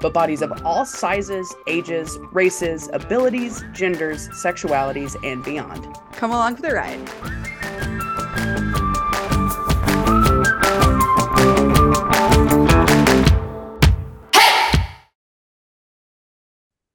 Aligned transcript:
but 0.00 0.12
bodies 0.12 0.42
of 0.42 0.52
all 0.64 0.84
sizes, 0.84 1.54
ages, 1.66 2.18
races, 2.32 2.88
abilities, 2.92 3.64
genders, 3.72 4.28
sexualities, 4.30 5.16
and 5.24 5.44
beyond. 5.44 5.86
Come 6.12 6.30
along 6.30 6.56
for 6.56 6.62
the 6.62 6.74
ride. 6.74 8.07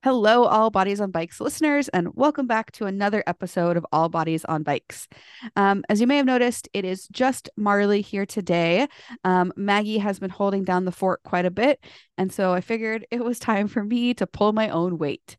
Hello, 0.03 0.43
All 0.43 0.70
Bodies 0.70 0.99
on 0.99 1.12
Bikes 1.12 1.39
listeners, 1.39 1.88
and 1.88 2.13
welcome 2.13 2.45
back 2.45 2.73
to 2.73 2.88
another 2.88 3.23
episode 3.25 3.77
of 3.77 3.85
All 3.94 4.09
Bodies 4.09 4.44
on 4.44 4.61
Bikes. 4.61 5.07
Um, 5.55 5.85
as 5.88 6.02
you 6.02 6.07
may 6.07 6.17
have 6.17 6.25
noticed, 6.25 6.67
it 6.73 6.84
is 6.84 7.07
just 7.07 7.49
Marley 7.55 8.02
here 8.02 8.25
today. 8.25 8.89
Um, 9.23 9.53
Maggie 9.55 9.99
has 9.99 10.20
been 10.20 10.30
holding 10.30 10.66
down 10.66 10.84
the 10.84 10.91
fort 10.91 11.23
quite 11.23 11.45
a 11.45 11.52
bit, 11.52 11.81
and 12.17 12.34
so 12.34 12.52
I 12.52 12.59
figured 12.59 13.08
it 13.11 13.23
was 13.23 13.39
time 13.39 13.70
for 13.70 13.81
me 13.81 14.13
to 14.16 14.27
pull 14.27 14.52
my 14.52 14.67
own 14.67 14.97
weight. 14.97 15.38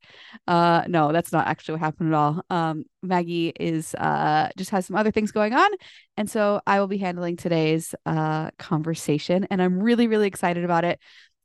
Uh, 0.49 0.85
no, 0.89 1.13
that's 1.13 1.31
not 1.31 1.47
actually 1.47 1.73
what 1.73 1.81
happened 1.81 2.15
at 2.15 2.17
all. 2.17 2.43
Um, 2.49 2.85
Maggie 3.03 3.53
is 3.61 3.95
uh, 3.97 4.49
just 4.57 4.71
has 4.71 4.87
some 4.87 4.97
other 4.97 5.11
things 5.11 5.31
going 5.31 5.53
on, 5.53 5.71
and 6.17 6.31
so 6.31 6.63
I 6.67 6.81
will 6.81 6.89
be 6.89 6.97
handling 6.97 7.37
today's 7.37 7.95
uh, 8.07 8.51
conversation, 8.59 9.47
and 9.51 9.61
I'm 9.61 9.79
really, 9.79 10.09
really 10.09 10.27
excited 10.27 10.65
about 10.65 10.87
it 10.87 11.01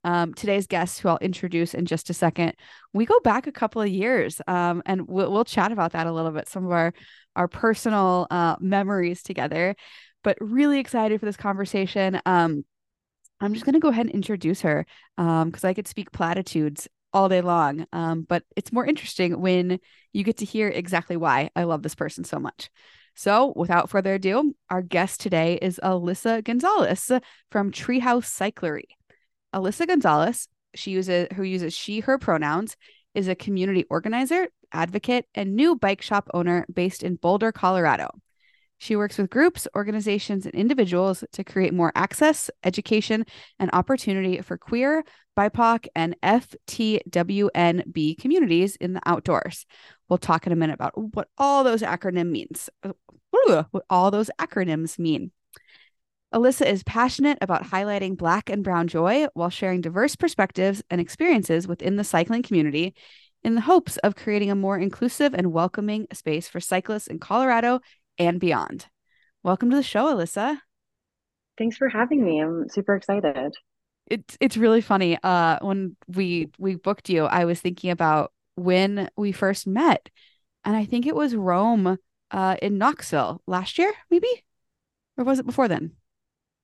um, 0.10 0.34
today's 0.34 0.66
guest, 0.66 1.00
who 1.00 1.10
I'll 1.10 1.20
introduce 1.20 1.76
in 1.76 1.86
just 1.86 2.10
a 2.10 2.16
second, 2.16 2.54
we 2.94 3.06
go 3.06 3.20
back 3.20 3.46
a 3.46 3.52
couple 3.52 3.84
of 3.84 3.88
years, 3.90 4.42
um, 4.48 4.82
and 4.88 5.08
we'll, 5.08 5.32
we'll 5.32 5.46
chat 5.46 5.72
about 5.72 5.92
that 5.92 6.08
a 6.08 6.12
little 6.12 6.32
bit, 6.32 6.50
some 6.50 6.66
of 6.66 6.72
our 6.72 6.94
our 7.36 7.48
personal 7.48 8.26
uh, 8.32 8.56
memories 8.60 9.22
together. 9.22 9.76
But 10.24 10.38
really 10.42 10.80
excited 10.80 11.20
for 11.20 11.28
this 11.28 11.38
conversation. 11.38 12.20
Um, 12.26 12.66
I'm 13.40 13.54
just 13.54 13.66
going 13.66 13.74
to 13.74 13.80
go 13.80 13.90
ahead 13.90 14.08
and 14.08 14.16
introduce 14.16 14.62
her 14.62 14.86
because 15.16 15.64
um, 15.64 15.70
I 15.70 15.76
could 15.76 15.88
speak 15.88 16.12
platitudes 16.12 16.88
all 17.14 17.30
day 17.30 17.42
long. 17.42 17.86
Um, 17.94 18.24
but 18.24 18.44
it's 18.56 18.74
more 18.74 18.86
interesting 18.86 19.40
when 19.40 19.80
you 20.12 20.24
get 20.24 20.38
to 20.38 20.46
hear 20.46 20.70
exactly 20.70 21.18
why 21.18 21.52
I 21.56 21.64
love 21.64 21.84
this 21.84 21.96
person 21.96 22.24
so 22.24 22.40
much. 22.40 22.72
So, 23.16 23.54
without 23.56 23.90
further 23.92 24.16
ado, 24.16 24.56
our 24.72 24.82
guest 24.82 25.22
today 25.22 25.60
is 25.62 25.80
Alyssa 25.84 26.44
Gonzalez 26.44 27.12
from 27.52 27.72
Treehouse 27.72 28.26
Cyclery. 28.26 28.99
Alyssa 29.54 29.88
Gonzalez, 29.88 30.48
she 30.76 30.92
uses 30.92 31.28
who 31.36 31.44
uses 31.44 31.74
she 31.74 32.02
her 32.02 32.18
pronouns, 32.18 32.76
is 33.16 33.28
a 33.28 33.36
community 33.36 33.86
organizer, 33.90 34.48
advocate, 34.72 35.26
and 35.34 35.56
new 35.56 35.76
bike 35.76 36.02
shop 36.02 36.30
owner 36.34 36.66
based 36.72 37.04
in 37.04 37.16
Boulder, 37.16 37.52
Colorado. 37.52 38.10
She 38.78 38.96
works 38.96 39.18
with 39.18 39.30
groups, 39.30 39.68
organizations, 39.76 40.46
and 40.46 40.56
individuals 40.56 41.24
to 41.34 41.44
create 41.44 41.74
more 41.74 41.92
access, 41.96 42.50
education, 42.64 43.26
and 43.60 43.70
opportunity 43.74 44.40
for 44.42 44.58
queer, 44.58 45.04
BIPOC, 45.38 45.88
and 45.96 46.16
FTWNB 46.24 48.18
communities 48.18 48.78
in 48.78 48.94
the 48.94 49.02
outdoors. 49.06 49.66
We'll 50.08 50.18
talk 50.18 50.48
in 50.48 50.54
a 50.54 50.56
minute 50.56 50.76
about 50.76 50.94
what 50.96 51.28
all 51.38 51.66
those 51.66 51.82
acronym 51.82 52.30
means. 52.30 52.70
Uh, 52.82 52.94
what 53.72 53.84
all 53.90 54.12
those 54.12 54.32
acronyms 54.40 54.98
mean. 54.98 55.32
Alyssa 56.34 56.66
is 56.66 56.84
passionate 56.84 57.40
about 57.42 57.64
highlighting 57.64 58.16
Black 58.16 58.52
and 58.52 58.64
Brown 58.64 58.88
joy 58.88 59.26
while 59.34 59.50
sharing 59.50 59.82
diverse 59.82 60.16
perspectives 60.16 60.84
and 60.90 61.02
experiences 61.02 61.68
within 61.68 61.96
the 61.96 62.04
cycling 62.04 62.44
community 62.44 62.94
in 63.44 63.56
the 63.56 63.62
hopes 63.62 63.98
of 63.98 64.16
creating 64.16 64.52
a 64.52 64.56
more 64.56 64.78
inclusive 64.78 65.34
and 65.34 65.52
welcoming 65.52 66.06
space 66.14 66.48
for 66.48 66.60
cyclists 66.60 67.08
in 67.08 67.18
Colorado 67.18 67.80
and 68.20 68.40
beyond. 68.40 68.86
Welcome 69.42 69.72
to 69.72 69.76
the 69.76 69.82
show, 69.82 70.06
Alyssa. 70.06 70.60
Thanks 71.58 71.78
for 71.78 71.90
having 71.90 72.24
me. 72.24 72.40
I'm 72.40 72.70
super 72.70 72.96
excited. 72.96 73.56
It's 74.06 74.38
it's 74.40 74.58
really 74.58 74.82
funny. 74.82 75.18
Uh 75.24 75.58
when 75.62 75.96
we 76.08 76.52
we 76.60 76.76
booked 76.76 77.10
you, 77.10 77.26
I 77.26 77.46
was 77.46 77.60
thinking 77.60 77.90
about 77.90 78.32
when 78.56 79.10
we 79.18 79.32
first 79.32 79.66
met. 79.66 80.10
And 80.64 80.76
I 80.76 80.86
think 80.86 81.08
it 81.08 81.16
was 81.16 81.34
ROAM 81.34 81.98
uh 82.30 82.56
in 82.62 82.78
Knoxville 82.78 83.42
last 83.48 83.80
year, 83.80 83.92
maybe? 84.12 84.44
Or 85.18 85.24
was 85.24 85.40
it 85.40 85.48
before 85.48 85.68
then? 85.68 85.94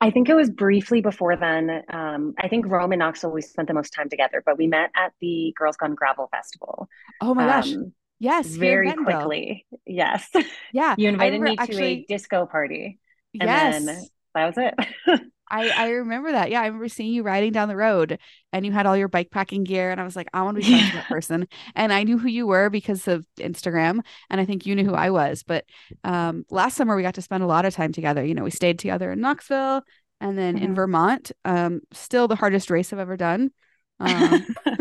I 0.02 0.12
think 0.12 0.30
it 0.30 0.34
was 0.34 0.50
briefly 0.50 1.02
before 1.02 1.36
then. 1.38 1.84
Um, 1.90 2.34
I 2.38 2.48
think 2.48 2.68
ROAM 2.68 2.92
and 2.92 3.00
Knoxville, 3.00 3.32
we 3.32 3.42
spent 3.42 3.68
the 3.68 3.74
most 3.74 3.92
time 3.92 4.10
together, 4.10 4.44
but 4.46 4.58
we 4.58 4.68
met 4.68 4.92
at 4.96 5.14
the 5.22 5.54
Girls 5.58 5.78
Gone 5.78 5.96
Gravel 5.96 6.28
Festival. 6.32 6.90
Oh 7.22 7.34
my 7.34 7.46
gosh. 7.46 7.74
Um, 7.74 7.94
yes. 8.20 8.48
Very 8.48 8.92
quickly. 8.94 9.66
Yes. 9.86 10.30
Yeah. 10.74 10.96
you 10.98 11.08
invited 11.08 11.42
me 11.42 11.56
to 11.56 11.62
actually... 11.62 11.84
a 11.84 12.06
disco 12.08 12.46
party. 12.46 13.00
And 13.40 13.50
yes. 13.86 14.10
that 14.34 14.46
was 14.46 14.56
it. 14.58 15.22
I, 15.50 15.70
I 15.70 15.90
remember 15.90 16.32
that. 16.32 16.50
Yeah. 16.50 16.62
I 16.62 16.66
remember 16.66 16.88
seeing 16.88 17.14
you 17.14 17.24
riding 17.24 17.52
down 17.52 17.68
the 17.68 17.76
road 17.76 18.20
and 18.52 18.66
you 18.66 18.72
had 18.72 18.86
all 18.86 18.98
your 18.98 19.08
bike 19.08 19.32
packing 19.32 19.64
gear. 19.64 19.92
And 19.92 20.02
I 20.02 20.04
was 20.04 20.16
like, 20.16 20.28
I 20.34 20.42
want 20.42 20.58
to 20.58 20.66
be 20.66 20.72
yeah. 20.72 20.92
that 20.94 21.06
person. 21.10 21.48
And 21.76 21.94
I 21.94 22.04
knew 22.04 22.18
who 22.18 22.28
you 22.28 22.48
were 22.48 22.70
because 22.70 23.08
of 23.08 23.26
Instagram. 23.40 24.00
And 24.30 24.42
I 24.42 24.46
think 24.46 24.66
you 24.66 24.76
knew 24.76 24.86
who 24.86 24.96
I 24.96 25.10
was. 25.10 25.44
But 25.44 25.66
um, 26.04 26.46
last 26.50 26.76
summer, 26.76 26.96
we 26.96 27.04
got 27.04 27.16
to 27.16 27.22
spend 27.22 27.44
a 27.44 27.48
lot 27.48 27.66
of 27.66 27.74
time 27.74 27.92
together. 27.92 28.24
You 28.24 28.34
know, 28.34 28.44
we 28.44 28.52
stayed 28.52 28.80
together 28.80 29.12
in 29.12 29.22
Knoxville 29.22 29.84
and 30.20 30.38
then 30.38 30.56
mm-hmm. 30.56 30.66
in 30.66 30.76
Vermont. 30.76 31.32
Um, 31.44 31.82
still 31.92 32.28
the 32.28 32.36
hardest 32.36 32.70
race 32.70 32.92
I've 32.92 33.00
ever 33.00 33.18
done. 33.18 33.52
Um, 34.00 34.46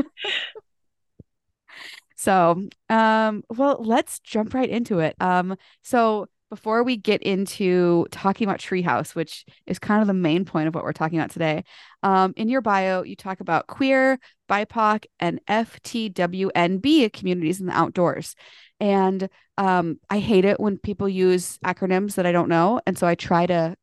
so, 2.16 2.68
um, 2.88 3.42
well, 3.50 3.76
let's 3.80 4.18
jump 4.20 4.54
right 4.54 4.68
into 4.68 5.00
it. 5.00 5.16
Um, 5.20 5.56
so 5.82 6.28
before 6.54 6.84
we 6.84 6.96
get 6.96 7.20
into 7.24 8.06
talking 8.12 8.46
about 8.46 8.60
Treehouse, 8.60 9.16
which 9.16 9.44
is 9.66 9.80
kind 9.80 10.00
of 10.00 10.06
the 10.06 10.14
main 10.14 10.44
point 10.44 10.68
of 10.68 10.74
what 10.74 10.84
we're 10.84 10.92
talking 10.92 11.18
about 11.18 11.32
today, 11.32 11.64
um, 12.04 12.32
in 12.36 12.48
your 12.48 12.60
bio, 12.60 13.02
you 13.02 13.16
talk 13.16 13.40
about 13.40 13.66
queer, 13.66 14.20
BIPOC, 14.48 15.06
and 15.18 15.40
FTWNB 15.48 17.12
communities 17.12 17.58
in 17.58 17.66
the 17.66 17.76
outdoors. 17.76 18.36
And 18.78 19.28
um, 19.58 19.98
I 20.08 20.20
hate 20.20 20.44
it 20.44 20.60
when 20.60 20.78
people 20.78 21.08
use 21.08 21.58
acronyms 21.64 22.14
that 22.14 22.24
I 22.24 22.30
don't 22.30 22.48
know. 22.48 22.80
And 22.86 22.96
so 22.96 23.04
I 23.04 23.16
try 23.16 23.46
to 23.46 23.74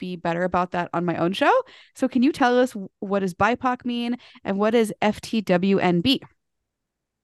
be 0.00 0.16
better 0.16 0.42
about 0.42 0.72
that 0.72 0.90
on 0.92 1.04
my 1.04 1.16
own 1.18 1.32
show. 1.32 1.52
So, 1.94 2.08
can 2.08 2.24
you 2.24 2.32
tell 2.32 2.58
us 2.58 2.74
what 2.98 3.20
does 3.20 3.34
BIPOC 3.34 3.84
mean 3.84 4.16
and 4.42 4.58
what 4.58 4.74
is 4.74 4.92
FTWNB? 5.00 6.22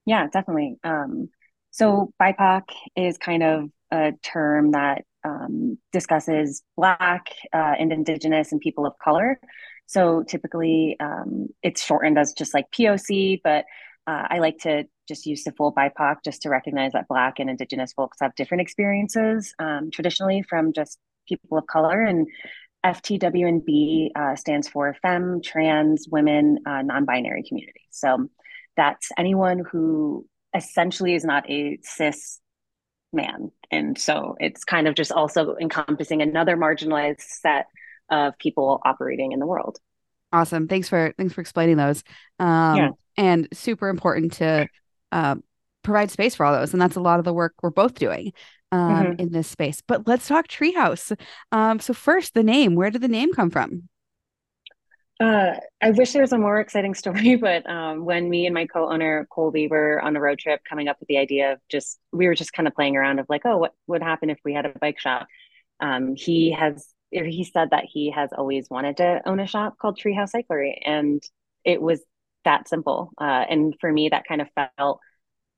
Yeah, 0.07 0.29
definitely. 0.33 0.77
Um, 0.85 1.29
so, 1.73 2.12
BIPOC 2.23 2.62
is 2.95 3.19
kind 3.19 3.43
of 3.43 3.69
a 3.93 4.13
term 4.23 4.73
that 4.73 5.05
um, 5.25 5.79
discusses 5.93 6.63
Black 6.77 7.27
uh, 7.53 7.75
and 7.79 7.93
Indigenous 7.93 8.51
and 8.51 8.61
people 8.61 8.87
of 8.87 8.95
color. 8.99 9.39
So, 9.87 10.25
typically, 10.27 10.97
um, 10.99 11.49
it's 11.63 11.85
shortened 11.85 12.19
as 12.19 12.33
just 12.33 12.55
like 12.55 12.71
POC, 12.73 13.41
but 13.45 13.65
uh, 14.07 14.27
I 14.31 14.39
like 14.39 14.59
to 14.61 14.85
just 15.07 15.27
use 15.27 15.45
the 15.45 15.53
full 15.53 15.73
BIPOC 15.73 16.17
just 16.25 16.43
to 16.43 16.49
recognize 16.49 16.93
that 16.93 17.09
Black 17.09 17.39
and 17.39 17.51
Indigenous 17.51 17.93
folks 17.93 18.19
have 18.21 18.35
different 18.35 18.63
experiences 18.63 19.55
um, 19.59 19.91
traditionally 19.93 20.43
from 20.49 20.73
just 20.73 20.99
people 21.29 21.59
of 21.59 21.67
color. 21.67 22.01
And 22.01 22.27
FTWNB 22.85 24.11
uh, 24.17 24.35
stands 24.35 24.69
for 24.69 24.95
Femme, 25.03 25.41
Trans, 25.43 26.09
Women, 26.11 26.59
uh, 26.67 26.83
Non 26.83 27.05
binary 27.05 27.45
community. 27.47 27.83
So 27.91 28.29
that's 28.77 29.11
anyone 29.17 29.62
who 29.71 30.27
essentially 30.55 31.15
is 31.15 31.25
not 31.25 31.49
a 31.49 31.79
cis 31.83 32.41
man. 33.12 33.50
And 33.70 33.99
so 33.99 34.37
it's 34.41 34.64
kind 34.64 34.88
of 34.88 34.94
just 34.94 35.12
also 35.12 35.56
encompassing 35.61 36.23
another 36.23 36.56
marginalized 36.56 37.20
set 37.20 37.67
of 38.11 38.37
people 38.38 38.81
operating 38.85 39.32
in 39.32 39.38
the 39.38 39.47
world. 39.47 39.79
Awesome. 40.32 40.69
Thanks 40.69 40.88
for 40.88 41.12
thanks 41.19 41.35
for 41.35 41.41
explaining 41.41 41.76
those. 41.76 42.03
Um, 42.38 42.76
yeah. 42.76 42.88
And 43.17 43.49
super 43.53 43.88
important 43.88 44.32
to 44.35 44.67
uh, 45.11 45.37
provide 45.82 46.11
space 46.11 46.35
for 46.35 46.47
all 46.47 46.55
those. 46.55 46.73
And 46.73 46.81
that's 46.81 46.97
a 46.97 47.00
lot 47.00 47.19
of 47.19 47.25
the 47.25 47.32
work 47.32 47.55
we're 47.62 47.70
both 47.70 47.94
doing 47.94 48.32
um, 48.70 48.79
mm-hmm. 48.81 49.20
in 49.20 49.32
this 49.32 49.49
space. 49.49 49.82
But 49.87 50.06
let's 50.09 50.26
talk 50.26 50.49
Treehouse. 50.49 51.17
Um, 51.53 51.79
so 51.79 51.93
first, 51.93 52.35
the 52.35 52.43
name. 52.43 52.75
Where 52.75 52.91
did 52.91 53.03
the 53.03 53.09
name 53.09 53.32
come 53.35 53.50
from? 53.50 53.88
Uh, 55.20 55.55
I 55.81 55.91
wish 55.93 56.12
there 56.12 56.23
was 56.23 56.32
a 56.32 56.38
more 56.38 56.59
exciting 56.61 56.94
story, 56.97 57.37
but 57.37 57.69
um, 57.69 58.05
when 58.05 58.29
me 58.29 58.47
and 58.47 58.55
my 58.55 58.67
co-owner 58.67 59.26
Colby 59.31 59.69
were 59.69 60.00
on 60.00 60.17
a 60.17 60.20
road 60.20 60.38
trip, 60.38 60.62
coming 60.69 60.88
up 60.88 60.99
with 61.00 61.09
the 61.09 61.19
idea 61.19 61.53
of 61.53 61.61
just 61.69 61.99
we 62.12 62.26
were 62.26 62.35
just 62.35 62.53
kind 62.53 62.67
of 62.67 62.75
playing 62.75 62.97
around 62.97 63.19
of 63.19 63.26
like, 63.29 63.43
oh, 63.44 63.59
what 63.59 63.75
would 63.87 64.03
happen 64.03 64.31
if 64.31 64.38
we 64.44 64.53
had 64.55 64.67
a 64.67 64.79
bike 64.81 64.99
shop? 64.99 65.26
Um, 65.81 66.14
he 66.17 66.53
has 66.53 66.88
he 67.11 67.44
said 67.44 67.70
that 67.70 67.85
he 67.85 68.11
has 68.11 68.31
always 68.37 68.70
wanted 68.70 68.97
to 68.97 69.20
own 69.26 69.38
a 69.38 69.47
shop 69.47 69.76
called 69.79 69.99
Treehouse 70.00 70.32
Cyclery, 70.35 70.79
and 70.85 71.23
it 71.64 71.81
was 71.81 72.03
that 72.44 72.69
simple. 72.69 73.11
Uh, 73.20 73.44
and 73.49 73.75
for 73.81 73.93
me, 73.93 74.09
that 74.09 74.25
kind 74.26 74.41
of 74.41 74.49
felt 74.79 75.00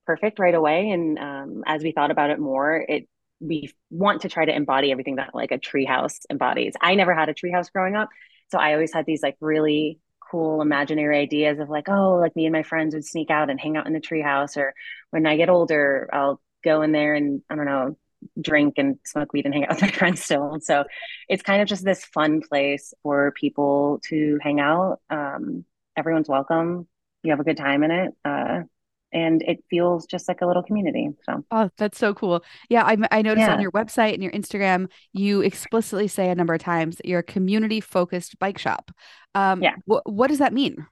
perfect 0.07 0.39
right 0.39 0.55
away. 0.55 0.91
And 0.91 1.19
um, 1.19 1.63
as 1.67 1.83
we 1.83 1.93
thought 1.93 2.11
about 2.11 2.31
it 2.31 2.39
more, 2.39 2.85
it 2.89 3.09
we 3.41 3.71
want 3.91 4.23
to 4.23 4.29
try 4.29 4.45
to 4.45 4.55
embody 4.55 4.91
everything 4.91 5.17
that 5.17 5.35
like 5.35 5.53
a 5.53 5.59
treehouse 5.59 6.21
embodies. 6.31 6.75
I 6.81 6.95
never 6.95 7.15
had 7.15 7.29
a 7.29 7.35
treehouse 7.35 7.71
growing 7.73 7.95
up, 7.97 8.09
so 8.51 8.59
I 8.59 8.73
always 8.75 8.93
had 8.93 9.07
these 9.07 9.23
like 9.23 9.37
really 9.41 10.01
cool 10.31 10.63
imaginary 10.63 11.19
ideas 11.19 11.59
of 11.59 11.69
like, 11.71 11.89
oh, 11.89 12.17
like 12.17 12.35
me 12.37 12.47
and 12.47 12.53
my 12.53 12.63
friends 12.63 12.95
would 12.95 13.05
sneak 13.05 13.31
out 13.31 13.51
and 13.51 13.61
hang 13.61 13.77
out 13.77 13.87
in 13.87 13.93
the 13.93 14.01
treehouse, 14.01 14.57
or 14.57 14.75
when 15.11 15.27
I 15.27 15.37
get 15.37 15.49
older, 15.49 16.09
I'll 16.13 16.41
go 16.65 16.83
in 16.83 16.93
there 16.93 17.15
and 17.15 17.43
I 17.51 17.57
don't 17.57 17.67
know, 17.67 17.97
drink 18.41 18.75
and 18.79 18.99
smoke 19.05 19.33
weed 19.33 19.45
and 19.45 19.55
hang 19.55 19.65
out 19.65 19.71
with 19.71 19.83
my 19.83 19.89
friends 19.93 20.23
still. 20.25 20.59
So 20.61 20.85
it's 21.29 21.43
kind 21.43 21.63
of 21.63 21.69
just 21.69 21.85
this 21.85 22.05
fun 22.05 22.41
place 22.41 22.95
for 23.03 23.33
people 23.33 24.01
to 24.09 24.39
hang 24.43 24.61
out. 24.61 25.01
Um, 25.11 25.65
everyone's 25.97 26.29
welcome. 26.29 26.89
You 27.23 27.31
have 27.31 27.41
a 27.41 27.45
good 27.45 27.57
time 27.57 27.83
in 27.83 27.91
it. 27.91 28.13
Uh, 28.25 28.63
and 29.15 29.43
it 29.43 29.65
feels 29.71 30.07
just 30.07 30.29
like 30.29 30.41
a 30.43 30.47
little 30.47 30.63
community. 30.63 31.11
So, 31.25 31.45
oh, 31.51 31.71
that's 31.79 31.99
so 31.99 32.13
cool. 32.13 32.45
Yeah, 32.69 32.83
I, 32.85 32.99
I 33.11 33.23
noticed 33.23 33.47
yeah. 33.47 33.55
on 33.55 33.61
your 33.61 33.71
website 33.73 34.13
and 34.13 34.23
your 34.23 34.33
Instagram, 34.33 34.91
you 35.13 35.41
explicitly 35.41 36.09
say 36.09 36.29
a 36.29 36.35
number 36.35 36.53
of 36.53 36.61
times 36.61 36.97
that 36.97 37.07
you're 37.07 37.21
a 37.21 37.25
community 37.25 37.81
focused 37.81 38.39
bike 38.39 38.59
shop. 38.59 38.91
Um, 39.35 39.63
yeah. 39.63 39.77
Wh- 39.87 40.05
what 40.05 40.29
does 40.29 40.39
that 40.39 40.53
mean? 40.53 40.87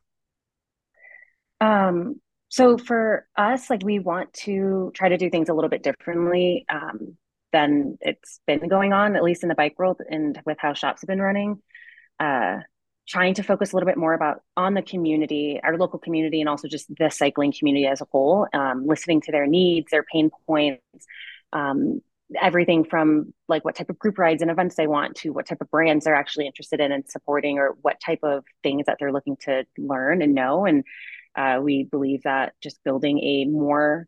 Um, 1.61 2.21
so 2.49 2.79
for 2.79 3.27
us, 3.37 3.69
like 3.71 3.83
we 3.85 3.99
want 3.99 4.33
to 4.35 4.93
try 4.95 5.09
to 5.09 5.19
do 5.19 5.29
things 5.29 5.49
a 5.49 5.55
little 5.55 5.71
bit 5.71 5.83
differently 5.83 6.65
um, 6.69 7.17
than 7.53 7.99
it's 8.01 8.41
been 8.47 8.69
going 8.69 8.93
on, 8.93 9.17
at 9.17 9.23
least 9.23 9.43
in 9.43 9.49
the 9.49 9.55
bike 9.55 9.79
world 9.79 10.01
and 10.09 10.41
with 10.47 10.59
how 10.61 10.75
shops 10.75 11.03
have 11.03 11.09
been 11.09 11.21
running. 11.21 11.61
Uh, 12.21 12.59
trying 13.09 13.35
to 13.35 13.43
focus 13.43 13.73
a 13.73 13.77
little 13.77 13.87
bit 13.87 13.97
more 13.97 14.15
about 14.15 14.43
on 14.57 14.75
the 14.75 14.83
community, 14.83 15.61
our 15.63 15.77
local 15.77 15.99
community, 15.99 16.41
and 16.41 16.49
also 16.49 16.69
just 16.69 16.87
the 16.97 17.11
cycling 17.11 17.53
community 17.57 17.87
as 17.87 18.01
a 18.01 18.07
whole, 18.11 18.47
um, 18.53 18.87
listening 18.87 19.21
to 19.21 19.33
their 19.33 19.47
needs, 19.47 19.91
their 19.91 20.05
pain 20.05 20.31
points, 20.47 21.07
um, 21.53 22.01
everything 22.41 22.85
from 22.85 23.33
like 23.49 23.65
what 23.65 23.75
type 23.75 23.91
of 23.91 23.99
group 23.99 24.19
rides 24.19 24.43
and 24.43 24.51
events 24.51 24.77
they 24.77 24.87
want 24.87 25.17
to 25.17 25.31
what 25.31 25.47
type 25.47 25.61
of 25.61 25.71
brands 25.71 26.05
they're 26.05 26.15
actually 26.15 26.47
interested 26.47 26.81
in 26.81 26.93
and 26.93 27.09
supporting 27.09 27.59
or 27.59 27.77
what 27.83 28.01
type 28.01 28.21
of 28.23 28.45
things 28.63 28.87
that 28.87 28.97
they're 28.99 29.13
looking 29.13 29.37
to 29.37 29.65
learn 29.77 30.23
and 30.23 30.35
know. 30.35 30.65
And 30.65 30.85
uh, 31.37 31.61
we 31.63 31.85
believe 31.85 32.23
that 32.23 32.55
just 32.63 32.83
building 32.85 33.19
a 33.21 33.45
more 33.47 34.07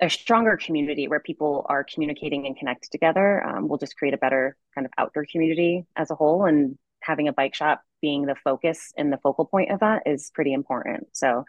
a 0.00 0.10
stronger 0.10 0.56
community 0.56 1.06
where 1.06 1.20
people 1.20 1.64
are 1.68 1.84
communicating 1.84 2.46
and 2.46 2.56
connected 2.56 2.90
together 2.90 3.44
um, 3.44 3.68
will 3.68 3.78
just 3.78 3.96
create 3.96 4.12
a 4.12 4.18
better 4.18 4.56
kind 4.74 4.84
of 4.86 4.92
outdoor 4.98 5.24
community 5.30 5.86
as 5.96 6.10
a 6.10 6.14
whole 6.16 6.46
and 6.46 6.76
having 7.04 7.28
a 7.28 7.32
bike 7.32 7.54
shop 7.54 7.82
being 8.00 8.26
the 8.26 8.34
focus 8.34 8.92
and 8.96 9.12
the 9.12 9.18
focal 9.18 9.44
point 9.44 9.70
of 9.70 9.80
that 9.80 10.02
is 10.06 10.30
pretty 10.34 10.52
important. 10.52 11.08
So 11.12 11.44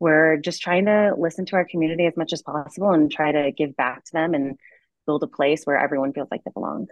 we're 0.00 0.36
just 0.36 0.62
trying 0.62 0.86
to 0.86 1.14
listen 1.16 1.46
to 1.46 1.56
our 1.56 1.64
community 1.64 2.06
as 2.06 2.16
much 2.16 2.32
as 2.32 2.42
possible 2.42 2.90
and 2.90 3.10
try 3.10 3.30
to 3.32 3.52
give 3.52 3.76
back 3.76 4.04
to 4.04 4.12
them 4.12 4.34
and 4.34 4.58
build 5.06 5.22
a 5.22 5.28
place 5.28 5.64
where 5.64 5.78
everyone 5.78 6.12
feels 6.12 6.28
like 6.30 6.42
they 6.44 6.50
belong. 6.52 6.88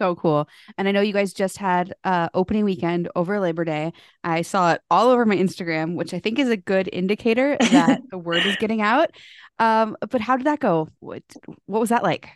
So 0.00 0.16
cool. 0.16 0.48
And 0.76 0.88
I 0.88 0.92
know 0.92 1.00
you 1.00 1.12
guys 1.12 1.32
just 1.32 1.58
had 1.58 1.94
uh 2.02 2.28
opening 2.34 2.64
weekend 2.64 3.08
over 3.14 3.38
Labor 3.38 3.64
Day. 3.64 3.92
I 4.24 4.42
saw 4.42 4.72
it 4.72 4.80
all 4.90 5.10
over 5.10 5.24
my 5.24 5.36
Instagram, 5.36 5.94
which 5.94 6.12
I 6.12 6.18
think 6.18 6.38
is 6.38 6.48
a 6.48 6.56
good 6.56 6.88
indicator 6.92 7.56
that 7.60 8.02
the 8.10 8.18
word 8.18 8.44
is 8.44 8.56
getting 8.56 8.82
out. 8.82 9.12
Um, 9.58 9.96
but 10.10 10.20
how 10.20 10.36
did 10.36 10.46
that 10.46 10.58
go? 10.58 10.88
What 10.98 11.22
what 11.66 11.80
was 11.80 11.90
that 11.90 12.02
like? 12.02 12.28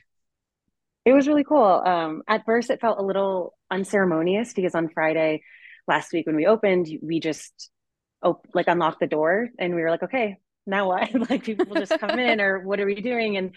It 1.05 1.13
was 1.13 1.27
really 1.27 1.45
cool. 1.45 1.83
Um, 1.85 2.23
at 2.29 2.45
first, 2.45 2.71
it 2.71 2.81
felt 2.81 2.99
a 2.99 3.03
little 3.03 3.55
unceremonious 3.71 4.53
because 4.53 4.75
on 4.75 4.89
Friday 4.89 5.43
last 5.87 6.13
week 6.13 6.27
when 6.27 6.37
we 6.37 6.47
opened, 6.47 6.89
we 7.03 7.21
just 7.21 7.71
op- 8.23 8.47
like 8.55 8.69
unlocked 8.69 9.01
the 9.01 9.07
door 9.07 9.49
and 9.59 9.75
we 9.75 9.81
were 9.81 9.91
like, 9.91 10.03
okay, 10.03 10.37
now 10.67 10.89
what? 10.89 11.13
like 11.31 11.45
people 11.45 11.75
just 11.75 11.99
come 11.99 12.19
in 12.19 12.41
or 12.41 12.61
what 12.67 12.81
are 12.81 12.87
we 12.87 13.01
doing? 13.01 13.37
And 13.37 13.55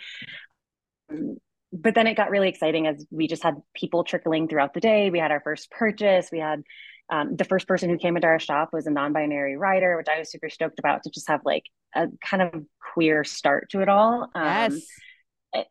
um, 1.12 1.38
but 1.74 1.96
then 1.96 2.08
it 2.08 2.16
got 2.16 2.32
really 2.32 2.50
exciting 2.50 2.88
as 2.88 3.06
we 3.12 3.28
just 3.28 3.44
had 3.44 3.56
people 3.74 4.04
trickling 4.04 4.48
throughout 4.48 4.74
the 4.74 4.82
day. 4.82 5.10
We 5.10 5.20
had 5.20 5.32
our 5.32 5.40
first 5.40 5.72
purchase. 5.72 6.30
We 6.30 6.40
had 6.40 6.64
um, 7.10 7.36
the 7.38 7.46
first 7.46 7.68
person 7.68 7.90
who 7.90 7.98
came 7.98 8.16
into 8.18 8.28
our 8.28 8.40
shop 8.40 8.70
was 8.74 8.88
a 8.88 8.92
non-binary 8.92 9.56
writer, 9.56 9.96
which 9.98 10.08
I 10.10 10.20
was 10.20 10.30
super 10.30 10.50
stoked 10.50 10.80
about 10.80 11.04
to 11.04 11.10
just 11.10 11.30
have 11.30 11.42
like 11.46 11.64
a 11.96 12.08
kind 12.24 12.44
of 12.44 12.66
queer 12.94 13.24
start 13.24 13.70
to 13.72 13.82
it 13.82 13.90
all. 13.90 14.30
Um, 14.36 14.74
yes 14.74 14.86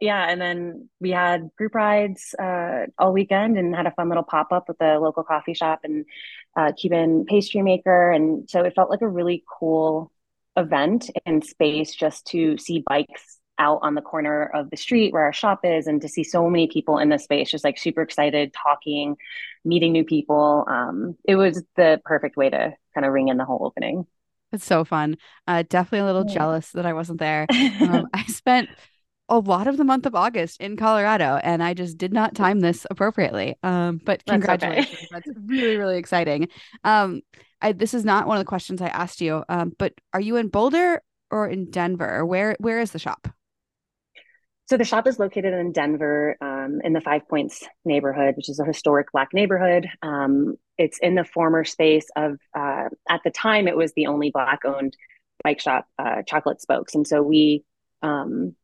yeah 0.01 0.29
and 0.29 0.41
then 0.41 0.89
we 1.01 1.11
had 1.11 1.51
group 1.57 1.75
rides 1.75 2.35
uh, 2.39 2.87
all 2.99 3.13
weekend 3.13 3.59
and 3.59 3.75
had 3.75 3.87
a 3.87 3.93
fun 3.93 4.09
little 4.09 4.25
pop-up 4.25 4.69
with 4.69 4.79
the 4.79 4.99
local 4.99 5.23
coffee 5.23 5.55
shop 5.55 5.81
and 5.85 6.05
uh, 6.57 6.73
cuban 6.73 7.25
pastry 7.27 7.63
maker 7.63 8.11
and 8.11 8.49
so 8.49 8.63
it 8.63 8.75
felt 8.75 8.91
like 8.91 9.03
a 9.03 9.09
really 9.09 9.45
cool 9.59 10.11
event 10.57 11.11
and 11.25 11.45
space 11.45 11.95
just 11.95 12.27
to 12.27 12.59
see 12.59 12.85
bikes 12.87 13.39
out 13.59 13.81
on 13.83 13.95
the 13.95 14.01
corner 14.01 14.47
of 14.55 14.71
the 14.71 14.77
street 14.77 15.13
where 15.13 15.25
our 15.25 15.33
shop 15.33 15.61
is 15.65 15.87
and 15.87 16.01
to 16.01 16.09
see 16.09 16.25
so 16.25 16.49
many 16.49 16.67
people 16.67 16.99
in 16.99 17.11
the 17.11 17.19
space 17.19 17.51
just 17.51 17.65
like 17.65 17.79
super 17.79 18.01
excited 18.03 18.53
talking 18.53 19.17
meeting 19.65 19.93
new 19.93 20.05
people 20.05 20.65
um, 20.69 21.17
it 21.25 21.37
was 21.37 21.63
the 21.77 22.01
perfect 22.05 22.37
way 22.37 22.51
to 22.51 22.75
kind 22.95 23.07
of 23.07 23.13
ring 23.13 23.29
in 23.29 23.37
the 23.37 23.45
whole 23.45 23.65
opening 23.65 24.07
it's 24.53 24.65
so 24.65 24.85
fun. 24.85 25.17
Uh, 25.47 25.63
definitely 25.69 26.01
a 26.01 26.05
little 26.07 26.27
yeah. 26.27 26.35
jealous 26.35 26.71
that 26.73 26.87
I 26.87 26.93
wasn't 26.93 27.21
there. 27.21 27.47
Um, 27.81 28.09
I 28.13 28.25
spent 28.25 28.69
a 29.31 29.39
lot 29.39 29.67
of 29.67 29.79
the 29.79 29.85
month 29.85 30.05
of 30.05 30.15
August 30.15 30.61
in 30.61 30.77
Colorado, 30.77 31.41
and 31.43 31.63
I 31.63 31.73
just 31.73 31.97
did 31.97 32.13
not 32.13 32.35
time 32.35 32.61
this 32.61 32.87
appropriately. 32.91 33.57
Um, 33.63 34.01
but 34.05 34.25
congratulations, 34.27 34.91
that's, 35.11 35.27
okay. 35.27 35.33
that's 35.35 35.47
really 35.47 35.77
really 35.77 35.97
exciting. 35.97 36.49
Um, 36.85 37.23
I, 37.63 37.73
this 37.73 37.95
is 37.95 38.05
not 38.05 38.27
one 38.27 38.37
of 38.37 38.41
the 38.41 38.49
questions 38.49 38.83
I 38.83 38.89
asked 38.89 39.21
you, 39.21 39.45
um, 39.49 39.73
but 39.79 39.95
are 40.13 40.21
you 40.21 40.37
in 40.37 40.49
Boulder 40.49 41.03
or 41.31 41.49
in 41.49 41.71
Denver? 41.71 42.27
Where 42.27 42.57
where 42.59 42.81
is 42.81 42.91
the 42.91 42.99
shop? 42.99 43.29
So 44.69 44.77
the 44.77 44.85
shop 44.85 45.09
is 45.09 45.19
located 45.19 45.53
in 45.53 45.73
Denver, 45.73 46.37
um, 46.41 46.81
in 46.85 46.93
the 46.93 47.01
Five 47.01 47.29
Points 47.29 47.67
neighborhood, 47.85 48.37
which 48.37 48.49
is 48.49 48.61
a 48.61 48.65
historic 48.65 49.11
Black 49.11 49.31
neighborhood. 49.35 49.89
Um, 50.01 50.55
it's 50.79 50.99
in 51.01 51.17
the 51.17 51.25
former 51.25 51.65
space 51.65 52.07
of, 52.15 52.39
uh, 52.57 52.89
at 53.09 53.21
the 53.25 53.33
time, 53.33 53.67
it 53.67 53.77
was 53.77 53.93
the 53.95 54.07
only 54.07 54.31
Black-owned 54.31 54.97
bike 55.43 55.61
shop, 55.61 55.89
uh, 55.99 56.23
Chocolate 56.23 56.61
Spokes, 56.61 56.95
and 56.95 57.05
so 57.05 57.21
we 57.21 57.65
um, 58.03 58.55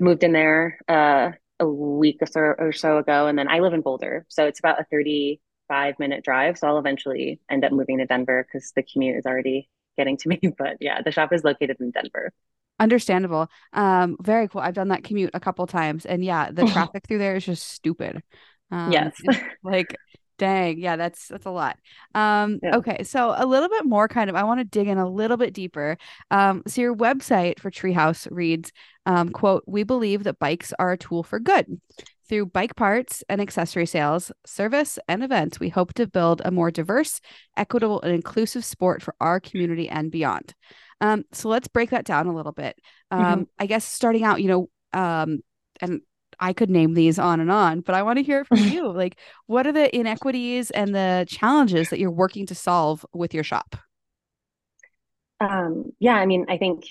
moved 0.00 0.24
in 0.24 0.32
there 0.32 0.78
uh, 0.88 1.32
a 1.60 1.66
week 1.66 2.18
or 2.20 2.26
so, 2.26 2.40
or 2.40 2.72
so 2.72 2.98
ago, 2.98 3.26
and 3.26 3.38
then 3.38 3.48
I 3.48 3.60
live 3.60 3.72
in 3.72 3.80
Boulder, 3.80 4.26
so 4.28 4.46
it's 4.46 4.58
about 4.58 4.80
a 4.80 4.84
thirty-five 4.84 5.98
minute 5.98 6.24
drive. 6.24 6.58
So 6.58 6.68
I'll 6.68 6.78
eventually 6.78 7.40
end 7.50 7.64
up 7.64 7.72
moving 7.72 7.98
to 7.98 8.06
Denver 8.06 8.46
because 8.46 8.72
the 8.74 8.82
commute 8.82 9.16
is 9.16 9.26
already 9.26 9.68
getting 9.96 10.16
to 10.18 10.28
me. 10.28 10.40
But 10.58 10.76
yeah, 10.80 11.02
the 11.02 11.12
shop 11.12 11.32
is 11.32 11.44
located 11.44 11.76
in 11.80 11.90
Denver. 11.90 12.32
Understandable. 12.80 13.48
Um, 13.72 14.16
very 14.20 14.48
cool. 14.48 14.60
I've 14.60 14.74
done 14.74 14.88
that 14.88 15.04
commute 15.04 15.30
a 15.32 15.40
couple 15.40 15.66
times, 15.66 16.06
and 16.06 16.24
yeah, 16.24 16.50
the 16.50 16.64
traffic 16.72 17.04
through 17.06 17.18
there 17.18 17.36
is 17.36 17.44
just 17.44 17.68
stupid. 17.68 18.22
Um, 18.70 18.90
yes, 18.90 19.14
like 19.62 19.96
Dang, 20.36 20.78
yeah, 20.78 20.96
that's 20.96 21.28
that's 21.28 21.46
a 21.46 21.50
lot. 21.50 21.78
Um, 22.14 22.58
yeah. 22.62 22.76
okay, 22.76 23.04
so 23.04 23.34
a 23.36 23.46
little 23.46 23.68
bit 23.68 23.84
more 23.84 24.08
kind 24.08 24.28
of 24.28 24.34
I 24.34 24.42
want 24.42 24.58
to 24.58 24.64
dig 24.64 24.88
in 24.88 24.98
a 24.98 25.08
little 25.08 25.36
bit 25.36 25.54
deeper. 25.54 25.96
Um, 26.30 26.62
so 26.66 26.80
your 26.80 26.96
website 26.96 27.60
for 27.60 27.70
Treehouse 27.70 28.26
reads, 28.30 28.72
um, 29.06 29.30
quote, 29.30 29.62
we 29.66 29.84
believe 29.84 30.24
that 30.24 30.40
bikes 30.40 30.72
are 30.78 30.92
a 30.92 30.98
tool 30.98 31.22
for 31.22 31.38
good. 31.38 31.80
Through 32.28 32.46
bike 32.46 32.74
parts 32.74 33.22
and 33.28 33.40
accessory 33.40 33.86
sales, 33.86 34.32
service, 34.46 34.98
and 35.08 35.22
events, 35.22 35.60
we 35.60 35.68
hope 35.68 35.92
to 35.94 36.06
build 36.06 36.40
a 36.44 36.50
more 36.50 36.70
diverse, 36.70 37.20
equitable, 37.56 38.00
and 38.00 38.12
inclusive 38.12 38.64
sport 38.64 39.02
for 39.02 39.14
our 39.20 39.38
community 39.40 39.88
and 39.88 40.10
beyond. 40.10 40.54
Um, 41.00 41.24
so 41.32 41.48
let's 41.50 41.68
break 41.68 41.90
that 41.90 42.06
down 42.06 42.26
a 42.26 42.34
little 42.34 42.52
bit. 42.52 42.76
Um, 43.10 43.20
mm-hmm. 43.20 43.42
I 43.58 43.66
guess 43.66 43.84
starting 43.84 44.24
out, 44.24 44.40
you 44.40 44.48
know, 44.48 44.70
um, 44.98 45.40
and 45.82 46.00
I 46.40 46.52
could 46.52 46.70
name 46.70 46.94
these 46.94 47.18
on 47.18 47.40
and 47.40 47.50
on, 47.50 47.80
but 47.80 47.94
I 47.94 48.02
want 48.02 48.18
to 48.18 48.22
hear 48.22 48.40
it 48.40 48.46
from 48.46 48.58
you. 48.68 48.90
Like, 48.90 49.18
what 49.46 49.66
are 49.66 49.72
the 49.72 49.94
inequities 49.94 50.70
and 50.70 50.94
the 50.94 51.26
challenges 51.28 51.90
that 51.90 51.98
you're 51.98 52.10
working 52.10 52.46
to 52.46 52.54
solve 52.54 53.04
with 53.12 53.34
your 53.34 53.44
shop? 53.44 53.76
Um, 55.40 55.92
yeah, 55.98 56.14
I 56.14 56.26
mean, 56.26 56.46
I 56.48 56.58
think 56.58 56.84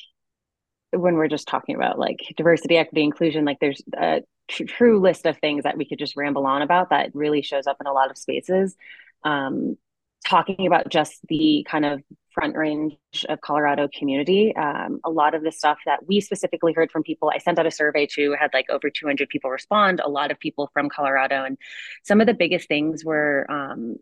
when 0.92 1.16
we're 1.16 1.28
just 1.28 1.48
talking 1.48 1.76
about 1.76 1.98
like 1.98 2.20
diversity, 2.38 2.78
equity, 2.78 3.04
inclusion, 3.04 3.46
like 3.46 3.60
there's 3.60 3.82
a 3.98 4.22
tr- 4.48 4.66
true 4.66 5.00
list 5.00 5.26
of 5.26 5.38
things 5.38 5.64
that 5.64 5.78
we 5.78 5.86
could 5.86 6.00
just 6.00 6.16
ramble 6.16 6.46
on 6.46 6.62
about 6.62 6.90
that 6.92 7.12
really 7.14 7.42
shows 7.42 7.68
up 7.68 7.78
in 7.80 7.88
a 7.88 7.94
lot 7.94 8.12
of 8.12 8.18
spaces. 8.18 8.76
Um, 9.24 9.78
talking 10.26 10.68
about 10.68 10.90
just 10.90 11.20
the 11.28 11.66
kind 11.70 11.86
of 11.86 12.02
front 12.34 12.56
range 12.56 12.98
of 13.30 13.42
Colorado 13.42 13.88
community. 13.88 14.56
Um, 14.56 15.00
a 15.06 15.10
lot 15.10 15.36
of 15.36 15.44
the 15.44 15.52
stuff 15.52 15.78
that 15.86 16.08
we 16.08 16.20
specifically 16.20 16.74
heard 16.74 16.92
from 16.92 17.04
people, 17.04 17.32
I 17.34 17.38
sent 17.38 17.60
out 17.60 17.66
a 17.66 17.72
survey 17.72 18.08
to, 18.14 18.36
had 18.40 18.52
like 18.54 18.70
over 18.70 18.90
200 18.90 19.30
people 19.30 19.50
respond, 19.50 20.02
a 20.04 20.10
lot 20.10 20.32
of 20.32 20.40
people 20.40 20.70
from 20.74 20.90
Colorado. 20.90 21.44
And 21.44 21.58
some 22.04 22.22
of 22.22 22.28
the 22.28 22.34
biggest 22.34 22.68
things 22.68 23.06
were 23.06 23.46
um, 23.50 23.98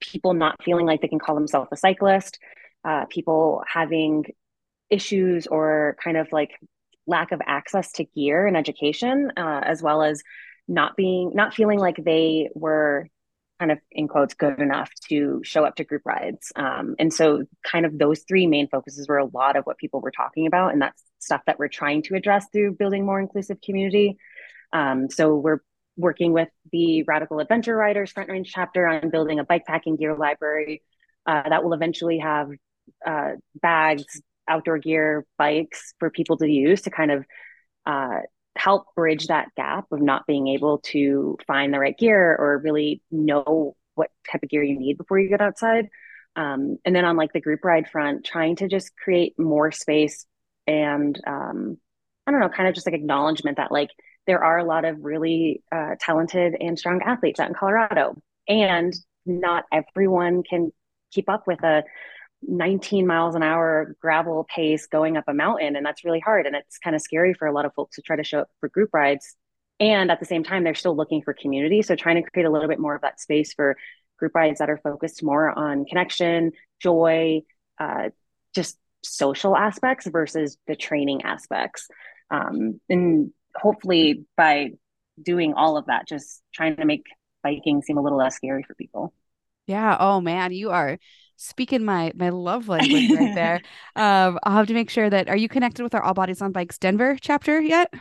people 0.00 0.34
not 0.34 0.62
feeling 0.62 0.86
like 0.86 1.00
they 1.00 1.08
can 1.08 1.18
call 1.18 1.34
themselves 1.34 1.68
a 1.72 1.76
cyclist, 1.76 2.38
uh, 2.84 3.06
people 3.06 3.62
having 3.66 4.24
issues 4.90 5.46
or 5.46 5.96
kind 6.02 6.16
of 6.16 6.30
like 6.32 6.52
lack 7.06 7.32
of 7.32 7.40
access 7.46 7.92
to 7.92 8.04
gear 8.04 8.46
and 8.46 8.56
education, 8.56 9.32
uh, 9.36 9.60
as 9.64 9.82
well 9.82 10.02
as 10.02 10.22
not 10.66 10.96
being, 10.96 11.32
not 11.34 11.54
feeling 11.54 11.78
like 11.78 11.96
they 12.02 12.48
were 12.54 13.08
kind 13.58 13.70
of 13.70 13.78
in 13.92 14.08
quotes 14.08 14.34
good 14.34 14.58
enough 14.60 14.90
to 15.08 15.40
show 15.44 15.64
up 15.64 15.76
to 15.76 15.84
group 15.84 16.02
rides. 16.04 16.52
Um, 16.56 16.96
and 16.98 17.12
so 17.12 17.44
kind 17.64 17.86
of 17.86 17.98
those 17.98 18.24
three 18.26 18.46
main 18.46 18.68
focuses 18.68 19.08
were 19.08 19.18
a 19.18 19.26
lot 19.26 19.56
of 19.56 19.64
what 19.64 19.78
people 19.78 20.00
were 20.00 20.10
talking 20.10 20.46
about 20.46 20.72
and 20.72 20.82
that's 20.82 21.02
stuff 21.18 21.42
that 21.46 21.58
we're 21.58 21.68
trying 21.68 22.02
to 22.02 22.14
address 22.14 22.46
through 22.52 22.74
building 22.74 23.06
more 23.06 23.20
inclusive 23.20 23.60
community. 23.60 24.16
Um, 24.72 25.08
so 25.08 25.36
we're 25.36 25.60
working 25.96 26.32
with 26.32 26.48
the 26.72 27.04
radical 27.04 27.38
adventure 27.38 27.76
riders 27.76 28.10
front 28.10 28.28
range 28.28 28.50
chapter 28.52 28.86
on 28.86 29.10
building 29.10 29.38
a 29.38 29.44
bike 29.44 29.64
packing 29.64 29.96
gear 29.96 30.16
library 30.16 30.82
uh, 31.26 31.48
that 31.48 31.62
will 31.62 31.72
eventually 31.72 32.18
have 32.18 32.50
uh, 33.06 33.32
bags 33.62 34.20
outdoor 34.48 34.78
gear 34.78 35.24
bikes 35.38 35.94
for 35.98 36.10
people 36.10 36.36
to 36.36 36.48
use 36.48 36.82
to 36.82 36.90
kind 36.90 37.10
of 37.10 37.24
uh, 37.86 38.18
help 38.56 38.94
bridge 38.94 39.26
that 39.26 39.48
gap 39.56 39.86
of 39.90 40.00
not 40.00 40.26
being 40.26 40.48
able 40.48 40.78
to 40.78 41.36
find 41.46 41.72
the 41.72 41.78
right 41.78 41.96
gear 41.98 42.36
or 42.36 42.58
really 42.58 43.02
know 43.10 43.76
what 43.94 44.10
type 44.30 44.42
of 44.42 44.48
gear 44.48 44.62
you 44.62 44.78
need 44.78 44.98
before 44.98 45.18
you 45.18 45.28
get 45.28 45.40
outside. 45.40 45.88
Um, 46.36 46.78
and 46.84 46.94
then 46.94 47.04
on 47.04 47.16
like 47.16 47.32
the 47.32 47.40
group 47.40 47.64
ride 47.64 47.88
front, 47.88 48.24
trying 48.24 48.56
to 48.56 48.68
just 48.68 48.92
create 48.96 49.38
more 49.38 49.70
space 49.72 50.26
and 50.66 51.20
um, 51.26 51.78
I 52.26 52.30
don't 52.30 52.40
know, 52.40 52.48
kind 52.48 52.68
of 52.68 52.74
just 52.74 52.86
like 52.86 52.94
acknowledgement 52.94 53.58
that 53.58 53.72
like 53.72 53.90
there 54.26 54.42
are 54.42 54.58
a 54.58 54.64
lot 54.64 54.84
of 54.84 55.04
really 55.04 55.62
uh, 55.70 55.96
talented 56.00 56.56
and 56.58 56.78
strong 56.78 57.02
athletes 57.02 57.38
out 57.38 57.48
in 57.48 57.54
Colorado, 57.54 58.16
and 58.48 58.94
not 59.26 59.64
everyone 59.72 60.42
can 60.42 60.70
keep 61.12 61.28
up 61.28 61.46
with 61.46 61.62
a 61.62 61.84
19 62.48 63.06
miles 63.06 63.34
an 63.34 63.42
hour 63.42 63.96
gravel 64.00 64.46
pace 64.54 64.86
going 64.86 65.16
up 65.16 65.24
a 65.28 65.34
mountain 65.34 65.76
and 65.76 65.84
that's 65.84 66.04
really 66.04 66.20
hard 66.20 66.46
and 66.46 66.54
it's 66.56 66.78
kind 66.78 66.94
of 66.96 67.02
scary 67.02 67.34
for 67.34 67.46
a 67.46 67.52
lot 67.52 67.64
of 67.64 67.74
folks 67.74 67.96
to 67.96 68.02
try 68.02 68.16
to 68.16 68.24
show 68.24 68.40
up 68.40 68.50
for 68.60 68.68
group 68.68 68.90
rides. 68.92 69.36
And 69.80 70.10
at 70.10 70.20
the 70.20 70.26
same 70.26 70.44
time 70.44 70.64
they're 70.64 70.74
still 70.74 70.96
looking 70.96 71.22
for 71.22 71.34
community 71.34 71.82
so 71.82 71.96
trying 71.96 72.22
to 72.22 72.30
create 72.30 72.46
a 72.46 72.50
little 72.50 72.68
bit 72.68 72.78
more 72.78 72.94
of 72.94 73.02
that 73.02 73.20
space 73.20 73.52
for 73.54 73.76
group 74.18 74.34
rides 74.34 74.60
that 74.60 74.70
are 74.70 74.78
focused 74.78 75.22
more 75.22 75.50
on 75.50 75.84
connection 75.84 76.52
joy 76.80 77.42
uh, 77.78 78.10
just 78.54 78.78
social 79.02 79.56
aspects 79.56 80.06
versus 80.06 80.56
the 80.66 80.76
training 80.76 81.22
aspects. 81.22 81.88
Um, 82.30 82.80
and 82.88 83.32
hopefully 83.54 84.24
by 84.36 84.70
doing 85.22 85.54
all 85.54 85.76
of 85.76 85.86
that 85.86 86.08
just 86.08 86.42
trying 86.52 86.76
to 86.76 86.84
make 86.84 87.04
biking 87.42 87.82
seem 87.82 87.98
a 87.98 88.02
little 88.02 88.18
less 88.18 88.36
scary 88.36 88.62
for 88.62 88.74
people. 88.74 89.12
Yeah. 89.66 89.96
Oh 89.98 90.20
man 90.20 90.52
you 90.52 90.70
are 90.70 90.98
speaking 91.36 91.84
my 91.84 92.12
my 92.14 92.30
love 92.30 92.68
language 92.68 93.10
right 93.10 93.34
there. 93.34 93.60
um, 93.96 94.38
I'll 94.42 94.56
have 94.56 94.66
to 94.68 94.74
make 94.74 94.90
sure 94.90 95.10
that 95.10 95.28
are 95.28 95.36
you 95.36 95.48
connected 95.48 95.82
with 95.82 95.94
our 95.94 96.02
All 96.02 96.14
Bodies 96.14 96.42
on 96.42 96.52
Bikes 96.52 96.78
Denver 96.78 97.16
chapter 97.20 97.60
yet? 97.60 97.92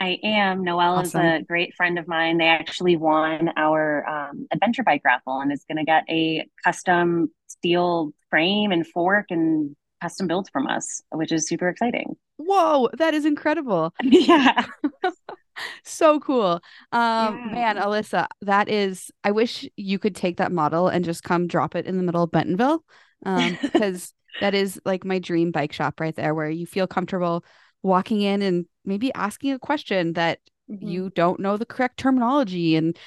I 0.00 0.18
am. 0.22 0.64
Noelle 0.64 0.96
awesome. 0.96 1.24
is 1.24 1.40
a 1.40 1.44
great 1.44 1.74
friend 1.74 1.98
of 1.98 2.08
mine. 2.08 2.38
They 2.38 2.48
actually 2.48 2.96
won 2.96 3.50
our 3.56 4.06
um, 4.08 4.46
adventure 4.52 4.82
bike 4.82 5.02
raffle 5.04 5.40
and 5.40 5.52
is 5.52 5.64
going 5.68 5.78
to 5.78 5.84
get 5.84 6.04
a 6.10 6.46
custom 6.64 7.30
steel 7.46 8.12
frame 8.28 8.72
and 8.72 8.86
fork 8.86 9.26
and 9.30 9.74
custom 10.02 10.26
builds 10.26 10.50
from 10.50 10.66
us, 10.66 11.00
which 11.10 11.32
is 11.32 11.48
super 11.48 11.68
exciting. 11.68 12.16
Whoa, 12.36 12.90
that 12.98 13.14
is 13.14 13.24
incredible. 13.24 13.94
yeah. 14.02 14.66
so 15.84 16.20
cool. 16.20 16.60
Um 16.92 17.38
yeah. 17.38 17.48
man, 17.52 17.76
Alyssa, 17.76 18.26
that 18.42 18.68
is 18.68 19.10
I 19.22 19.30
wish 19.30 19.68
you 19.76 19.98
could 19.98 20.14
take 20.14 20.36
that 20.38 20.52
model 20.52 20.88
and 20.88 21.04
just 21.04 21.22
come 21.22 21.46
drop 21.46 21.74
it 21.74 21.86
in 21.86 21.96
the 21.96 22.02
middle 22.02 22.22
of 22.22 22.30
Bentonville. 22.30 22.84
Um 23.24 23.58
because 23.62 24.12
that 24.40 24.54
is 24.54 24.80
like 24.84 25.04
my 25.04 25.18
dream 25.18 25.50
bike 25.50 25.72
shop 25.72 26.00
right 26.00 26.14
there 26.14 26.34
where 26.34 26.50
you 26.50 26.66
feel 26.66 26.86
comfortable 26.86 27.44
walking 27.82 28.22
in 28.22 28.42
and 28.42 28.66
maybe 28.84 29.12
asking 29.14 29.52
a 29.52 29.58
question 29.58 30.14
that 30.14 30.40
mm-hmm. 30.70 30.86
you 30.86 31.10
don't 31.10 31.40
know 31.40 31.56
the 31.56 31.66
correct 31.66 31.98
terminology 31.98 32.76
and 32.76 32.98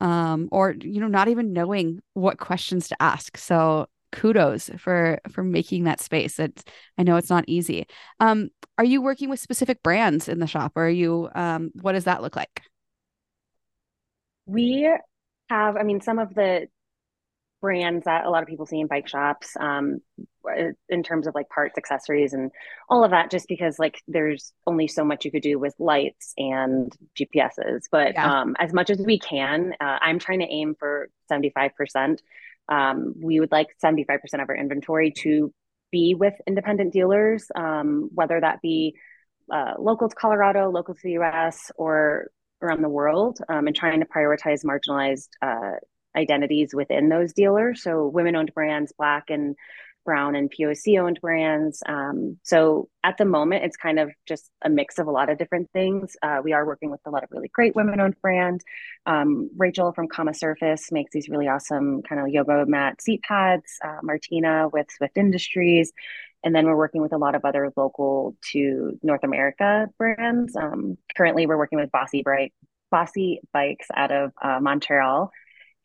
um 0.00 0.48
or 0.50 0.74
you 0.80 1.00
know 1.00 1.06
not 1.06 1.28
even 1.28 1.52
knowing 1.52 2.00
what 2.14 2.38
questions 2.38 2.88
to 2.88 3.02
ask. 3.02 3.36
So 3.36 3.86
kudos 4.14 4.70
for 4.78 5.18
for 5.30 5.42
making 5.42 5.84
that 5.84 6.00
space. 6.00 6.38
It's 6.38 6.64
I 6.96 7.02
know 7.02 7.16
it's 7.16 7.30
not 7.30 7.44
easy. 7.46 7.86
Um, 8.20 8.50
are 8.78 8.84
you 8.84 9.02
working 9.02 9.28
with 9.28 9.40
specific 9.40 9.82
brands 9.82 10.28
in 10.28 10.38
the 10.38 10.46
shop, 10.46 10.72
or 10.76 10.86
are 10.86 10.90
you? 10.90 11.28
Um, 11.34 11.70
what 11.82 11.92
does 11.92 12.04
that 12.04 12.22
look 12.22 12.36
like? 12.36 12.62
We 14.46 14.90
have, 15.50 15.76
I 15.76 15.82
mean, 15.82 16.00
some 16.00 16.18
of 16.18 16.34
the 16.34 16.68
brands 17.60 18.04
that 18.04 18.26
a 18.26 18.30
lot 18.30 18.42
of 18.42 18.48
people 18.48 18.66
see 18.66 18.78
in 18.78 18.86
bike 18.86 19.08
shops 19.08 19.56
um, 19.58 19.98
in 20.90 21.02
terms 21.02 21.26
of 21.26 21.34
like 21.34 21.48
parts 21.48 21.78
accessories 21.78 22.34
and 22.34 22.50
all 22.90 23.02
of 23.02 23.10
that 23.10 23.30
just 23.30 23.48
because 23.48 23.78
like 23.78 24.02
there's 24.06 24.52
only 24.66 24.86
so 24.86 25.02
much 25.02 25.24
you 25.24 25.30
could 25.30 25.42
do 25.42 25.58
with 25.58 25.74
lights 25.78 26.34
and 26.36 26.94
gps's 27.18 27.88
but 27.90 28.12
yeah. 28.12 28.40
um, 28.40 28.54
as 28.58 28.74
much 28.74 28.90
as 28.90 28.98
we 28.98 29.18
can 29.18 29.72
uh, 29.80 29.98
i'm 30.02 30.18
trying 30.18 30.40
to 30.40 30.46
aim 30.46 30.74
for 30.78 31.08
75% 31.32 32.18
um, 32.68 33.14
we 33.22 33.40
would 33.40 33.52
like 33.52 33.68
75% 33.82 34.18
of 34.34 34.48
our 34.48 34.56
inventory 34.56 35.12
to 35.18 35.52
be 35.90 36.14
with 36.14 36.34
independent 36.46 36.92
dealers, 36.92 37.46
um, 37.54 38.10
whether 38.14 38.40
that 38.40 38.60
be 38.62 38.96
uh, 39.52 39.74
local 39.78 40.08
to 40.08 40.14
Colorado, 40.14 40.70
local 40.70 40.94
to 40.94 41.00
the 41.02 41.18
US, 41.18 41.70
or 41.76 42.30
around 42.62 42.82
the 42.82 42.88
world, 42.88 43.38
um, 43.48 43.66
and 43.66 43.76
trying 43.76 44.00
to 44.00 44.06
prioritize 44.06 44.64
marginalized 44.64 45.28
uh, 45.42 45.76
identities 46.16 46.74
within 46.74 47.08
those 47.08 47.32
dealers. 47.32 47.82
So, 47.82 48.06
women 48.08 48.36
owned 48.36 48.52
brands, 48.54 48.92
Black 48.96 49.24
and 49.28 49.56
brown 50.04 50.36
and 50.36 50.50
POC 50.50 51.00
owned 51.00 51.20
brands. 51.20 51.82
Um, 51.86 52.38
so 52.42 52.88
at 53.02 53.18
the 53.18 53.24
moment, 53.24 53.64
it's 53.64 53.76
kind 53.76 53.98
of 53.98 54.10
just 54.26 54.50
a 54.64 54.70
mix 54.70 54.98
of 54.98 55.06
a 55.06 55.10
lot 55.10 55.30
of 55.30 55.38
different 55.38 55.70
things. 55.72 56.16
Uh, 56.22 56.40
we 56.42 56.52
are 56.52 56.66
working 56.66 56.90
with 56.90 57.00
a 57.06 57.10
lot 57.10 57.24
of 57.24 57.30
really 57.32 57.48
great 57.48 57.74
women 57.74 58.00
owned 58.00 58.20
brands. 58.20 58.64
Um, 59.06 59.50
Rachel 59.56 59.92
from 59.92 60.08
Kama 60.08 60.34
Surface 60.34 60.92
makes 60.92 61.12
these 61.12 61.28
really 61.28 61.48
awesome 61.48 62.02
kind 62.02 62.20
of 62.20 62.28
yoga 62.28 62.64
mat 62.66 63.00
seat 63.02 63.22
pads, 63.22 63.78
uh, 63.84 63.98
Martina 64.02 64.68
with 64.72 64.86
Swift 64.90 65.16
Industries. 65.16 65.92
And 66.44 66.54
then 66.54 66.66
we're 66.66 66.76
working 66.76 67.00
with 67.00 67.14
a 67.14 67.18
lot 67.18 67.34
of 67.34 67.44
other 67.44 67.72
local 67.74 68.36
to 68.52 68.98
North 69.02 69.24
America 69.24 69.88
brands. 69.96 70.54
Um, 70.54 70.98
currently, 71.16 71.46
we're 71.46 71.56
working 71.56 71.78
with 71.78 71.90
Bossy 71.90 72.22
Bright, 72.22 72.52
Bossy 72.90 73.40
Bikes 73.52 73.88
out 73.94 74.12
of 74.12 74.32
uh, 74.42 74.60
Montreal 74.60 75.30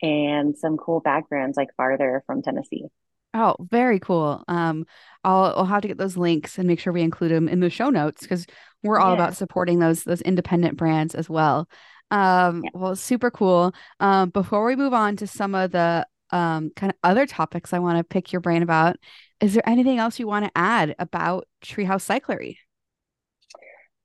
and 0.02 0.58
some 0.58 0.78
cool 0.78 1.00
bag 1.00 1.24
brands 1.30 1.58
like 1.58 1.70
Farther 1.76 2.24
from 2.26 2.42
Tennessee. 2.42 2.86
Oh, 3.34 3.56
very 3.60 4.00
cool. 4.00 4.44
Um, 4.48 4.86
I'll 5.24 5.54
I'll 5.56 5.66
have 5.66 5.82
to 5.84 5.88
get 5.88 5.98
those 5.98 6.18
links 6.18 6.58
and 6.58 6.68
make 6.68 6.80
sure 6.80 6.92
we 6.92 7.04
include 7.04 7.32
them 7.32 7.48
in 7.48 7.60
the 7.60 7.70
show 7.70 7.90
notes 7.90 8.22
because 8.22 8.48
we're 8.84 9.00
all 9.00 9.16
yeah. 9.16 9.24
about 9.24 9.36
supporting 9.36 9.80
those 9.80 10.04
those 10.04 10.22
independent 10.22 10.78
brands 10.78 11.14
as 11.14 11.30
well. 11.30 11.70
Um, 12.12 12.64
yeah. 12.64 12.72
well, 12.74 12.96
super 12.96 13.30
cool. 13.30 13.74
Um, 14.00 14.30
before 14.30 14.66
we 14.66 14.76
move 14.76 14.94
on 14.94 15.16
to 15.18 15.28
some 15.28 15.54
of 15.54 15.72
the 15.72 16.08
um 16.32 16.72
kind 16.76 16.92
of 16.92 16.98
other 17.04 17.26
topics 17.26 17.74
I 17.74 17.80
want 17.80 17.98
to 17.98 18.04
pick 18.04 18.32
your 18.32 18.42
brain 18.42 18.64
about, 18.64 18.98
is 19.42 19.54
there 19.54 19.68
anything 19.68 20.00
else 20.00 20.20
you 20.20 20.28
want 20.28 20.46
to 20.46 20.52
add 20.56 20.96
about 20.98 21.48
Treehouse 21.64 22.06
Cyclery? 22.08 22.58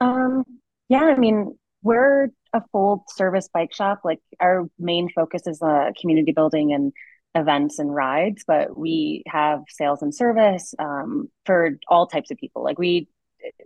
Um, 0.01 0.45
yeah, 0.89 1.05
I 1.05 1.17
mean, 1.17 1.57
we're 1.83 2.29
a 2.53 2.63
full 2.73 3.05
service 3.09 3.49
bike 3.53 3.73
shop. 3.73 4.01
Like 4.05 4.21
our 4.41 4.69
main 4.79 5.09
focus 5.09 5.47
is 5.47 5.63
uh, 5.63 5.91
community 6.01 6.33
building 6.33 6.73
and 6.75 6.93
events 7.35 7.79
and 7.79 7.95
rides, 7.95 8.45
but 8.47 8.77
we 8.77 9.23
have 9.27 9.63
sales 9.69 10.03
and 10.03 10.15
service 10.15 10.75
um, 10.79 11.29
for 11.45 11.79
all 11.89 12.07
types 12.07 12.31
of 12.31 12.39
people. 12.39 12.63
Like 12.63 12.79
we 12.79 13.09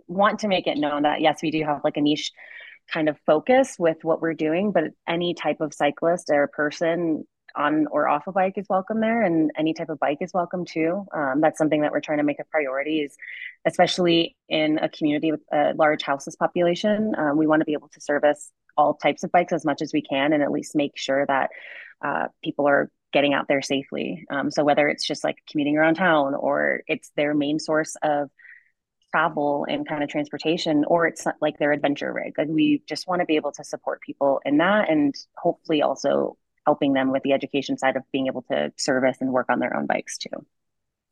want 0.06 0.40
to 0.40 0.48
make 0.48 0.66
it 0.66 0.78
known 0.78 1.02
that 1.02 1.20
yes, 1.20 1.40
we 1.42 1.50
do 1.50 1.62
have 1.64 1.82
like 1.84 1.96
a 1.96 2.00
niche 2.00 2.32
kind 2.92 3.08
of 3.08 3.18
focus 3.26 3.76
with 3.78 3.98
what 4.02 4.20
we're 4.20 4.34
doing, 4.34 4.72
but 4.72 4.84
any 5.06 5.34
type 5.34 5.60
of 5.60 5.74
cyclist 5.74 6.30
or 6.30 6.46
person 6.48 7.24
on 7.56 7.86
or 7.90 8.08
off 8.08 8.26
a 8.26 8.32
bike 8.32 8.54
is 8.56 8.66
welcome 8.68 9.00
there 9.00 9.22
and 9.22 9.50
any 9.58 9.72
type 9.72 9.88
of 9.88 9.98
bike 9.98 10.18
is 10.20 10.32
welcome 10.34 10.64
too 10.64 11.04
um, 11.14 11.40
that's 11.40 11.58
something 11.58 11.80
that 11.80 11.92
we're 11.92 12.00
trying 12.00 12.18
to 12.18 12.24
make 12.24 12.38
a 12.38 12.44
priority 12.44 13.00
is 13.00 13.16
especially 13.66 14.36
in 14.48 14.78
a 14.78 14.88
community 14.88 15.32
with 15.32 15.40
a 15.52 15.72
large 15.74 16.02
houseless 16.02 16.36
population 16.36 17.14
um, 17.16 17.36
we 17.36 17.46
want 17.46 17.60
to 17.60 17.64
be 17.64 17.72
able 17.72 17.88
to 17.88 18.00
service 18.00 18.52
all 18.76 18.94
types 18.94 19.24
of 19.24 19.32
bikes 19.32 19.52
as 19.52 19.64
much 19.64 19.80
as 19.82 19.92
we 19.92 20.02
can 20.02 20.32
and 20.32 20.42
at 20.42 20.52
least 20.52 20.76
make 20.76 20.92
sure 20.96 21.24
that 21.26 21.50
uh, 22.04 22.26
people 22.44 22.68
are 22.68 22.90
getting 23.12 23.34
out 23.34 23.48
there 23.48 23.62
safely. 23.62 24.24
Um, 24.30 24.50
so 24.50 24.64
whether 24.64 24.88
it's 24.88 25.06
just 25.06 25.24
like 25.24 25.38
commuting 25.50 25.76
around 25.76 25.94
town 25.94 26.34
or 26.34 26.82
it's 26.86 27.10
their 27.16 27.34
main 27.34 27.58
source 27.58 27.96
of 28.02 28.30
travel 29.10 29.64
and 29.68 29.88
kind 29.88 30.02
of 30.02 30.10
transportation, 30.10 30.84
or 30.86 31.06
it's 31.06 31.24
like 31.40 31.58
their 31.58 31.72
adventure 31.72 32.12
rig, 32.12 32.34
like 32.36 32.48
we 32.48 32.82
just 32.86 33.08
want 33.08 33.20
to 33.20 33.26
be 33.26 33.36
able 33.36 33.52
to 33.52 33.64
support 33.64 34.02
people 34.02 34.40
in 34.44 34.58
that 34.58 34.90
and 34.90 35.14
hopefully 35.36 35.80
also 35.80 36.36
helping 36.66 36.92
them 36.92 37.10
with 37.10 37.22
the 37.22 37.32
education 37.32 37.78
side 37.78 37.96
of 37.96 38.02
being 38.12 38.26
able 38.26 38.42
to 38.42 38.70
service 38.76 39.16
and 39.22 39.32
work 39.32 39.46
on 39.48 39.58
their 39.58 39.74
own 39.74 39.86
bikes 39.86 40.18
too. 40.18 40.44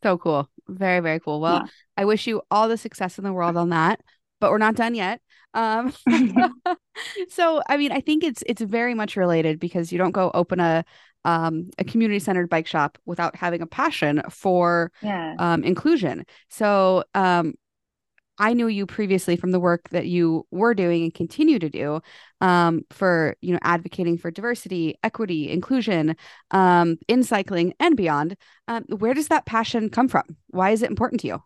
So 0.02 0.18
cool. 0.18 0.50
Very, 0.68 1.00
very 1.00 1.20
cool. 1.20 1.40
Well, 1.40 1.62
yeah. 1.64 1.70
I 1.96 2.04
wish 2.04 2.26
you 2.26 2.42
all 2.50 2.68
the 2.68 2.76
success 2.76 3.16
in 3.16 3.24
the 3.24 3.32
world 3.32 3.56
on 3.56 3.70
that, 3.70 4.02
but 4.40 4.50
we're 4.50 4.58
not 4.58 4.76
done 4.76 4.94
yet. 4.94 5.20
Um, 5.54 5.92
so 7.28 7.62
I 7.68 7.76
mean, 7.76 7.92
I 7.92 8.00
think 8.00 8.24
it's 8.24 8.42
it's 8.46 8.62
very 8.62 8.94
much 8.94 9.16
related 9.16 9.58
because 9.58 9.92
you 9.92 9.98
don't 9.98 10.12
go 10.12 10.30
open 10.34 10.60
a 10.60 10.84
um, 11.24 11.70
a 11.78 11.84
community 11.84 12.20
centered 12.20 12.48
bike 12.48 12.68
shop 12.68 12.98
without 13.04 13.34
having 13.34 13.60
a 13.60 13.66
passion 13.66 14.22
for 14.30 14.92
yeah. 15.02 15.34
um, 15.38 15.64
inclusion. 15.64 16.24
So, 16.48 17.02
um, 17.14 17.54
I 18.38 18.52
knew 18.52 18.68
you 18.68 18.86
previously 18.86 19.36
from 19.36 19.50
the 19.50 19.58
work 19.58 19.88
that 19.90 20.06
you 20.06 20.46
were 20.50 20.74
doing 20.74 21.04
and 21.04 21.14
continue 21.14 21.58
to 21.58 21.70
do 21.70 22.00
um, 22.40 22.82
for 22.90 23.34
you 23.40 23.52
know 23.52 23.58
advocating 23.62 24.18
for 24.18 24.30
diversity, 24.30 24.94
equity, 25.02 25.50
inclusion 25.50 26.16
um, 26.50 26.98
in 27.08 27.22
cycling 27.22 27.74
and 27.80 27.96
beyond. 27.96 28.36
Um, 28.68 28.84
where 28.84 29.14
does 29.14 29.28
that 29.28 29.46
passion 29.46 29.88
come 29.88 30.08
from? 30.08 30.36
Why 30.48 30.70
is 30.70 30.82
it 30.82 30.90
important 30.90 31.22
to 31.22 31.28
you? 31.28 31.42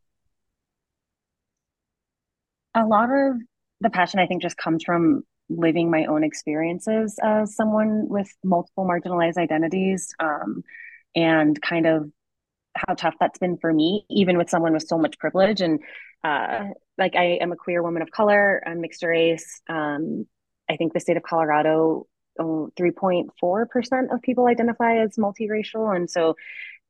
A 2.74 2.86
lot 2.86 3.10
of 3.10 3.36
the 3.80 3.90
passion, 3.90 4.20
I 4.20 4.26
think, 4.26 4.42
just 4.42 4.56
comes 4.56 4.84
from 4.84 5.22
living 5.48 5.90
my 5.90 6.04
own 6.04 6.22
experiences 6.22 7.18
as 7.22 7.56
someone 7.56 8.08
with 8.08 8.28
multiple 8.44 8.86
marginalized 8.86 9.36
identities 9.36 10.14
um, 10.20 10.62
and 11.14 11.60
kind 11.60 11.86
of 11.86 12.10
how 12.76 12.94
tough 12.94 13.14
that's 13.18 13.38
been 13.38 13.58
for 13.58 13.72
me, 13.72 14.04
even 14.08 14.38
with 14.38 14.48
someone 14.48 14.72
with 14.72 14.86
so 14.86 14.96
much 14.96 15.18
privilege. 15.18 15.60
And 15.60 15.80
uh, 16.22 16.68
like 16.98 17.16
I 17.16 17.38
am 17.40 17.52
a 17.52 17.56
queer 17.56 17.82
woman 17.82 18.02
of 18.02 18.10
color, 18.10 18.62
I'm 18.64 18.80
mixed 18.80 19.02
race. 19.02 19.60
Um, 19.68 20.26
I 20.68 20.76
think 20.76 20.92
the 20.92 21.00
state 21.00 21.16
of 21.16 21.24
Colorado, 21.24 22.06
3.4% 22.38 24.14
of 24.14 24.22
people 24.22 24.46
identify 24.46 24.98
as 24.98 25.16
multiracial. 25.16 25.94
And 25.94 26.08
so 26.08 26.36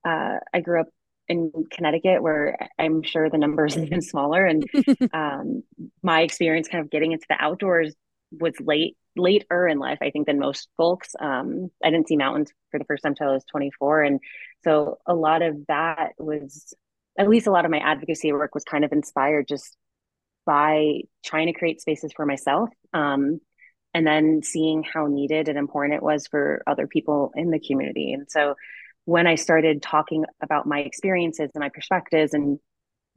uh, 0.04 0.38
I 0.52 0.60
grew 0.60 0.82
up 0.82 0.88
in 1.30 1.52
Connecticut, 1.70 2.22
where 2.22 2.58
I'm 2.78 3.02
sure 3.02 3.30
the 3.30 3.38
numbers 3.38 3.76
are 3.76 3.84
even 3.84 4.02
smaller. 4.02 4.44
And 4.44 4.64
um, 5.12 5.62
my 6.02 6.22
experience 6.22 6.66
kind 6.68 6.82
of 6.84 6.90
getting 6.90 7.12
into 7.12 7.26
the 7.28 7.36
outdoors 7.38 7.94
was 8.32 8.54
late 8.60 8.96
later 9.16 9.66
in 9.68 9.78
life, 9.78 9.98
I 10.02 10.10
think, 10.10 10.26
than 10.26 10.40
most 10.40 10.68
folks. 10.76 11.14
Um, 11.18 11.70
I 11.84 11.90
didn't 11.90 12.08
see 12.08 12.16
mountains 12.16 12.52
for 12.70 12.78
the 12.78 12.84
first 12.84 13.04
time 13.04 13.12
until 13.12 13.28
I 13.28 13.34
was 13.34 13.44
24. 13.44 14.02
And 14.02 14.20
so 14.64 14.98
a 15.06 15.14
lot 15.14 15.42
of 15.42 15.66
that 15.68 16.12
was, 16.18 16.74
at 17.16 17.28
least 17.28 17.46
a 17.46 17.52
lot 17.52 17.64
of 17.64 17.70
my 17.70 17.78
advocacy 17.78 18.32
work 18.32 18.54
was 18.54 18.64
kind 18.64 18.84
of 18.84 18.92
inspired 18.92 19.46
just 19.48 19.76
by 20.46 21.02
trying 21.24 21.46
to 21.46 21.52
create 21.52 21.80
spaces 21.80 22.12
for 22.12 22.26
myself. 22.26 22.70
Um, 22.92 23.40
and 23.94 24.06
then 24.06 24.42
seeing 24.42 24.84
how 24.84 25.06
needed 25.06 25.48
and 25.48 25.58
important 25.58 25.94
it 25.94 26.02
was 26.02 26.26
for 26.26 26.62
other 26.66 26.86
people 26.86 27.32
in 27.34 27.50
the 27.50 27.60
community. 27.60 28.12
And 28.12 28.26
so 28.28 28.54
when 29.04 29.26
I 29.26 29.34
started 29.34 29.82
talking 29.82 30.24
about 30.42 30.66
my 30.66 30.80
experiences 30.80 31.50
and 31.54 31.60
my 31.60 31.68
perspectives 31.68 32.34
and 32.34 32.58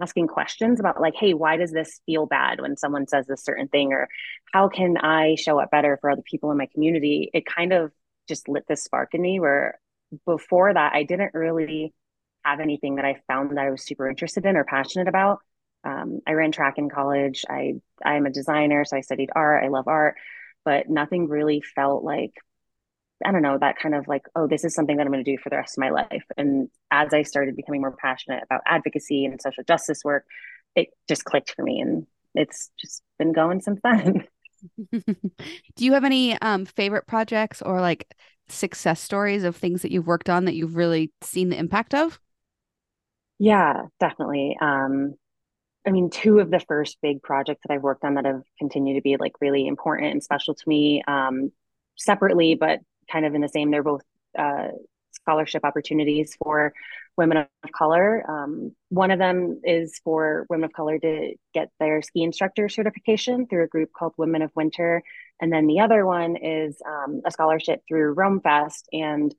asking 0.01 0.27
questions 0.27 0.79
about 0.79 0.99
like 0.99 1.13
hey 1.15 1.33
why 1.33 1.55
does 1.57 1.71
this 1.71 2.01
feel 2.05 2.25
bad 2.25 2.59
when 2.59 2.75
someone 2.75 3.07
says 3.07 3.25
this 3.27 3.43
certain 3.43 3.67
thing? 3.67 3.93
or 3.93 4.07
how 4.51 4.67
can 4.67 4.97
i 4.97 5.35
show 5.35 5.59
up 5.59 5.71
better 5.71 5.97
for 6.01 6.09
other 6.09 6.23
people 6.29 6.51
in 6.51 6.57
my 6.57 6.67
community? 6.73 7.29
It 7.33 7.45
kind 7.45 7.73
of 7.73 7.91
just 8.27 8.49
lit 8.49 8.65
this 8.67 8.83
spark 8.83 9.13
in 9.13 9.21
me 9.21 9.39
where 9.39 9.79
before 10.25 10.73
that 10.73 10.93
i 10.93 11.03
didn't 11.03 11.33
really 11.33 11.93
have 12.45 12.59
anything 12.59 12.95
that 12.95 13.05
i 13.05 13.15
found 13.27 13.51
that 13.51 13.57
i 13.57 13.69
was 13.69 13.85
super 13.85 14.09
interested 14.09 14.45
in 14.45 14.57
or 14.57 14.63
passionate 14.63 15.07
about. 15.07 15.39
Um, 15.83 16.19
i 16.27 16.31
ran 16.33 16.51
track 16.51 16.77
in 16.77 16.89
college. 16.89 17.45
I 17.49 17.73
i'm 18.03 18.25
a 18.25 18.31
designer 18.31 18.85
so 18.85 18.97
i 18.97 19.01
studied 19.01 19.29
art. 19.35 19.63
I 19.63 19.67
love 19.69 19.87
art. 19.87 20.15
But 20.65 20.89
nothing 20.89 21.27
really 21.27 21.61
felt 21.61 22.03
like 22.03 22.31
I 23.25 23.31
don't 23.31 23.41
know, 23.41 23.57
that 23.57 23.77
kind 23.77 23.95
of 23.95 24.07
like, 24.07 24.25
oh, 24.35 24.47
this 24.47 24.63
is 24.63 24.73
something 24.73 24.97
that 24.97 25.05
I'm 25.05 25.11
going 25.11 25.23
to 25.23 25.31
do 25.31 25.37
for 25.37 25.49
the 25.49 25.57
rest 25.57 25.77
of 25.77 25.81
my 25.81 25.89
life. 25.89 26.23
And 26.37 26.69
as 26.91 27.13
I 27.13 27.23
started 27.23 27.55
becoming 27.55 27.81
more 27.81 27.95
passionate 27.95 28.43
about 28.43 28.61
advocacy 28.65 29.25
and 29.25 29.41
social 29.41 29.63
justice 29.63 30.01
work, 30.03 30.25
it 30.75 30.89
just 31.07 31.25
clicked 31.25 31.51
for 31.55 31.63
me. 31.63 31.79
And 31.79 32.07
it's 32.35 32.71
just 32.79 33.03
been 33.17 33.33
going 33.33 33.61
since 33.61 33.79
then. 33.83 34.27
do 34.91 35.85
you 35.85 35.93
have 35.93 36.05
any 36.05 36.39
um, 36.41 36.65
favorite 36.65 37.05
projects 37.05 37.61
or 37.61 37.81
like 37.81 38.15
success 38.47 39.01
stories 39.01 39.43
of 39.43 39.55
things 39.55 39.81
that 39.81 39.91
you've 39.91 40.07
worked 40.07 40.29
on 40.29 40.45
that 40.45 40.55
you've 40.55 40.75
really 40.75 41.11
seen 41.21 41.49
the 41.49 41.57
impact 41.57 41.93
of? 41.93 42.19
Yeah, 43.39 43.87
definitely. 43.99 44.57
Um, 44.61 45.15
I 45.85 45.91
mean, 45.91 46.09
two 46.09 46.39
of 46.39 46.49
the 46.49 46.61
first 46.61 46.97
big 47.01 47.21
projects 47.21 47.61
that 47.65 47.73
I've 47.73 47.83
worked 47.83 48.05
on 48.05 48.15
that 48.15 48.25
have 48.25 48.43
continued 48.57 48.95
to 48.95 49.01
be 49.01 49.17
like 49.17 49.33
really 49.41 49.67
important 49.67 50.11
and 50.11 50.23
special 50.23 50.55
to 50.55 50.63
me 50.69 51.03
um, 51.07 51.51
separately, 51.97 52.55
but 52.55 52.79
kind 53.13 53.25
of 53.25 53.35
in 53.35 53.41
the 53.41 53.47
same. 53.47 53.71
They're 53.71 53.83
both 53.83 54.01
uh, 54.37 54.69
scholarship 55.11 55.63
opportunities 55.63 56.35
for 56.43 56.73
women 57.15 57.37
of 57.37 57.71
color. 57.71 58.29
Um, 58.29 58.75
one 58.89 59.11
of 59.11 59.19
them 59.19 59.61
is 59.63 60.01
for 60.03 60.45
women 60.49 60.65
of 60.65 60.73
color 60.73 60.97
to 60.99 61.33
get 61.53 61.69
their 61.79 62.01
ski 62.01 62.23
instructor 62.23 62.67
certification 62.67 63.47
through 63.47 63.65
a 63.65 63.67
group 63.67 63.91
called 63.97 64.13
Women 64.17 64.41
of 64.41 64.51
Winter. 64.55 65.03
And 65.39 65.53
then 65.53 65.67
the 65.67 65.79
other 65.79 66.05
one 66.05 66.35
is 66.35 66.81
um, 66.85 67.21
a 67.25 67.31
scholarship 67.31 67.81
through 67.87 68.13
ROAM 68.13 68.41
Fest. 68.41 68.89
And 68.91 69.33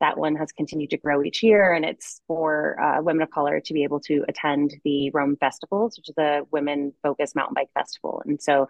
that 0.00 0.18
one 0.18 0.34
has 0.36 0.50
continued 0.50 0.90
to 0.90 0.96
grow 0.96 1.22
each 1.22 1.42
year. 1.42 1.72
And 1.72 1.84
it's 1.84 2.20
for 2.26 2.80
uh, 2.80 3.02
women 3.02 3.22
of 3.22 3.30
color 3.30 3.60
to 3.60 3.74
be 3.74 3.84
able 3.84 4.00
to 4.00 4.24
attend 4.28 4.74
the 4.84 5.10
ROAM 5.10 5.36
Festivals, 5.36 5.96
which 5.96 6.08
is 6.08 6.18
a 6.18 6.42
women 6.50 6.92
focused 7.02 7.36
mountain 7.36 7.54
bike 7.54 7.70
festival. 7.74 8.22
And 8.24 8.40
so 8.40 8.66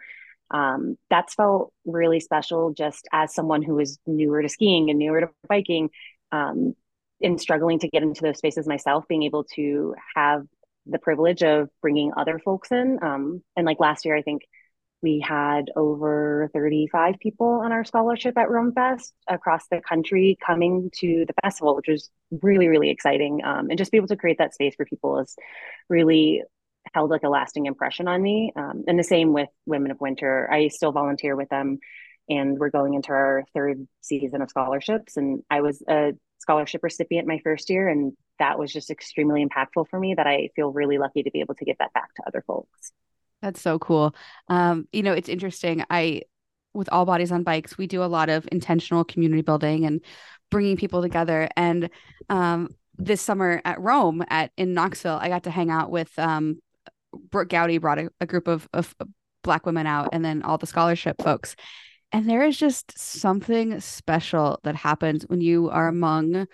um, 0.50 0.96
that's 1.08 1.34
felt 1.34 1.72
really 1.84 2.20
special 2.20 2.72
just 2.72 3.08
as 3.12 3.34
someone 3.34 3.62
who 3.62 3.74
was 3.74 3.98
newer 4.06 4.42
to 4.42 4.48
skiing 4.48 4.90
and 4.90 4.98
newer 4.98 5.20
to 5.20 5.28
biking 5.48 5.90
um, 6.32 6.74
and 7.22 7.40
struggling 7.40 7.78
to 7.80 7.88
get 7.88 8.02
into 8.02 8.22
those 8.22 8.38
spaces 8.38 8.66
myself 8.66 9.06
being 9.08 9.22
able 9.22 9.44
to 9.44 9.94
have 10.16 10.44
the 10.86 10.98
privilege 10.98 11.42
of 11.42 11.68
bringing 11.82 12.12
other 12.16 12.38
folks 12.38 12.72
in 12.72 12.98
um, 13.02 13.42
and 13.56 13.66
like 13.66 13.80
last 13.80 14.04
year 14.04 14.16
i 14.16 14.22
think 14.22 14.42
we 15.02 15.20
had 15.20 15.70
over 15.76 16.50
35 16.52 17.18
people 17.20 17.62
on 17.64 17.72
our 17.72 17.84
scholarship 17.84 18.36
at 18.36 18.50
ROAM 18.50 18.72
Fest 18.72 19.14
across 19.28 19.66
the 19.68 19.80
country 19.80 20.36
coming 20.44 20.90
to 20.98 21.24
the 21.26 21.32
festival, 21.42 21.74
which 21.74 21.88
was 21.88 22.10
really, 22.42 22.68
really 22.68 22.90
exciting. 22.90 23.42
Um, 23.44 23.70
and 23.70 23.78
just 23.78 23.90
be 23.90 23.96
able 23.96 24.08
to 24.08 24.16
create 24.16 24.38
that 24.38 24.54
space 24.54 24.74
for 24.74 24.84
people 24.84 25.18
is 25.18 25.34
really 25.88 26.42
held 26.92 27.10
like 27.10 27.22
a 27.22 27.28
lasting 27.28 27.66
impression 27.66 28.08
on 28.08 28.22
me. 28.22 28.52
Um, 28.56 28.84
and 28.86 28.98
the 28.98 29.04
same 29.04 29.32
with 29.32 29.48
Women 29.66 29.90
of 29.90 30.00
Winter. 30.00 30.48
I 30.50 30.68
still 30.68 30.92
volunteer 30.92 31.36
with 31.36 31.48
them, 31.48 31.78
and 32.28 32.58
we're 32.58 32.70
going 32.70 32.94
into 32.94 33.10
our 33.10 33.44
third 33.54 33.86
season 34.00 34.42
of 34.42 34.50
scholarships. 34.50 35.16
And 35.16 35.42
I 35.50 35.60
was 35.60 35.82
a 35.88 36.12
scholarship 36.38 36.82
recipient 36.82 37.28
my 37.28 37.40
first 37.44 37.70
year, 37.70 37.88
and 37.88 38.12
that 38.38 38.58
was 38.58 38.72
just 38.72 38.90
extremely 38.90 39.46
impactful 39.46 39.88
for 39.88 39.98
me. 39.98 40.14
That 40.14 40.26
I 40.26 40.50
feel 40.56 40.72
really 40.72 40.98
lucky 40.98 41.22
to 41.22 41.30
be 41.30 41.40
able 41.40 41.54
to 41.56 41.64
give 41.64 41.78
that 41.78 41.92
back 41.92 42.14
to 42.14 42.22
other 42.26 42.42
folks. 42.46 42.92
That's 43.42 43.60
so 43.60 43.78
cool. 43.78 44.14
Um, 44.48 44.86
you 44.92 45.02
know, 45.02 45.12
it's 45.12 45.28
interesting. 45.28 45.84
I 45.88 46.22
with 46.72 46.88
all 46.92 47.04
bodies 47.04 47.32
on 47.32 47.42
bikes, 47.42 47.76
we 47.76 47.86
do 47.86 48.02
a 48.02 48.06
lot 48.06 48.28
of 48.28 48.48
intentional 48.52 49.04
community 49.04 49.42
building 49.42 49.84
and 49.86 50.00
bringing 50.50 50.76
people 50.76 51.02
together. 51.02 51.48
And 51.56 51.90
um, 52.28 52.68
this 52.96 53.20
summer 53.20 53.60
at 53.64 53.80
ROAM 53.80 54.24
at 54.28 54.52
in 54.56 54.74
Knoxville, 54.74 55.18
I 55.20 55.28
got 55.28 55.44
to 55.44 55.50
hang 55.50 55.70
out 55.70 55.90
with 55.90 56.16
um, 56.18 56.60
Brooke 57.12 57.48
Goudy 57.48 57.80
brought 57.80 57.98
a, 57.98 58.10
a 58.20 58.26
group 58.26 58.48
of, 58.48 58.68
of 58.72 58.94
black 59.42 59.66
women 59.66 59.86
out 59.86 60.10
and 60.12 60.24
then 60.24 60.42
all 60.42 60.58
the 60.58 60.66
scholarship 60.66 61.16
folks. 61.22 61.56
And 62.12 62.28
there 62.28 62.42
is 62.42 62.58
just 62.58 62.98
something 62.98 63.80
special 63.80 64.58
that 64.64 64.74
happens 64.74 65.24
when 65.28 65.40
you 65.40 65.70
are 65.70 65.88
among 65.88 66.46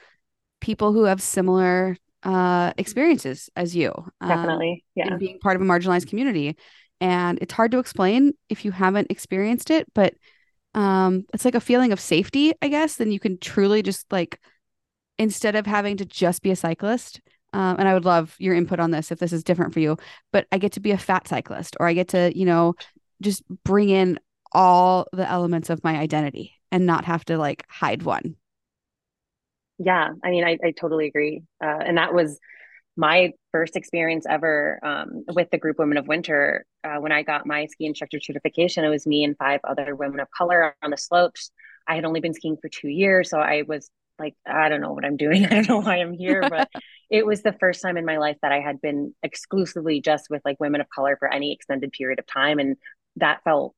people 0.60 0.92
who 0.92 1.04
have 1.04 1.22
similar 1.22 1.96
uh, 2.22 2.72
experiences 2.76 3.48
as 3.56 3.74
you. 3.74 3.92
Um, 4.20 4.28
Definitely. 4.28 4.84
Yeah. 4.94 5.08
And 5.08 5.18
being 5.18 5.38
part 5.38 5.56
of 5.56 5.62
a 5.62 5.64
marginalized 5.64 6.08
community. 6.08 6.56
And 7.00 7.38
it's 7.40 7.52
hard 7.52 7.70
to 7.72 7.78
explain 7.78 8.32
if 8.48 8.64
you 8.64 8.70
haven't 8.70 9.10
experienced 9.10 9.70
it, 9.70 9.86
but 9.94 10.14
um, 10.74 11.24
it's 11.32 11.44
like 11.44 11.54
a 11.54 11.60
feeling 11.60 11.92
of 11.92 12.00
safety, 12.00 12.52
I 12.60 12.68
guess. 12.68 12.96
Then 12.96 13.12
you 13.12 13.20
can 13.20 13.38
truly 13.38 13.82
just 13.82 14.10
like, 14.12 14.40
instead 15.18 15.56
of 15.56 15.66
having 15.66 15.96
to 15.98 16.04
just 16.04 16.42
be 16.42 16.50
a 16.50 16.56
cyclist, 16.56 17.20
um, 17.56 17.76
and 17.78 17.88
I 17.88 17.94
would 17.94 18.04
love 18.04 18.36
your 18.38 18.54
input 18.54 18.80
on 18.80 18.90
this 18.90 19.10
if 19.10 19.18
this 19.18 19.32
is 19.32 19.42
different 19.42 19.72
for 19.72 19.80
you. 19.80 19.96
But 20.30 20.46
I 20.52 20.58
get 20.58 20.72
to 20.72 20.80
be 20.80 20.90
a 20.90 20.98
fat 20.98 21.26
cyclist, 21.26 21.74
or 21.80 21.88
I 21.88 21.94
get 21.94 22.08
to, 22.08 22.30
you 22.36 22.44
know, 22.44 22.74
just 23.22 23.42
bring 23.64 23.88
in 23.88 24.20
all 24.52 25.06
the 25.14 25.28
elements 25.28 25.70
of 25.70 25.82
my 25.82 25.96
identity 25.96 26.52
and 26.70 26.84
not 26.84 27.06
have 27.06 27.24
to 27.24 27.38
like 27.38 27.64
hide 27.70 28.02
one. 28.02 28.36
Yeah, 29.78 30.10
I 30.22 30.30
mean, 30.30 30.44
I, 30.44 30.58
I 30.62 30.72
totally 30.72 31.06
agree. 31.06 31.44
Uh, 31.64 31.78
and 31.80 31.96
that 31.96 32.12
was 32.12 32.38
my 32.94 33.32
first 33.52 33.74
experience 33.74 34.26
ever 34.28 34.78
um, 34.82 35.24
with 35.34 35.48
the 35.50 35.58
group 35.58 35.78
Women 35.78 35.96
of 35.96 36.06
Winter. 36.06 36.66
Uh, 36.84 36.96
when 36.96 37.12
I 37.12 37.22
got 37.22 37.46
my 37.46 37.64
ski 37.66 37.86
instructor 37.86 38.20
certification, 38.20 38.84
it 38.84 38.90
was 38.90 39.06
me 39.06 39.24
and 39.24 39.34
five 39.38 39.60
other 39.64 39.96
women 39.96 40.20
of 40.20 40.30
color 40.30 40.76
on 40.82 40.90
the 40.90 40.98
slopes. 40.98 41.50
I 41.88 41.94
had 41.94 42.04
only 42.04 42.20
been 42.20 42.34
skiing 42.34 42.58
for 42.60 42.68
two 42.68 42.88
years, 42.88 43.30
so 43.30 43.38
I 43.38 43.62
was 43.66 43.90
like, 44.18 44.34
I 44.46 44.68
don't 44.68 44.80
know 44.80 44.92
what 44.92 45.04
I'm 45.04 45.16
doing. 45.16 45.44
I 45.46 45.48
don't 45.48 45.68
know 45.68 45.80
why 45.80 45.96
I'm 45.96 46.12
here, 46.12 46.42
but 46.50 46.68
it 47.10 47.26
was 47.26 47.42
the 47.42 47.52
first 47.52 47.82
time 47.82 47.96
in 47.96 48.04
my 48.04 48.18
life 48.18 48.36
that 48.42 48.52
I 48.52 48.60
had 48.60 48.80
been 48.80 49.14
exclusively 49.22 50.00
just 50.00 50.28
with 50.30 50.42
like 50.44 50.58
women 50.60 50.80
of 50.80 50.88
color 50.88 51.16
for 51.18 51.32
any 51.32 51.52
extended 51.52 51.92
period 51.92 52.18
of 52.18 52.26
time. 52.26 52.58
And 52.58 52.76
that 53.16 53.42
felt 53.44 53.74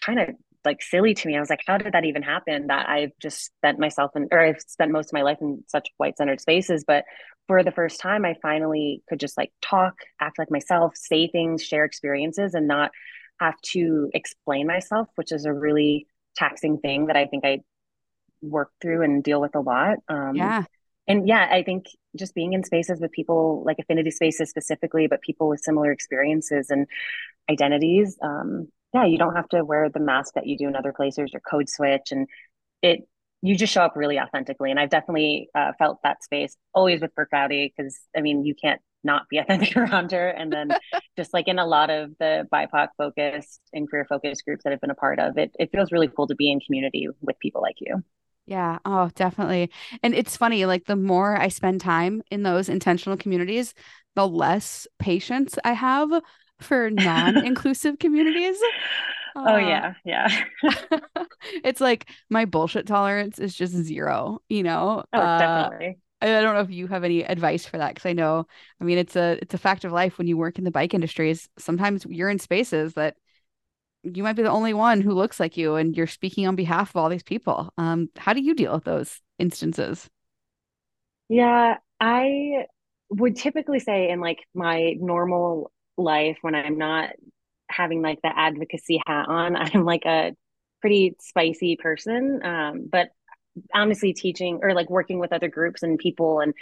kind 0.00 0.20
of 0.20 0.28
like 0.64 0.82
silly 0.82 1.14
to 1.14 1.28
me. 1.28 1.36
I 1.36 1.40
was 1.40 1.50
like, 1.50 1.62
how 1.66 1.78
did 1.78 1.92
that 1.92 2.04
even 2.04 2.22
happen? 2.22 2.66
That 2.68 2.88
I've 2.88 3.12
just 3.20 3.46
spent 3.46 3.78
myself 3.78 4.12
in, 4.14 4.28
or 4.30 4.40
I've 4.40 4.60
spent 4.66 4.92
most 4.92 5.10
of 5.10 5.12
my 5.14 5.22
life 5.22 5.38
in 5.40 5.64
such 5.68 5.88
white 5.96 6.16
centered 6.16 6.40
spaces. 6.40 6.84
But 6.86 7.04
for 7.46 7.62
the 7.62 7.72
first 7.72 8.00
time, 8.00 8.24
I 8.24 8.34
finally 8.42 9.02
could 9.08 9.20
just 9.20 9.36
like 9.36 9.52
talk, 9.62 9.94
act 10.20 10.38
like 10.38 10.50
myself, 10.50 10.92
say 10.96 11.28
things, 11.28 11.62
share 11.62 11.84
experiences, 11.84 12.54
and 12.54 12.68
not 12.68 12.90
have 13.40 13.58
to 13.72 14.10
explain 14.14 14.66
myself, 14.66 15.08
which 15.14 15.32
is 15.32 15.44
a 15.44 15.52
really 15.52 16.06
taxing 16.36 16.78
thing 16.78 17.06
that 17.06 17.16
I 17.16 17.26
think 17.26 17.44
I 17.44 17.60
work 18.42 18.70
through 18.80 19.02
and 19.02 19.22
deal 19.22 19.40
with 19.40 19.54
a 19.54 19.60
lot. 19.60 19.98
Um, 20.08 20.34
yeah. 20.34 20.64
And 21.06 21.26
yeah, 21.26 21.48
I 21.50 21.62
think 21.62 21.86
just 22.16 22.34
being 22.34 22.52
in 22.52 22.62
spaces 22.62 23.00
with 23.00 23.10
people 23.12 23.62
like 23.64 23.78
affinity 23.78 24.10
spaces 24.10 24.50
specifically, 24.50 25.06
but 25.06 25.22
people 25.22 25.48
with 25.48 25.60
similar 25.60 25.90
experiences 25.90 26.68
and 26.70 26.86
identities. 27.50 28.18
Um, 28.22 28.68
yeah, 28.94 29.06
you 29.06 29.18
don't 29.18 29.34
have 29.34 29.48
to 29.50 29.64
wear 29.64 29.88
the 29.88 30.00
mask 30.00 30.34
that 30.34 30.46
you 30.46 30.56
do 30.56 30.68
in 30.68 30.76
other 30.76 30.92
places 30.92 31.30
or 31.34 31.40
code 31.40 31.68
switch, 31.68 32.12
and 32.12 32.26
it 32.82 33.08
you 33.40 33.56
just 33.56 33.72
show 33.72 33.82
up 33.82 33.96
really 33.96 34.18
authentically. 34.18 34.70
And 34.70 34.80
I've 34.80 34.90
definitely 34.90 35.48
uh, 35.54 35.72
felt 35.78 35.98
that 36.02 36.24
space 36.24 36.56
always 36.74 37.00
with 37.00 37.14
Brooke 37.14 37.28
Goudy 37.32 37.72
because 37.74 37.98
I 38.16 38.20
mean 38.20 38.44
you 38.44 38.54
can't 38.54 38.80
not 39.04 39.28
be 39.28 39.38
authentic 39.38 39.76
around 39.76 40.12
her. 40.12 40.28
And 40.28 40.52
then 40.52 40.70
just 41.16 41.32
like 41.32 41.48
in 41.48 41.58
a 41.58 41.66
lot 41.66 41.90
of 41.90 42.12
the 42.18 42.46
BIPOC 42.52 42.88
focused 42.96 43.60
and 43.72 43.88
career 43.88 44.06
focused 44.08 44.44
groups 44.44 44.64
that 44.64 44.72
I've 44.72 44.80
been 44.80 44.90
a 44.90 44.94
part 44.94 45.18
of, 45.18 45.38
it 45.38 45.54
it 45.58 45.70
feels 45.70 45.92
really 45.92 46.08
cool 46.08 46.26
to 46.26 46.34
be 46.34 46.50
in 46.50 46.60
community 46.60 47.08
with 47.20 47.38
people 47.38 47.62
like 47.62 47.76
you. 47.80 48.02
Yeah. 48.48 48.78
Oh, 48.86 49.10
definitely. 49.14 49.70
And 50.02 50.14
it's 50.14 50.36
funny, 50.36 50.64
like 50.64 50.86
the 50.86 50.96
more 50.96 51.36
I 51.36 51.48
spend 51.48 51.82
time 51.82 52.22
in 52.30 52.42
those 52.44 52.70
intentional 52.70 53.18
communities, 53.18 53.74
the 54.14 54.26
less 54.26 54.86
patience 54.98 55.58
I 55.64 55.72
have 55.72 56.10
for 56.60 56.90
non-inclusive 56.90 57.98
communities. 57.98 58.56
Oh 59.36 59.56
uh, 59.56 59.58
yeah, 59.58 59.94
yeah. 60.04 60.28
it's 61.64 61.80
like 61.80 62.08
my 62.30 62.46
bullshit 62.46 62.86
tolerance 62.86 63.38
is 63.38 63.54
just 63.54 63.74
zero, 63.74 64.40
you 64.48 64.62
know. 64.62 65.04
Oh, 65.12 65.20
uh, 65.20 65.28
definitely. 65.38 65.98
I 66.20 66.26
don't 66.26 66.54
know 66.54 66.60
if 66.62 66.70
you 66.70 66.88
have 66.88 67.04
any 67.04 67.22
advice 67.24 67.66
for 67.66 67.78
that 67.78 67.94
because 67.94 68.08
I 68.08 68.12
know, 68.14 68.46
I 68.80 68.84
mean, 68.84 68.98
it's 68.98 69.14
a 69.14 69.38
it's 69.42 69.54
a 69.54 69.58
fact 69.58 69.84
of 69.84 69.92
life 69.92 70.18
when 70.18 70.26
you 70.26 70.36
work 70.36 70.58
in 70.58 70.64
the 70.64 70.70
bike 70.70 70.94
industries. 70.94 71.48
Sometimes 71.58 72.06
you're 72.08 72.30
in 72.30 72.38
spaces 72.38 72.94
that 72.94 73.16
you 74.02 74.22
might 74.22 74.34
be 74.34 74.42
the 74.42 74.50
only 74.50 74.74
one 74.74 75.00
who 75.00 75.12
looks 75.12 75.40
like 75.40 75.56
you, 75.56 75.74
and 75.74 75.96
you're 75.96 76.06
speaking 76.06 76.46
on 76.46 76.56
behalf 76.56 76.90
of 76.90 76.96
all 76.96 77.08
these 77.08 77.22
people. 77.22 77.72
Um, 77.78 78.10
how 78.16 78.32
do 78.32 78.40
you 78.40 78.54
deal 78.54 78.72
with 78.72 78.84
those 78.84 79.20
instances? 79.38 80.08
Yeah, 81.28 81.76
I 82.00 82.66
would 83.10 83.36
typically 83.36 83.80
say 83.80 84.10
in 84.10 84.20
like 84.20 84.38
my 84.54 84.94
normal 84.98 85.70
life 85.96 86.38
when 86.42 86.54
I'm 86.54 86.78
not 86.78 87.10
having 87.70 88.02
like 88.02 88.20
the 88.22 88.30
advocacy 88.34 89.00
hat 89.06 89.26
on, 89.28 89.56
I'm 89.56 89.84
like 89.84 90.04
a 90.04 90.32
pretty 90.80 91.16
spicy 91.20 91.76
person. 91.76 92.40
Um, 92.44 92.88
but 92.90 93.08
honestly, 93.74 94.12
teaching 94.12 94.60
or 94.62 94.74
like 94.74 94.90
working 94.90 95.18
with 95.18 95.32
other 95.32 95.48
groups 95.48 95.82
and 95.82 95.98
people 95.98 96.40
and 96.40 96.54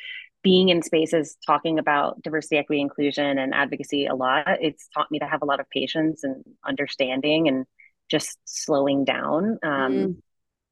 being 0.42 0.68
in 0.68 0.82
spaces 0.82 1.36
talking 1.46 1.78
about 1.78 2.22
diversity, 2.22 2.56
equity, 2.56 2.80
inclusion, 2.80 3.38
and 3.38 3.54
advocacy 3.54 4.06
a 4.06 4.14
lot, 4.14 4.46
it's 4.60 4.88
taught 4.94 5.10
me 5.10 5.18
to 5.18 5.26
have 5.26 5.42
a 5.42 5.46
lot 5.46 5.60
of 5.60 5.68
patience 5.70 6.22
and 6.24 6.44
understanding 6.64 7.48
and 7.48 7.66
just 8.08 8.38
slowing 8.44 9.04
down. 9.04 9.58
Um, 9.62 9.92
mm 9.92 10.16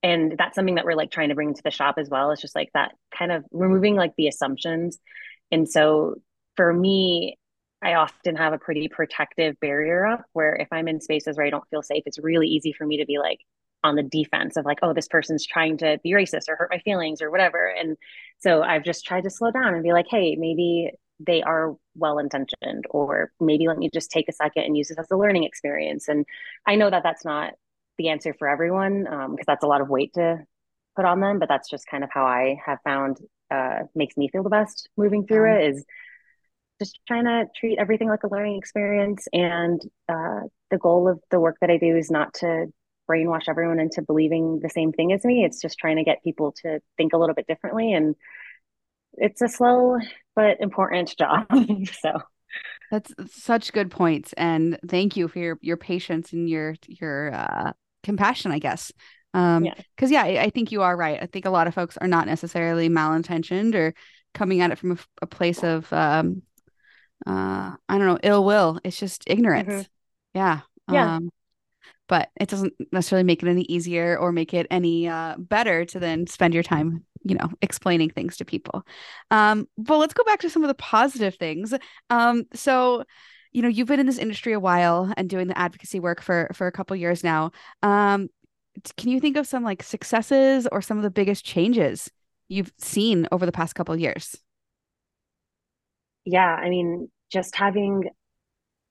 And 0.03 0.37
that's 0.39 0.55
something 0.55 0.75
that 0.77 0.85
we're 0.85 0.95
like 0.95 1.11
trying 1.11 1.31
to 1.31 1.35
bring 1.35 1.55
to 1.55 1.63
the 1.65 1.71
shop 1.71 1.97
as 1.99 2.11
well. 2.11 2.31
It's 2.31 2.43
just 2.43 2.55
like 2.55 2.71
that 2.75 2.93
kind 3.17 3.33
of 3.33 3.45
removing 3.51 3.97
like 3.97 4.13
the 4.17 4.29
assumptions. 4.29 4.99
And 5.51 5.69
so 5.69 6.17
for 6.57 6.73
me, 6.73 7.39
I 7.83 7.95
often 7.95 8.37
have 8.37 8.53
a 8.53 8.59
pretty 8.59 8.89
protective 8.89 9.59
barrier 9.61 10.07
up 10.07 10.25
where 10.35 10.55
if 10.57 10.69
I'm 10.73 10.89
in 10.89 11.01
spaces 11.01 11.37
where 11.37 11.47
I 11.47 11.51
don't 11.51 11.69
feel 11.71 11.83
safe, 11.83 12.03
it's 12.07 12.19
really 12.19 12.49
easy 12.49 12.73
for 12.73 12.87
me 12.87 12.99
to 12.99 13.07
be 13.07 13.19
like 13.19 13.41
on 13.85 13.95
the 13.95 14.03
defense 14.03 14.57
of 14.57 14.65
like, 14.65 14.79
oh, 14.83 14.93
this 14.93 15.07
person's 15.07 15.47
trying 15.47 15.77
to 15.79 16.01
be 16.03 16.13
racist 16.13 16.49
or 16.49 16.57
hurt 16.57 16.71
my 16.71 16.79
feelings 16.79 17.23
or 17.23 17.31
whatever. 17.31 17.69
And 17.69 17.97
so 18.39 18.63
I've 18.63 18.83
just 18.83 19.05
tried 19.05 19.25
to 19.25 19.31
slow 19.31 19.51
down 19.51 19.75
and 19.75 19.83
be 19.83 19.93
like, 19.93 20.07
hey, 20.11 20.35
maybe 20.37 20.91
they 21.21 21.43
are 21.43 21.77
well 21.95 22.19
intentioned, 22.19 22.87
or 22.91 23.31
maybe 23.39 23.69
let 23.69 23.79
me 23.79 23.89
just 23.93 24.11
take 24.11 24.29
a 24.29 24.33
second 24.33 24.65
and 24.65 24.77
use 24.77 24.89
this 24.89 24.99
as 24.99 25.07
a 25.13 25.17
learning 25.17 25.45
experience. 25.45 26.09
And 26.09 26.27
I 26.67 26.75
know 26.75 26.91
that 26.91 27.05
that's 27.05 27.25
not 27.25 27.53
the 27.99 28.09
answer 28.09 28.35
for 28.37 28.49
everyone 28.49 29.05
because 29.05 29.27
um, 29.27 29.37
that's 29.47 29.63
a 29.63 29.69
lot 29.69 29.81
of 29.81 29.89
weight 29.89 30.15
to 30.15 30.39
put 30.97 31.05
on 31.05 31.21
them, 31.21 31.39
but 31.39 31.49
that's 31.49 31.71
just 31.71 31.87
kind 31.87 32.03
of 32.03 32.11
how 32.13 32.25
I 32.25 32.57
have 32.67 32.79
found 32.83 33.19
uh, 33.51 33.81
makes 33.95 34.17
me 34.17 34.29
feel 34.29 34.43
the 34.43 34.51
best 34.51 34.89
moving 34.97 35.27
through 35.27 35.55
it 35.55 35.69
is 35.69 35.85
just 36.81 36.99
trying 37.07 37.25
to 37.25 37.45
treat 37.55 37.79
everything 37.79 38.09
like 38.09 38.25
a 38.25 38.33
learning 38.33 38.57
experience. 38.57 39.29
And 39.33 39.81
uh, 40.09 40.41
the 40.71 40.79
goal 40.79 41.09
of 41.09 41.21
the 41.31 41.39
work 41.39 41.59
that 41.61 41.71
I 41.71 41.77
do 41.77 41.97
is 41.97 42.11
not 42.11 42.35
to 42.35 42.67
brainwash 43.09 43.45
everyone 43.49 43.81
into 43.81 44.03
believing 44.03 44.61
the 44.61 44.71
same 44.71 44.93
thing 44.93 45.13
as 45.13 45.25
me. 45.25 45.45
It's 45.45 45.61
just 45.61 45.79
trying 45.79 45.97
to 45.97 46.05
get 46.05 46.23
people 46.23 46.53
to 46.63 46.81
think 46.97 47.13
a 47.13 47.19
little 47.19 47.35
bit 47.35 47.47
differently. 47.47 47.93
And 47.93 48.15
it's 49.15 49.43
a 49.43 49.49
slow 49.49 49.99
but 50.35 50.61
important 50.61 51.17
job. 51.17 51.47
so 52.01 52.21
that's 52.91 53.13
such 53.31 53.73
good 53.73 53.91
points. 53.91 54.33
And 54.35 54.79
thank 54.87 55.17
you 55.17 55.29
for 55.29 55.39
your, 55.39 55.59
your 55.61 55.77
patience 55.77 56.33
and 56.33 56.49
your, 56.49 56.75
your, 56.87 57.35
uh, 57.35 57.73
compassion, 58.03 58.53
I 58.53 58.59
guess. 58.59 58.93
Um, 59.33 59.65
yeah. 59.65 59.75
cause 59.99 60.11
yeah, 60.13 60.23
I, 60.23 60.43
I 60.43 60.51
think 60.51 60.71
you 60.71 60.83
are 60.83 60.97
right. 60.97 61.21
I 61.21 61.27
think 61.27 61.45
a 61.45 61.51
lot 61.51 61.67
of 61.67 61.75
folks 61.75 61.97
are 61.97 62.07
not 62.07 62.27
necessarily 62.27 62.89
malintentioned 62.89 63.75
or 63.75 63.95
coming 64.33 64.61
at 64.61 64.71
it 64.71 64.79
from 64.79 64.93
a, 64.93 64.99
a 65.23 65.27
place 65.27 65.65
of, 65.65 65.93
um, 65.93 66.43
uh, 67.27 67.75
I 67.89 67.99
don't 67.99 68.07
know, 68.07 68.19
ill 68.23 68.45
will. 68.45 68.81
It's 68.85 68.99
just 68.99 69.25
ignorance. 69.27 69.73
Mm-hmm. 69.73 69.83
Yeah. 70.35 70.61
Yeah. 70.91 71.17
Um, 71.17 71.31
but 72.09 72.31
it 72.41 72.49
doesn't 72.49 72.73
necessarily 72.93 73.25
make 73.25 73.43
it 73.43 73.49
any 73.49 73.63
easier 73.63 74.17
or 74.19 74.33
make 74.33 74.53
it 74.53 74.67
any 74.71 75.09
uh, 75.09 75.37
better 75.39 75.85
to 75.87 75.99
then 75.99 76.27
spend 76.27 76.55
your 76.55 76.63
time 76.63 77.05
you 77.25 77.35
know 77.35 77.49
explaining 77.63 78.11
things 78.11 78.37
to 78.37 78.45
people. 78.45 78.87
Um, 79.31 79.67
but 79.79 79.99
let's 79.99 80.15
go 80.15 80.25
back 80.25 80.41
to 80.41 80.51
some 80.51 80.63
of 80.63 80.69
the 80.69 80.75
positive 80.75 81.35
things. 81.37 81.75
Um, 82.11 82.45
so 82.53 83.05
you 83.53 83.63
know 83.63 83.69
you've 83.69 83.89
been 83.89 84.01
in 84.01 84.07
this 84.07 84.19
industry 84.19 84.53
a 84.53 84.61
while 84.61 85.13
and 85.17 85.29
doing 85.29 85.49
the 85.49 85.59
advocacy 85.59 86.01
work 86.01 86.21
for 86.21 86.51
for 86.55 86.67
a 86.67 86.73
couple 86.73 86.97
years 86.97 87.25
now. 87.25 87.51
Um, 87.83 88.29
can 88.97 89.09
you 89.09 89.21
think 89.21 89.37
of 89.37 89.47
some 89.47 89.63
like 89.63 89.83
successes 89.83 90.69
or 90.71 90.83
some 90.83 90.97
of 90.97 91.03
the 91.03 91.11
biggest 91.11 91.45
changes 91.45 92.11
you've 92.49 92.73
seen 92.79 93.27
over 93.33 93.47
the 93.47 93.53
past 93.53 93.75
couple 93.75 93.97
years? 93.97 94.37
Yeah 96.25 96.55
i 96.55 96.69
mean 96.69 97.11
just 97.31 97.55
having 97.55 98.05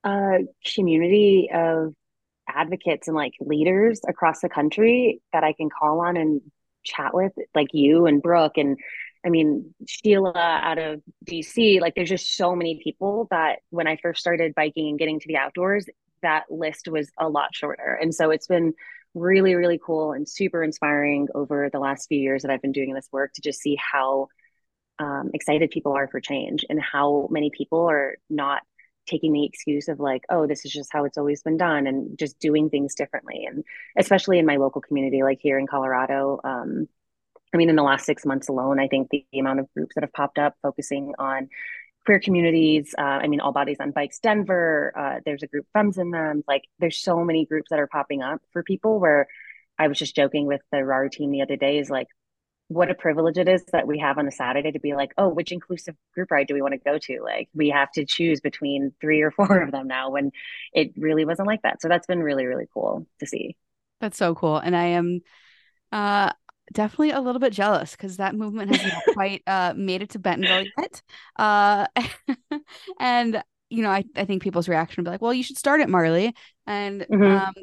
a 0.03 0.39
community 0.75 1.49
of 1.53 1.93
advocates 2.47 3.07
and 3.07 3.15
like 3.15 3.33
leaders 3.39 4.01
across 4.07 4.41
the 4.41 4.49
country 4.49 5.21
that 5.31 5.43
I 5.43 5.53
can 5.53 5.69
call 5.69 6.01
on 6.01 6.17
and 6.17 6.41
chat 6.83 7.13
with, 7.13 7.31
like 7.55 7.69
you 7.73 8.05
and 8.05 8.21
Brooke 8.21 8.57
and 8.57 8.77
I 9.25 9.29
mean 9.29 9.73
Sheila 9.87 10.33
out 10.35 10.77
of 10.77 11.01
DC. 11.25 11.79
Like 11.81 11.95
there's 11.95 12.09
just 12.09 12.35
so 12.35 12.55
many 12.55 12.81
people 12.83 13.27
that 13.31 13.59
when 13.69 13.87
I 13.87 13.97
first 13.97 14.19
started 14.19 14.53
biking 14.55 14.89
and 14.89 14.99
getting 14.99 15.19
to 15.19 15.27
the 15.27 15.37
outdoors, 15.37 15.85
that 16.21 16.45
list 16.49 16.87
was 16.87 17.09
a 17.19 17.29
lot 17.29 17.49
shorter. 17.53 17.97
And 18.01 18.13
so 18.13 18.31
it's 18.31 18.47
been 18.47 18.73
really, 19.13 19.55
really 19.55 19.79
cool 19.83 20.13
and 20.13 20.27
super 20.27 20.63
inspiring 20.63 21.27
over 21.35 21.69
the 21.71 21.79
last 21.79 22.07
few 22.07 22.19
years 22.19 22.41
that 22.41 22.51
I've 22.51 22.61
been 22.61 22.71
doing 22.71 22.93
this 22.93 23.07
work 23.11 23.33
to 23.33 23.41
just 23.41 23.59
see 23.59 23.77
how 23.79 24.27
um, 24.99 25.31
excited 25.33 25.71
people 25.71 25.93
are 25.93 26.07
for 26.07 26.19
change 26.19 26.65
and 26.69 26.81
how 26.81 27.27
many 27.31 27.51
people 27.55 27.89
are 27.89 28.15
not 28.29 28.61
taking 29.05 29.33
the 29.33 29.45
excuse 29.45 29.87
of 29.87 29.99
like 29.99 30.23
oh 30.29 30.47
this 30.47 30.65
is 30.65 30.71
just 30.71 30.91
how 30.91 31.05
it's 31.05 31.17
always 31.17 31.41
been 31.41 31.57
done 31.57 31.87
and 31.87 32.17
just 32.17 32.39
doing 32.39 32.69
things 32.69 32.95
differently 32.95 33.45
and 33.45 33.63
especially 33.97 34.39
in 34.39 34.45
my 34.45 34.57
local 34.57 34.81
community 34.81 35.23
like 35.23 35.39
here 35.41 35.59
in 35.59 35.67
colorado 35.67 36.39
um, 36.43 36.87
i 37.53 37.57
mean 37.57 37.69
in 37.69 37.75
the 37.75 37.83
last 37.83 38.05
six 38.05 38.25
months 38.25 38.47
alone 38.47 38.79
i 38.79 38.87
think 38.87 39.09
the, 39.09 39.25
amount 39.39 39.59
of 39.59 39.71
groups 39.73 39.95
that 39.95 40.03
have 40.03 40.13
popped 40.13 40.37
up 40.37 40.55
focusing 40.61 41.13
on 41.19 41.49
queer 42.05 42.19
communities 42.19 42.95
uh, 42.97 43.01
i 43.01 43.27
mean 43.27 43.39
all 43.39 43.51
bodies 43.51 43.77
on 43.79 43.91
bikes 43.91 44.19
denver 44.19 44.93
uh, 44.95 45.19
there's 45.25 45.43
a 45.43 45.47
group 45.47 45.65
femmes 45.73 45.97
in 45.97 46.11
them 46.11 46.43
like 46.47 46.63
there's 46.79 46.97
so 46.97 47.23
many 47.23 47.45
groups 47.45 47.69
that 47.69 47.79
are 47.79 47.87
popping 47.87 48.21
up 48.21 48.41
for 48.51 48.63
people 48.63 48.99
where 48.99 49.27
i 49.77 49.87
was 49.87 49.97
just 49.97 50.15
joking 50.15 50.45
with 50.45 50.61
the 50.71 50.83
rar 50.83 51.09
team 51.09 51.31
the 51.31 51.41
other 51.41 51.57
day 51.57 51.77
is 51.77 51.89
like 51.89 52.07
what 52.67 52.89
a 52.89 52.95
privilege 52.95 53.37
it 53.37 53.47
is 53.47 53.63
that 53.71 53.87
we 53.87 53.99
have 53.99 54.17
on 54.17 54.27
a 54.27 54.31
Saturday 54.31 54.71
to 54.71 54.79
be 54.79 54.95
like, 54.95 55.13
oh, 55.17 55.29
which 55.29 55.51
inclusive 55.51 55.95
group 56.13 56.31
ride 56.31 56.47
do 56.47 56.53
we 56.53 56.61
want 56.61 56.73
to 56.73 56.79
go 56.79 56.97
to? 56.97 57.21
Like 57.21 57.49
we 57.53 57.69
have 57.69 57.91
to 57.91 58.05
choose 58.05 58.39
between 58.39 58.93
three 59.01 59.21
or 59.21 59.31
four 59.37 59.61
of 59.61 59.71
them 59.71 59.87
now 59.87 60.09
when 60.11 60.31
it 60.73 60.91
really 60.97 61.25
wasn't 61.25 61.47
like 61.47 61.61
that. 61.63 61.81
So 61.81 61.87
that's 61.87 62.07
been 62.07 62.23
really, 62.23 62.45
really 62.45 62.67
cool 62.73 63.07
to 63.19 63.27
see. 63.27 63.55
That's 63.99 64.17
so 64.17 64.35
cool. 64.35 64.57
And 64.57 64.75
I 64.75 64.85
am 64.85 65.21
uh 65.91 66.31
definitely 66.71 67.11
a 67.11 67.21
little 67.21 67.39
bit 67.39 67.53
jealous 67.53 67.91
because 67.91 68.17
that 68.17 68.35
movement 68.35 68.75
has 68.75 68.91
not 68.91 69.03
quite 69.13 69.43
uh 69.45 69.73
made 69.75 70.01
it 70.01 70.11
to 70.11 70.19
Bentonville 70.19 70.65
yet. 70.77 71.01
Uh 71.35 71.87
and 72.99 73.43
you 73.69 73.81
know, 73.81 73.89
I, 73.89 74.03
I 74.15 74.25
think 74.25 74.43
people's 74.43 74.69
reaction 74.69 75.01
would 75.01 75.07
be 75.07 75.11
like, 75.11 75.21
well, 75.21 75.33
you 75.33 75.43
should 75.43 75.57
start 75.57 75.81
at 75.81 75.89
Marley. 75.89 76.33
And 76.65 77.01
mm-hmm. 77.01 77.23
um 77.23 77.53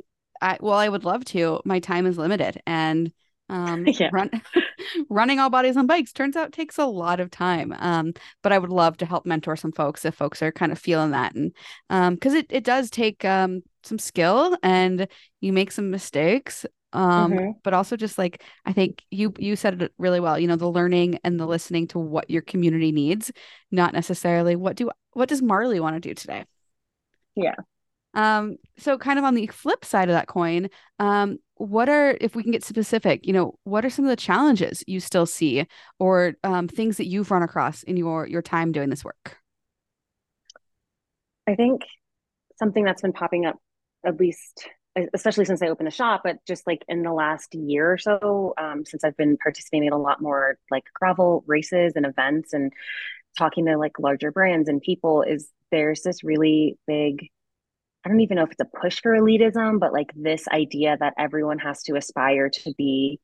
I 0.41 0.59
well, 0.61 0.75
I 0.75 0.89
would 0.89 1.05
love 1.05 1.25
to. 1.27 1.61
My 1.65 1.81
time 1.81 2.07
is 2.07 2.17
limited 2.17 2.63
and 2.67 3.13
um, 3.51 3.85
yeah. 3.87 4.09
run, 4.13 4.31
running 5.11 5.41
all 5.41 5.51
bodies 5.51 5.77
on 5.77 5.87
bikes 5.87 6.13
turns 6.13 6.37
out 6.37 6.53
takes 6.53 6.79
a 6.79 6.87
lot 6.87 7.21
of 7.21 7.31
time. 7.31 7.75
Um, 7.79 8.13
but 8.43 8.53
I 8.53 8.59
would 8.59 8.71
love 8.71 8.97
to 8.99 9.07
help 9.07 9.27
mentor 9.27 9.57
some 9.57 9.73
folks 9.73 10.05
if 10.05 10.15
folks 10.15 10.43
are 10.43 10.53
kind 10.53 10.73
of 10.73 10.79
feeling 10.79 11.11
that. 11.11 11.35
And 11.35 11.53
um, 11.91 12.15
because 12.15 12.35
it, 12.35 12.47
it 12.49 12.65
does 12.65 12.89
take 12.91 13.25
um, 13.25 13.63
some 13.83 13.99
skill 13.99 14.57
and 14.63 15.09
you 15.41 15.53
make 15.53 15.73
some 15.73 15.91
mistakes. 15.91 16.65
Um, 16.93 17.33
mm-hmm. 17.33 17.51
but 17.63 17.73
also 17.73 17.97
just 17.97 18.19
like 18.19 18.43
I 18.65 18.73
think 18.73 19.05
you 19.13 19.33
you 19.39 19.55
said 19.55 19.81
it 19.81 19.93
really 19.97 20.19
well, 20.19 20.41
you 20.41 20.49
know, 20.49 20.57
the 20.57 20.69
learning 20.69 21.21
and 21.23 21.39
the 21.39 21.47
listening 21.47 21.87
to 21.89 22.01
what 22.01 22.29
your 22.29 22.43
community 22.43 22.91
needs, 22.91 23.31
not 23.71 23.93
necessarily 23.93 24.57
what 24.57 24.75
do 24.75 24.91
what 25.13 25.29
does 25.29 25.41
Marley 25.41 25.79
want 25.79 25.95
to 25.95 26.01
do 26.01 26.15
today? 26.15 26.47
Yeah. 27.37 27.55
Um, 28.15 28.57
so 28.77 28.99
kind 28.99 29.21
of 29.21 29.25
on 29.25 29.35
the 29.35 29.47
flip 29.49 29.85
side 29.85 30.09
of 30.09 30.15
that 30.15 30.27
coin, 30.27 30.69
um, 30.99 31.39
what 31.61 31.89
are 31.89 32.17
if 32.21 32.35
we 32.35 32.43
can 32.43 32.53
get 32.53 32.65
specific 32.65 33.27
you 33.27 33.33
know 33.33 33.55
what 33.65 33.85
are 33.85 33.91
some 33.91 34.05
of 34.05 34.09
the 34.09 34.17
challenges 34.17 34.83
you 34.87 34.99
still 34.99 35.27
see 35.27 35.67
or 35.99 36.35
um, 36.43 36.67
things 36.69 36.97
that 36.97 37.07
you've 37.07 37.31
run 37.31 37.43
across 37.43 37.83
in 37.83 37.97
your 37.97 38.27
your 38.27 38.43
time 38.43 38.73
doing 38.73 38.89
this 38.91 39.05
work? 39.05 39.37
I 41.47 41.55
think 41.55 41.83
something 42.59 42.85
that's 42.85 43.03
been 43.03 43.13
popping 43.13 43.47
up 43.47 43.57
at 44.05 44.19
least 44.19 44.69
especially 45.15 45.45
since 45.45 45.63
I 45.63 45.69
opened 45.69 45.87
the 45.87 45.93
shop, 45.93 46.23
but 46.25 46.39
just 46.47 46.67
like 46.67 46.85
in 46.89 47.03
the 47.03 47.13
last 47.13 47.55
year 47.55 47.93
or 47.93 47.99
so, 47.99 48.55
um, 48.59 48.85
since 48.85 49.05
I've 49.05 49.17
been 49.17 49.37
participating 49.37 49.87
in 49.87 49.93
a 49.93 49.99
lot 49.99 50.21
more 50.21 50.59
like 50.71 50.85
gravel 50.95 51.45
races 51.47 51.93
and 51.95 52.05
events 52.05 52.53
and 52.53 52.73
talking 53.39 53.67
to 53.67 53.77
like 53.77 53.99
larger 53.99 54.33
brands 54.33 54.69
and 54.69 54.81
people, 54.81 55.23
is 55.23 55.49
there's 55.71 56.03
this 56.03 56.25
really 56.25 56.77
big, 56.87 57.29
I 58.05 58.09
don't 58.09 58.21
even 58.21 58.37
know 58.37 58.45
if 58.45 58.53
it's 58.53 58.61
a 58.61 58.79
push 58.81 59.01
for 59.03 59.13
elitism, 59.13 59.79
but 59.79 59.93
like 59.93 60.11
this 60.15 60.49
idea 60.49 60.97
that 60.99 61.15
everyone 61.19 61.59
has 61.59 61.83
to 61.85 61.97
aspire 61.97 62.49
to 62.49 62.75
be 62.77 63.21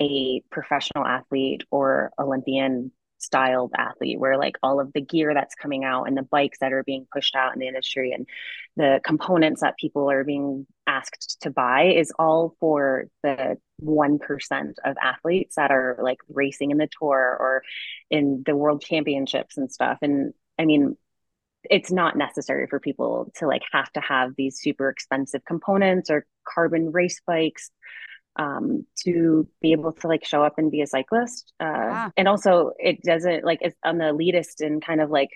a 0.00 0.42
professional 0.50 1.04
athlete 1.04 1.62
or 1.70 2.10
Olympian 2.18 2.92
styled 3.18 3.72
athlete 3.76 4.18
where 4.18 4.38
like 4.38 4.56
all 4.62 4.78
of 4.80 4.92
the 4.92 5.00
gear 5.00 5.34
that's 5.34 5.54
coming 5.56 5.82
out 5.84 6.04
and 6.04 6.16
the 6.16 6.22
bikes 6.22 6.58
that 6.60 6.72
are 6.72 6.84
being 6.84 7.06
pushed 7.12 7.34
out 7.34 7.52
in 7.52 7.58
the 7.58 7.66
industry 7.66 8.12
and 8.12 8.28
the 8.76 9.00
components 9.04 9.60
that 9.60 9.76
people 9.76 10.08
are 10.08 10.22
being 10.22 10.66
asked 10.86 11.38
to 11.40 11.50
buy 11.50 11.92
is 11.96 12.12
all 12.16 12.54
for 12.60 13.06
the 13.24 13.56
1% 13.82 14.72
of 14.84 14.96
athletes 15.02 15.56
that 15.56 15.72
are 15.72 15.98
like 16.00 16.18
racing 16.28 16.70
in 16.70 16.78
the 16.78 16.88
tour 17.00 17.36
or 17.40 17.62
in 18.08 18.44
the 18.46 18.54
world 18.54 18.82
championships 18.82 19.56
and 19.56 19.70
stuff. 19.70 19.98
And 20.02 20.32
i 20.58 20.64
mean 20.64 20.96
it's 21.64 21.90
not 21.90 22.16
necessary 22.16 22.66
for 22.66 22.80
people 22.80 23.30
to 23.36 23.46
like 23.46 23.62
have 23.72 23.90
to 23.92 24.00
have 24.00 24.34
these 24.36 24.58
super 24.58 24.88
expensive 24.88 25.44
components 25.44 26.10
or 26.10 26.26
carbon 26.46 26.92
race 26.92 27.20
bikes 27.26 27.70
um, 28.36 28.86
to 29.04 29.48
be 29.60 29.72
able 29.72 29.92
to 29.92 30.06
like 30.06 30.24
show 30.24 30.42
up 30.42 30.54
and 30.58 30.70
be 30.70 30.80
a 30.80 30.86
cyclist. 30.86 31.52
Uh, 31.60 31.64
yeah. 31.64 32.10
And 32.16 32.28
also, 32.28 32.72
it 32.78 33.02
doesn't 33.02 33.44
like 33.44 33.58
it's 33.62 33.76
on 33.84 33.98
the 33.98 34.04
elitist 34.04 34.64
and 34.64 34.84
kind 34.84 35.00
of 35.00 35.10
like 35.10 35.30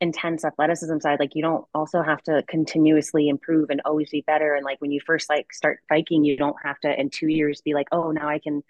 intense 0.00 0.44
athleticism 0.44 0.98
side. 0.98 1.20
Like 1.20 1.34
you 1.34 1.42
don't 1.42 1.64
also 1.74 2.02
have 2.02 2.22
to 2.22 2.42
continuously 2.48 3.28
improve 3.28 3.70
and 3.70 3.80
always 3.84 4.10
be 4.10 4.24
better. 4.26 4.54
And 4.54 4.64
like 4.64 4.80
when 4.80 4.90
you 4.90 5.00
first 5.04 5.28
like 5.28 5.52
start 5.52 5.80
biking, 5.88 6.24
you 6.24 6.36
don't 6.36 6.56
have 6.62 6.80
to 6.80 7.00
in 7.00 7.10
two 7.10 7.28
years 7.28 7.60
be 7.60 7.74
like, 7.74 7.88
oh, 7.92 8.10
now 8.10 8.28
I 8.28 8.38
can 8.38 8.62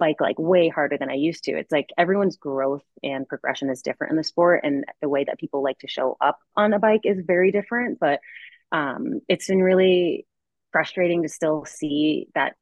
bike 0.00 0.20
like 0.20 0.38
way 0.38 0.68
harder 0.68 0.98
than 0.98 1.10
I 1.10 1.14
used 1.14 1.44
to. 1.44 1.52
It's 1.52 1.70
like 1.70 1.90
everyone's 1.96 2.36
growth 2.36 2.82
and 3.04 3.28
progression 3.28 3.70
is 3.70 3.82
different 3.82 4.10
in 4.12 4.16
the 4.16 4.24
sport, 4.24 4.62
and 4.64 4.84
the 5.00 5.08
way 5.08 5.24
that 5.24 5.38
people 5.38 5.62
like 5.62 5.78
to 5.80 5.88
show 5.88 6.16
up 6.20 6.38
on 6.56 6.72
a 6.72 6.80
bike 6.80 7.02
is 7.04 7.22
very 7.24 7.52
different. 7.52 8.00
But 8.00 8.20
um, 8.72 9.20
it's 9.28 9.46
been 9.46 9.62
really 9.62 10.26
frustrating 10.72 11.22
to 11.22 11.28
still 11.28 11.64
see 11.64 12.28
that 12.34 12.54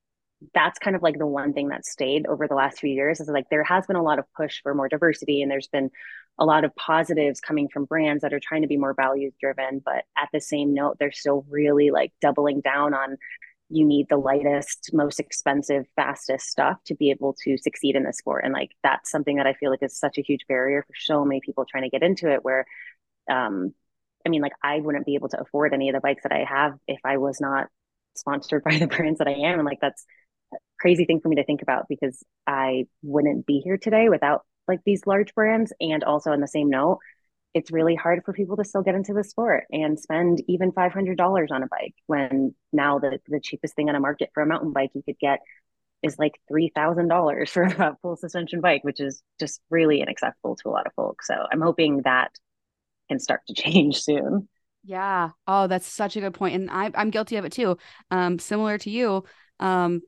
that's 0.55 0.79
kind 0.79 0.95
of 0.95 1.03
like 1.03 1.19
the 1.19 1.27
one 1.27 1.53
thing 1.53 1.69
that 1.69 1.85
stayed 1.85 2.27
over 2.27 2.47
the 2.47 2.55
last 2.55 2.79
few 2.79 2.91
years 2.91 3.21
is 3.21 3.29
like 3.29 3.49
there 3.51 3.65
has 3.65 3.87
been 3.87 3.97
a 3.97 4.03
lot 4.03 4.19
of 4.19 4.25
push 4.37 4.63
for 4.63 4.75
more 4.75 4.89
diversity 4.89 5.43
and 5.43 5.51
there's 5.51 5.69
been 5.69 5.91
a 6.39 6.45
lot 6.45 6.65
of 6.65 6.75
positives 6.77 7.41
coming 7.41 7.69
from 7.69 7.85
brands 7.85 8.23
that 8.23 8.33
are 8.33 8.41
trying 8.41 8.63
to 8.63 8.69
be 8.69 8.77
more 8.77 8.95
values 8.95 9.35
driven 9.41 9.83
but 9.85 10.05
at 10.17 10.29
the 10.33 10.41
same 10.41 10.75
note 10.75 10.97
they're 10.99 11.11
still 11.11 11.45
really 11.51 11.91
like 11.91 12.13
doubling 12.21 12.61
down 12.61 12.95
on 12.95 13.17
you 13.71 13.85
need 13.85 14.07
the 14.09 14.17
lightest 14.17 14.91
most 14.93 15.21
expensive 15.21 15.85
fastest 15.97 16.49
stuff 16.49 16.79
to 16.85 16.95
be 16.95 17.11
able 17.11 17.35
to 17.45 17.57
succeed 17.59 17.97
in 17.97 18.05
the 18.05 18.13
sport 18.13 18.45
and 18.45 18.53
like 18.53 18.71
that's 18.83 19.11
something 19.11 19.37
that 19.37 19.47
i 19.47 19.53
feel 19.55 19.71
like 19.71 19.83
is 19.83 19.99
such 19.99 20.19
a 20.19 20.23
huge 20.23 20.47
barrier 20.49 20.83
for 20.87 20.95
so 20.99 21.25
many 21.25 21.41
people 21.41 21.65
trying 21.65 21.85
to 21.85 21.91
get 21.91 22.03
into 22.03 22.31
it 22.31 22.45
where 22.45 22.65
um 23.31 23.75
i 24.27 24.29
mean 24.29 24.43
like 24.43 24.53
i 24.63 24.81
wouldn't 24.81 25.07
be 25.07 25.15
able 25.15 25.29
to 25.29 25.41
afford 25.41 25.75
any 25.75 25.89
of 25.89 25.95
the 25.95 26.01
bikes 26.01 26.23
that 26.23 26.33
i 26.33 26.45
have 26.45 26.75
if 26.87 27.01
i 27.05 27.17
was 27.17 27.41
not 27.41 27.69
sponsored 28.17 28.65
by 28.69 28.77
the 28.77 28.87
brands 28.87 29.19
that 29.19 29.29
i 29.29 29.33
am 29.33 29.59
and 29.59 29.67
like 29.67 29.81
that's 29.81 30.05
crazy 30.79 31.05
thing 31.05 31.21
for 31.21 31.29
me 31.29 31.37
to 31.37 31.45
think 31.45 31.63
about 31.63 31.87
because 31.89 32.23
I 32.47 32.87
wouldn't 33.03 33.47
be 33.47 33.61
here 33.61 33.77
today 33.77 34.09
without 34.09 34.45
like 34.67 34.81
these 34.85 35.07
large 35.07 35.35
brands. 35.35 35.73
And 35.81 36.05
also, 36.05 36.33
in 36.33 36.41
the 36.41 36.49
same 36.49 36.71
note, 36.71 36.99
it's 37.55 37.71
really 37.71 37.95
hard 37.95 38.23
for 38.25 38.33
people 38.33 38.57
to 38.57 38.65
still 38.65 38.83
get 38.83 38.95
into 38.95 39.15
the 39.15 39.25
sport 39.25 39.65
and 39.71 39.99
spend 39.99 40.43
even 40.49 40.73
$500 40.73 41.51
on 41.51 41.63
a 41.63 41.67
bike 41.67 41.95
when 42.07 42.55
now 42.73 42.99
the, 42.99 43.19
the 43.29 43.41
cheapest 43.41 43.75
thing 43.75 43.89
on 43.89 43.95
a 43.95 44.01
market 44.01 44.31
for 44.35 44.43
a 44.43 44.47
mountain 44.47 44.73
bike 44.73 44.91
you 44.95 45.03
could 45.03 45.19
get 45.19 45.41
is 46.03 46.19
like 46.19 46.39
$3,000 46.51 47.49
for 47.51 47.63
a 47.63 47.97
full 48.03 48.17
suspension 48.17 48.61
bike, 48.61 48.85
which 48.85 49.01
is 49.01 49.23
just 49.41 49.61
really 49.71 50.01
inaccessible 50.01 50.57
to 50.57 50.69
a 50.69 50.71
lot 50.71 50.87
of 50.87 50.93
folks. 50.95 51.27
So 51.27 51.35
I'm 51.51 51.61
hoping 51.61 52.03
that 52.05 52.31
can 53.09 53.19
start 53.19 53.41
to 53.49 53.55
change 53.63 54.01
soon. 54.03 54.49
Yeah. 54.85 55.31
Oh, 55.47 55.67
that's 55.67 55.87
such 55.87 56.17
a 56.17 56.21
good 56.21 56.35
point. 56.35 56.55
And 56.55 56.71
I, 56.71 56.91
I'm 56.95 57.11
guilty 57.11 57.37
of 57.37 57.45
it 57.45 57.53
too. 57.53 57.77
Um, 58.11 58.39
similar 58.39 58.79
to 58.79 58.91
you, 58.91 59.25
um, 59.61 60.03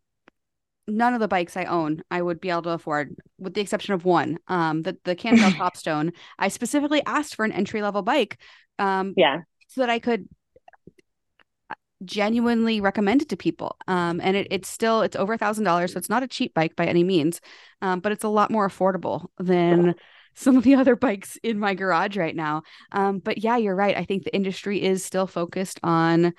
none 0.90 1.14
of 1.14 1.20
the 1.20 1.28
bikes 1.28 1.56
I 1.56 1.64
own 1.64 2.02
I 2.10 2.22
would 2.22 2.40
be 2.40 2.50
able 2.50 2.62
to 2.62 2.70
afford, 2.70 3.16
with 3.38 3.54
the 3.54 3.60
exception 3.60 3.94
of 3.94 4.04
one. 4.04 4.38
Um, 4.48 4.82
the 4.82 4.96
the 5.04 5.14
Cannondale 5.14 5.50
Topstone. 5.52 6.12
I 6.38 6.48
specifically 6.48 7.02
asked 7.06 7.34
for 7.34 7.44
an 7.44 7.52
entry 7.52 7.82
level 7.82 8.02
bike. 8.02 8.38
Um, 8.78 9.14
yeah, 9.16 9.40
so 9.68 9.80
that 9.80 9.90
I 9.90 9.98
could 9.98 10.28
uh, 11.70 11.74
genuinely 12.04 12.80
recommend 12.80 13.22
it 13.22 13.28
to 13.30 13.36
people. 13.36 13.76
Um, 13.86 14.20
and 14.22 14.36
it, 14.36 14.48
it's 14.50 14.68
still 14.68 15.02
it's 15.02 15.16
over 15.16 15.34
a 15.34 15.38
thousand 15.38 15.64
dollars, 15.64 15.92
so 15.92 15.98
it's 15.98 16.10
not 16.10 16.22
a 16.22 16.28
cheap 16.28 16.54
bike 16.54 16.76
by 16.76 16.86
any 16.86 17.04
means. 17.04 17.40
Um, 17.82 18.00
but 18.00 18.12
it's 18.12 18.24
a 18.24 18.28
lot 18.28 18.50
more 18.50 18.68
affordable 18.68 19.26
than 19.38 19.94
some 20.34 20.56
of 20.56 20.64
the 20.64 20.74
other 20.74 20.96
bikes 20.96 21.38
in 21.42 21.58
my 21.58 21.74
garage 21.74 22.16
right 22.16 22.36
now. 22.36 22.62
Um, 22.92 23.18
but 23.18 23.38
yeah, 23.38 23.56
you're 23.56 23.76
right. 23.76 23.96
I 23.96 24.04
think 24.04 24.24
the 24.24 24.34
industry 24.34 24.82
is 24.82 25.04
still 25.04 25.26
focused 25.26 25.80
on 25.82 26.32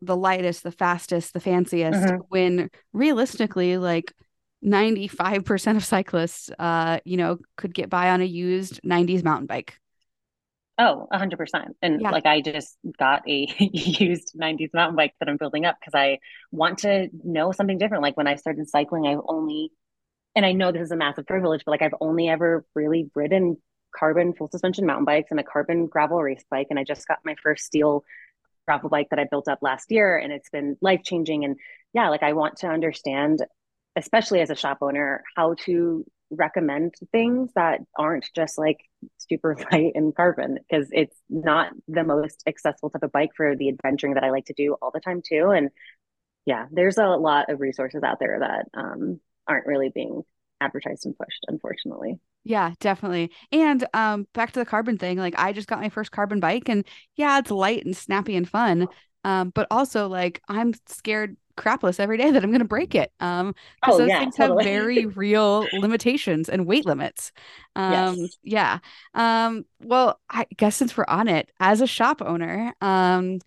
the 0.00 0.16
lightest, 0.16 0.62
the 0.62 0.72
fastest, 0.72 1.32
the 1.32 1.40
fanciest, 1.40 2.00
mm-hmm. 2.00 2.22
when 2.28 2.70
realistically, 2.92 3.78
like 3.78 4.14
95% 4.64 5.76
of 5.76 5.84
cyclists, 5.84 6.50
uh, 6.58 6.98
you 7.04 7.16
know, 7.16 7.38
could 7.56 7.74
get 7.74 7.90
by 7.90 8.10
on 8.10 8.20
a 8.20 8.24
used 8.24 8.80
90s 8.82 9.22
mountain 9.22 9.46
bike. 9.46 9.78
Oh, 10.78 11.06
100%. 11.12 11.68
And 11.80 12.02
yeah. 12.02 12.10
like 12.10 12.26
I 12.26 12.42
just 12.42 12.76
got 12.98 13.26
a 13.26 13.46
used 13.58 14.32
90s 14.38 14.74
mountain 14.74 14.96
bike 14.96 15.14
that 15.20 15.28
I'm 15.28 15.38
building 15.38 15.64
up 15.64 15.76
because 15.80 15.94
I 15.94 16.18
want 16.52 16.78
to 16.80 17.08
know 17.24 17.52
something 17.52 17.78
different. 17.78 18.02
Like 18.02 18.16
when 18.16 18.26
I 18.26 18.34
started 18.34 18.68
cycling, 18.68 19.06
I've 19.06 19.20
only, 19.26 19.70
and 20.34 20.44
I 20.44 20.52
know 20.52 20.72
this 20.72 20.82
is 20.82 20.90
a 20.90 20.96
massive 20.96 21.26
privilege, 21.26 21.62
but 21.64 21.70
like 21.70 21.82
I've 21.82 21.94
only 22.00 22.28
ever 22.28 22.66
really 22.74 23.10
ridden 23.14 23.56
carbon 23.96 24.34
full 24.34 24.50
suspension 24.50 24.84
mountain 24.84 25.06
bikes 25.06 25.30
and 25.30 25.40
a 25.40 25.44
carbon 25.44 25.86
gravel 25.86 26.22
race 26.22 26.44
bike. 26.50 26.66
And 26.68 26.78
I 26.78 26.84
just 26.84 27.08
got 27.08 27.20
my 27.24 27.36
first 27.42 27.64
steel 27.64 28.04
gravel 28.66 28.90
bike 28.90 29.08
that 29.10 29.18
I 29.18 29.26
built 29.30 29.48
up 29.48 29.60
last 29.62 29.90
year 29.90 30.16
and 30.18 30.32
it's 30.32 30.50
been 30.50 30.76
life 30.80 31.02
changing. 31.04 31.44
And 31.44 31.56
yeah, 31.92 32.08
like 32.08 32.22
I 32.22 32.32
want 32.34 32.58
to 32.58 32.68
understand, 32.68 33.44
especially 33.96 34.40
as 34.40 34.50
a 34.50 34.56
shop 34.56 34.78
owner, 34.80 35.22
how 35.36 35.54
to 35.64 36.04
recommend 36.30 36.94
things 37.12 37.50
that 37.54 37.80
aren't 37.96 38.26
just 38.34 38.58
like 38.58 38.78
super 39.18 39.56
light 39.72 39.92
and 39.94 40.14
carbon 40.14 40.58
because 40.68 40.88
it's 40.92 41.16
not 41.28 41.70
the 41.88 42.04
most 42.04 42.42
accessible 42.46 42.90
type 42.90 43.02
of 43.02 43.12
bike 43.12 43.30
for 43.36 43.56
the 43.56 43.68
adventuring 43.68 44.14
that 44.14 44.24
I 44.24 44.30
like 44.30 44.46
to 44.46 44.54
do 44.54 44.76
all 44.82 44.90
the 44.92 45.00
time 45.00 45.22
too. 45.26 45.50
And 45.50 45.70
yeah, 46.44 46.66
there's 46.70 46.98
a 46.98 47.06
lot 47.06 47.50
of 47.50 47.60
resources 47.60 48.02
out 48.02 48.18
there 48.20 48.38
that 48.40 48.66
um, 48.74 49.20
aren't 49.48 49.66
really 49.66 49.90
being 49.94 50.22
advertised 50.60 51.06
and 51.06 51.16
pushed, 51.16 51.44
unfortunately. 51.48 52.18
Yeah, 52.48 52.74
definitely. 52.78 53.32
And 53.50 53.84
um 53.92 54.28
back 54.32 54.52
to 54.52 54.60
the 54.60 54.64
carbon 54.64 54.98
thing, 54.98 55.18
like 55.18 55.34
I 55.36 55.52
just 55.52 55.66
got 55.66 55.80
my 55.80 55.88
first 55.88 56.12
carbon 56.12 56.38
bike 56.38 56.68
and 56.68 56.84
yeah, 57.16 57.38
it's 57.40 57.50
light 57.50 57.84
and 57.84 57.96
snappy 57.96 58.36
and 58.36 58.48
fun. 58.48 58.88
Um, 59.24 59.50
but 59.50 59.66
also 59.68 60.06
like 60.06 60.40
I'm 60.48 60.72
scared 60.86 61.36
crapless 61.56 61.98
every 61.98 62.18
day 62.18 62.30
that 62.30 62.44
I'm 62.44 62.52
gonna 62.52 62.64
break 62.64 62.94
it. 62.94 63.10
Um 63.18 63.52
because 63.80 63.96
oh, 63.96 63.98
those 63.98 64.08
yeah, 64.10 64.18
things 64.20 64.36
totally. 64.36 64.62
have 64.64 64.70
very 64.72 65.06
real 65.06 65.66
limitations 65.72 66.48
and 66.48 66.66
weight 66.66 66.86
limits. 66.86 67.32
Um 67.74 68.16
yes. 68.16 68.38
yeah. 68.44 68.78
Um 69.14 69.64
well, 69.80 70.20
I 70.30 70.46
guess 70.56 70.76
since 70.76 70.96
we're 70.96 71.04
on 71.08 71.26
it, 71.26 71.50
as 71.58 71.80
a 71.80 71.86
shop 71.88 72.22
owner, 72.22 72.72
um 72.80 73.40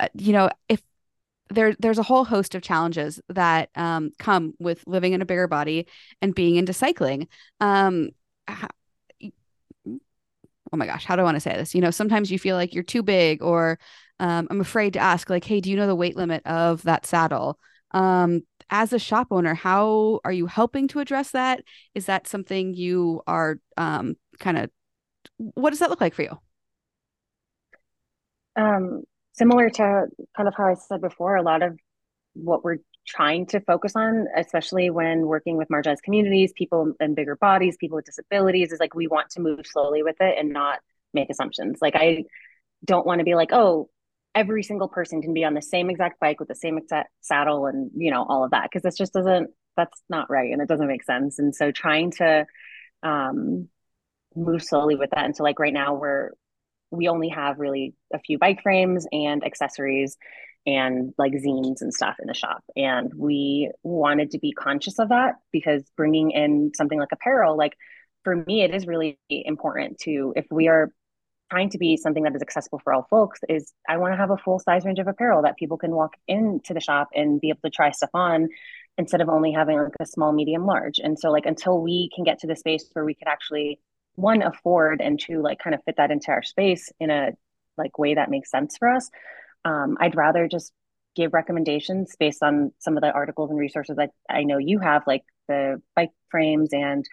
uh, 0.00 0.08
you 0.14 0.32
know, 0.32 0.50
if 0.68 0.82
there 1.50 1.74
there's 1.78 1.98
a 1.98 2.02
whole 2.02 2.24
host 2.24 2.54
of 2.54 2.62
challenges 2.62 3.20
that 3.28 3.70
um, 3.76 4.10
come 4.18 4.54
with 4.58 4.82
living 4.86 5.12
in 5.12 5.22
a 5.22 5.26
bigger 5.26 5.46
body 5.46 5.86
and 6.20 6.34
being 6.34 6.56
into 6.56 6.72
cycling. 6.72 7.28
Um, 7.60 8.10
oh 9.86 10.76
my 10.76 10.86
gosh, 10.86 11.04
how 11.04 11.16
do 11.16 11.20
I 11.20 11.24
want 11.24 11.36
to 11.36 11.40
say 11.40 11.54
this? 11.54 11.74
You 11.74 11.80
know, 11.80 11.90
sometimes 11.90 12.30
you 12.30 12.38
feel 12.38 12.56
like 12.56 12.74
you're 12.74 12.82
too 12.82 13.02
big, 13.02 13.42
or 13.42 13.78
um, 14.20 14.48
I'm 14.50 14.60
afraid 14.60 14.94
to 14.94 15.00
ask, 15.00 15.28
like, 15.28 15.44
hey, 15.44 15.60
do 15.60 15.70
you 15.70 15.76
know 15.76 15.86
the 15.86 15.94
weight 15.94 16.16
limit 16.16 16.46
of 16.46 16.82
that 16.84 17.04
saddle? 17.04 17.58
Um, 17.90 18.42
as 18.70 18.94
a 18.94 18.98
shop 18.98 19.28
owner, 19.30 19.54
how 19.54 20.20
are 20.24 20.32
you 20.32 20.46
helping 20.46 20.88
to 20.88 21.00
address 21.00 21.32
that? 21.32 21.62
Is 21.94 22.06
that 22.06 22.26
something 22.26 22.72
you 22.72 23.20
are 23.26 23.58
um, 23.76 24.16
kind 24.38 24.56
of, 24.56 24.70
what 25.36 25.70
does 25.70 25.80
that 25.80 25.90
look 25.90 26.00
like 26.00 26.14
for 26.14 26.22
you? 26.22 26.38
Um, 28.56 29.02
similar 29.32 29.68
to 29.68 30.06
kind 30.36 30.48
of 30.48 30.54
how 30.56 30.64
I 30.64 30.74
said 30.74 31.02
before, 31.02 31.36
a 31.36 31.42
lot 31.42 31.62
of 31.62 31.78
what 32.34 32.64
we're 32.64 32.78
trying 33.06 33.46
to 33.46 33.60
focus 33.60 33.96
on, 33.96 34.26
especially 34.36 34.90
when 34.90 35.26
working 35.26 35.56
with 35.56 35.68
marginalized 35.68 36.02
communities, 36.02 36.52
people 36.56 36.92
in 37.00 37.14
bigger 37.14 37.36
bodies, 37.36 37.76
people 37.78 37.96
with 37.96 38.04
disabilities, 38.04 38.72
is 38.72 38.80
like 38.80 38.94
we 38.94 39.06
want 39.06 39.30
to 39.30 39.40
move 39.40 39.66
slowly 39.66 40.02
with 40.02 40.16
it 40.20 40.36
and 40.38 40.52
not 40.52 40.80
make 41.12 41.30
assumptions. 41.30 41.78
Like 41.82 41.96
I 41.96 42.24
don't 42.84 43.06
want 43.06 43.18
to 43.18 43.24
be 43.24 43.34
like, 43.34 43.50
oh, 43.52 43.88
every 44.34 44.62
single 44.62 44.88
person 44.88 45.20
can 45.20 45.34
be 45.34 45.44
on 45.44 45.54
the 45.54 45.62
same 45.62 45.90
exact 45.90 46.18
bike 46.20 46.38
with 46.40 46.48
the 46.48 46.54
same 46.54 46.78
exact 46.78 47.10
saddle 47.20 47.66
and 47.66 47.90
you 47.94 48.10
know 48.10 48.24
all 48.26 48.44
of 48.44 48.52
that 48.52 48.64
because 48.64 48.82
this 48.82 48.96
just 48.96 49.12
doesn't 49.12 49.50
that's 49.76 50.02
not 50.08 50.30
right 50.30 50.52
and 50.52 50.60
it 50.60 50.68
doesn't 50.68 50.88
make 50.88 51.02
sense. 51.02 51.38
And 51.38 51.54
so 51.54 51.70
trying 51.70 52.10
to 52.12 52.46
um 53.02 53.68
move 54.34 54.62
slowly 54.62 54.96
with 54.96 55.10
that. 55.10 55.24
And 55.24 55.36
so 55.36 55.42
like 55.42 55.58
right 55.58 55.72
now 55.72 55.94
we're 55.94 56.30
we 56.90 57.08
only 57.08 57.28
have 57.30 57.58
really 57.58 57.94
a 58.12 58.18
few 58.18 58.38
bike 58.38 58.62
frames 58.62 59.06
and 59.12 59.44
accessories 59.44 60.16
and 60.66 61.12
like 61.18 61.32
zines 61.32 61.80
and 61.80 61.92
stuff 61.92 62.16
in 62.20 62.26
the 62.26 62.34
shop. 62.34 62.62
And 62.76 63.12
we 63.14 63.70
wanted 63.82 64.30
to 64.32 64.38
be 64.38 64.52
conscious 64.52 64.98
of 64.98 65.08
that 65.08 65.36
because 65.52 65.82
bringing 65.96 66.30
in 66.30 66.72
something 66.74 66.98
like 66.98 67.12
apparel, 67.12 67.56
like 67.56 67.76
for 68.24 68.36
me, 68.36 68.62
it 68.62 68.74
is 68.74 68.86
really 68.86 69.18
important 69.28 69.98
to, 70.00 70.32
if 70.36 70.46
we 70.50 70.68
are 70.68 70.92
trying 71.50 71.70
to 71.70 71.78
be 71.78 71.96
something 71.96 72.22
that 72.22 72.34
is 72.34 72.42
accessible 72.42 72.80
for 72.82 72.92
all 72.92 73.06
folks, 73.10 73.40
is 73.48 73.72
I 73.88 73.98
want 73.98 74.12
to 74.12 74.16
have 74.16 74.30
a 74.30 74.38
full 74.38 74.58
size 74.58 74.84
range 74.84 74.98
of 74.98 75.08
apparel 75.08 75.42
that 75.42 75.56
people 75.56 75.76
can 75.76 75.90
walk 75.90 76.14
into 76.28 76.72
the 76.72 76.80
shop 76.80 77.08
and 77.14 77.40
be 77.40 77.48
able 77.48 77.60
to 77.64 77.70
try 77.70 77.90
stuff 77.90 78.10
on 78.14 78.48
instead 78.98 79.20
of 79.20 79.28
only 79.28 79.52
having 79.52 79.78
like 79.78 79.92
a 80.00 80.06
small, 80.06 80.32
medium, 80.32 80.64
large. 80.64 80.98
And 80.98 81.18
so, 81.18 81.30
like, 81.30 81.46
until 81.46 81.80
we 81.80 82.10
can 82.14 82.24
get 82.24 82.38
to 82.40 82.46
the 82.46 82.56
space 82.56 82.88
where 82.92 83.04
we 83.04 83.14
could 83.14 83.28
actually 83.28 83.80
one 84.14 84.42
afford 84.42 85.00
and 85.00 85.18
two 85.18 85.40
like 85.42 85.58
kind 85.58 85.74
of 85.74 85.82
fit 85.84 85.96
that 85.96 86.10
into 86.10 86.30
our 86.30 86.42
space 86.42 86.90
in 87.00 87.10
a 87.10 87.30
like 87.78 87.98
way 87.98 88.14
that 88.14 88.30
makes 88.30 88.50
sense 88.50 88.76
for 88.76 88.88
us 88.88 89.10
um, 89.64 89.96
I'd 90.00 90.16
rather 90.16 90.48
just 90.48 90.72
give 91.14 91.32
recommendations 91.34 92.16
based 92.18 92.42
on 92.42 92.72
some 92.78 92.96
of 92.96 93.02
the 93.02 93.12
articles 93.12 93.50
and 93.50 93.58
resources 93.58 93.96
that 93.96 94.10
I 94.28 94.44
know 94.44 94.58
you 94.58 94.78
have, 94.78 95.02
like 95.06 95.24
the 95.48 95.80
bike 95.94 96.12
frames 96.30 96.70
and 96.72 97.04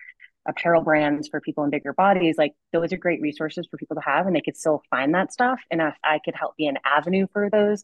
apparel 0.48 0.82
brands 0.82 1.28
for 1.28 1.42
people 1.42 1.64
in 1.64 1.70
bigger 1.70 1.94
bodies. 1.94 2.36
Like 2.38 2.54
those 2.72 2.94
are 2.94 2.98
great 2.98 3.22
resources 3.22 3.68
for 3.70 3.78
people 3.78 3.96
to 3.96 4.02
have, 4.02 4.26
and 4.26 4.36
they 4.36 4.42
could 4.42 4.58
still 4.58 4.82
find 4.90 5.14
that 5.16 5.34
stuff. 5.34 5.60
And 5.70 5.82
if 5.82 5.96
I 6.04 6.20
could 6.24 6.36
help 6.36 6.56
be 6.56 6.68
an 6.68 6.78
avenue 6.86 7.28
for 7.34 7.50
those 7.50 7.84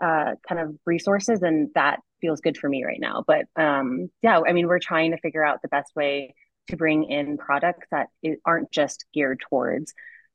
uh, 0.00 0.32
kind 0.46 0.60
of 0.60 0.76
resources, 0.84 1.42
and 1.42 1.70
that 1.74 2.00
feels 2.20 2.40
good 2.40 2.58
for 2.58 2.68
me 2.68 2.84
right 2.84 3.00
now. 3.00 3.24
But 3.26 3.46
um, 3.56 4.10
yeah, 4.22 4.40
I 4.46 4.52
mean, 4.52 4.66
we're 4.66 4.78
trying 4.78 5.12
to 5.12 5.18
figure 5.18 5.44
out 5.44 5.62
the 5.62 5.68
best 5.68 5.94
way 5.96 6.34
to 6.68 6.76
bring 6.76 7.04
in 7.04 7.36
products 7.36 7.86
that 7.90 8.08
aren't 8.44 8.70
just 8.70 9.04
geared 9.12 9.40
towards 9.48 9.92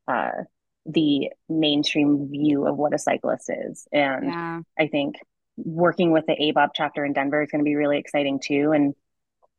uh, 0.07 0.43
the 0.85 1.29
mainstream 1.47 2.29
view 2.29 2.67
of 2.67 2.77
what 2.77 2.93
a 2.93 2.99
cyclist 2.99 3.49
is. 3.49 3.87
And 3.91 4.25
yeah. 4.25 4.61
I 4.77 4.87
think 4.87 5.15
working 5.57 6.11
with 6.11 6.25
the 6.25 6.35
ABOB 6.35 6.69
chapter 6.73 7.05
in 7.05 7.13
Denver 7.13 7.41
is 7.41 7.49
going 7.51 7.59
to 7.59 7.69
be 7.69 7.75
really 7.75 7.97
exciting 7.97 8.39
too. 8.39 8.71
And 8.73 8.93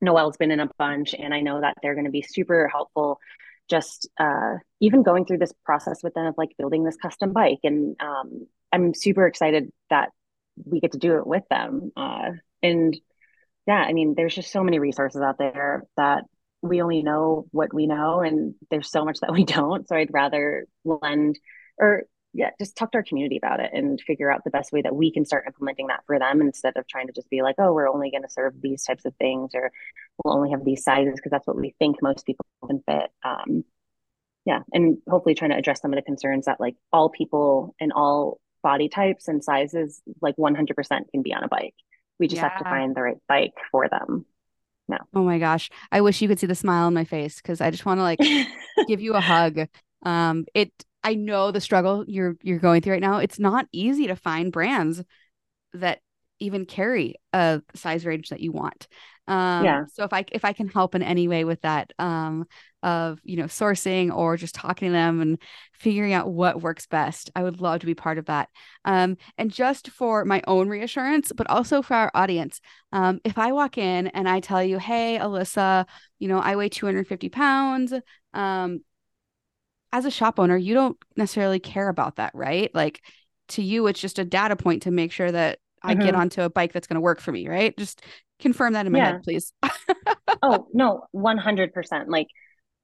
Noelle's 0.00 0.36
been 0.36 0.50
in 0.50 0.60
a 0.60 0.70
bunch, 0.78 1.14
and 1.14 1.34
I 1.34 1.40
know 1.40 1.60
that 1.60 1.76
they're 1.82 1.94
going 1.94 2.06
to 2.06 2.10
be 2.10 2.22
super 2.22 2.68
helpful. 2.68 3.18
Just 3.68 4.08
uh, 4.18 4.54
even 4.80 5.02
going 5.02 5.26
through 5.26 5.38
this 5.38 5.52
process 5.64 6.02
with 6.02 6.14
them 6.14 6.26
of 6.26 6.34
like 6.38 6.56
building 6.58 6.84
this 6.84 6.96
custom 6.96 7.32
bike, 7.32 7.60
and 7.64 7.96
um, 8.00 8.46
I'm 8.72 8.94
super 8.94 9.26
excited 9.26 9.70
that 9.90 10.10
we 10.64 10.80
get 10.80 10.92
to 10.92 10.98
do 10.98 11.18
it 11.18 11.26
with 11.26 11.44
them. 11.50 11.92
Uh, 11.96 12.30
and 12.62 12.98
yeah, 13.66 13.84
I 13.86 13.92
mean, 13.92 14.14
there's 14.16 14.34
just 14.34 14.50
so 14.50 14.64
many 14.64 14.78
resources 14.78 15.20
out 15.20 15.38
there 15.38 15.84
that 15.96 16.24
we 16.62 16.82
only 16.82 17.02
know 17.02 17.46
what 17.52 17.72
we 17.72 17.86
know 17.86 18.20
and 18.20 18.54
there's 18.70 18.90
so 18.90 19.04
much 19.04 19.20
that 19.20 19.32
we 19.32 19.44
don't. 19.56 19.88
So 19.88 19.96
i'd 19.96 20.12
rather 20.12 20.66
lend 20.84 21.38
or 21.78 22.04
yeah 22.32 22.50
just 22.58 22.76
talk 22.76 22.92
to 22.92 22.98
our 22.98 23.04
community 23.04 23.36
about 23.36 23.60
it 23.60 23.70
and 23.72 24.00
figure 24.00 24.30
out 24.30 24.44
the 24.44 24.50
best 24.50 24.72
way 24.72 24.82
that 24.82 24.94
we 24.94 25.12
can 25.12 25.24
start 25.24 25.46
implementing 25.46 25.88
that 25.88 26.04
for 26.06 26.18
them 26.18 26.40
instead 26.40 26.76
of 26.76 26.86
trying 26.86 27.06
to 27.06 27.12
just 27.12 27.30
be 27.30 27.42
like 27.42 27.56
oh 27.58 27.72
we're 27.72 27.88
only 27.88 28.10
going 28.10 28.22
to 28.22 28.30
serve 28.30 28.54
these 28.60 28.84
types 28.84 29.04
of 29.04 29.14
things 29.16 29.50
or 29.54 29.72
we'll 30.22 30.34
only 30.34 30.50
have 30.50 30.64
these 30.64 30.84
sizes 30.84 31.14
because 31.16 31.30
that's 31.30 31.46
what 31.46 31.56
we 31.56 31.74
think 31.78 31.96
most 32.02 32.26
people 32.26 32.44
can 32.66 32.82
fit. 32.86 33.10
Um, 33.24 33.64
yeah 34.44 34.60
and 34.72 34.98
hopefully 35.08 35.34
trying 35.34 35.50
to 35.50 35.56
address 35.56 35.80
some 35.80 35.92
of 35.92 35.96
the 35.96 36.02
concerns 36.02 36.46
that 36.46 36.60
like 36.60 36.76
all 36.92 37.08
people 37.08 37.74
and 37.80 37.92
all 37.92 38.40
body 38.62 38.88
types 38.88 39.28
and 39.28 39.42
sizes 39.42 40.02
like 40.20 40.36
100% 40.36 40.74
can 41.10 41.22
be 41.22 41.34
on 41.34 41.44
a 41.44 41.48
bike. 41.48 41.74
We 42.18 42.28
just 42.28 42.42
yeah. 42.42 42.50
have 42.50 42.58
to 42.58 42.64
find 42.64 42.94
the 42.94 43.02
right 43.02 43.16
bike 43.26 43.54
for 43.70 43.88
them 43.88 44.26
no. 44.90 44.98
Oh 45.14 45.22
my 45.24 45.38
gosh. 45.38 45.70
I 45.92 46.00
wish 46.00 46.20
you 46.20 46.28
could 46.28 46.38
see 46.38 46.46
the 46.46 46.54
smile 46.54 46.86
on 46.86 46.94
my 46.94 47.04
face 47.04 47.36
because 47.36 47.60
I 47.60 47.70
just 47.70 47.86
want 47.86 47.98
to 47.98 48.02
like 48.02 48.18
give 48.88 49.00
you 49.00 49.14
a 49.14 49.20
hug. 49.20 49.68
Um, 50.02 50.46
it 50.54 50.72
I 51.02 51.14
know 51.14 51.50
the 51.50 51.60
struggle 51.60 52.04
you're 52.06 52.36
you're 52.42 52.58
going 52.58 52.82
through 52.82 52.94
right 52.94 53.02
now. 53.02 53.18
It's 53.18 53.38
not 53.38 53.66
easy 53.72 54.06
to 54.08 54.16
find 54.16 54.52
brands 54.52 55.02
that 55.74 56.00
even 56.40 56.64
carry 56.64 57.14
a 57.32 57.62
size 57.74 58.04
range 58.04 58.30
that 58.30 58.40
you 58.40 58.52
want. 58.52 58.88
Um, 59.28 59.64
yeah. 59.64 59.84
So 59.92 60.02
if 60.04 60.12
I 60.12 60.24
if 60.32 60.44
I 60.44 60.52
can 60.52 60.66
help 60.68 60.94
in 60.94 61.02
any 61.02 61.28
way 61.28 61.44
with 61.44 61.60
that, 61.60 61.92
um, 61.98 62.46
of 62.82 63.20
you 63.22 63.36
know 63.36 63.44
sourcing 63.44 64.14
or 64.14 64.36
just 64.36 64.54
talking 64.54 64.88
to 64.88 64.92
them 64.92 65.20
and 65.20 65.38
figuring 65.72 66.12
out 66.12 66.32
what 66.32 66.62
works 66.62 66.86
best, 66.86 67.30
I 67.36 67.42
would 67.42 67.60
love 67.60 67.80
to 67.80 67.86
be 67.86 67.94
part 67.94 68.18
of 68.18 68.26
that. 68.26 68.48
Um, 68.84 69.16
and 69.38 69.52
just 69.52 69.90
for 69.90 70.24
my 70.24 70.42
own 70.46 70.68
reassurance, 70.68 71.30
but 71.36 71.48
also 71.48 71.82
for 71.82 71.94
our 71.94 72.10
audience, 72.14 72.60
um, 72.92 73.20
if 73.24 73.38
I 73.38 73.52
walk 73.52 73.78
in 73.78 74.08
and 74.08 74.28
I 74.28 74.40
tell 74.40 74.64
you, 74.64 74.78
"Hey, 74.78 75.18
Alyssa, 75.20 75.86
you 76.18 76.26
know 76.26 76.38
I 76.40 76.56
weigh 76.56 76.68
250 76.70 77.28
pounds," 77.28 77.92
um, 78.34 78.80
as 79.92 80.04
a 80.04 80.10
shop 80.10 80.38
owner, 80.38 80.56
you 80.56 80.74
don't 80.74 80.96
necessarily 81.16 81.58
care 81.58 81.88
about 81.88 82.16
that, 82.16 82.32
right? 82.34 82.74
Like 82.74 83.02
to 83.48 83.62
you, 83.62 83.86
it's 83.86 84.00
just 84.00 84.18
a 84.18 84.24
data 84.24 84.56
point 84.56 84.82
to 84.82 84.90
make 84.90 85.12
sure 85.12 85.30
that 85.30 85.58
I 85.82 85.94
mm-hmm. 85.94 86.04
get 86.04 86.14
onto 86.14 86.42
a 86.42 86.50
bike 86.50 86.72
that's 86.72 86.86
going 86.86 86.96
to 86.96 87.00
work 87.00 87.20
for 87.20 87.32
me, 87.32 87.48
right? 87.48 87.76
Just 87.76 88.02
confirm 88.38 88.74
that 88.74 88.86
in 88.86 88.92
my 88.92 88.98
yeah. 88.98 89.12
head, 89.12 89.22
please. 89.22 89.52
oh, 90.42 90.66
no, 90.72 91.06
100%. 91.14 92.08
Like 92.08 92.28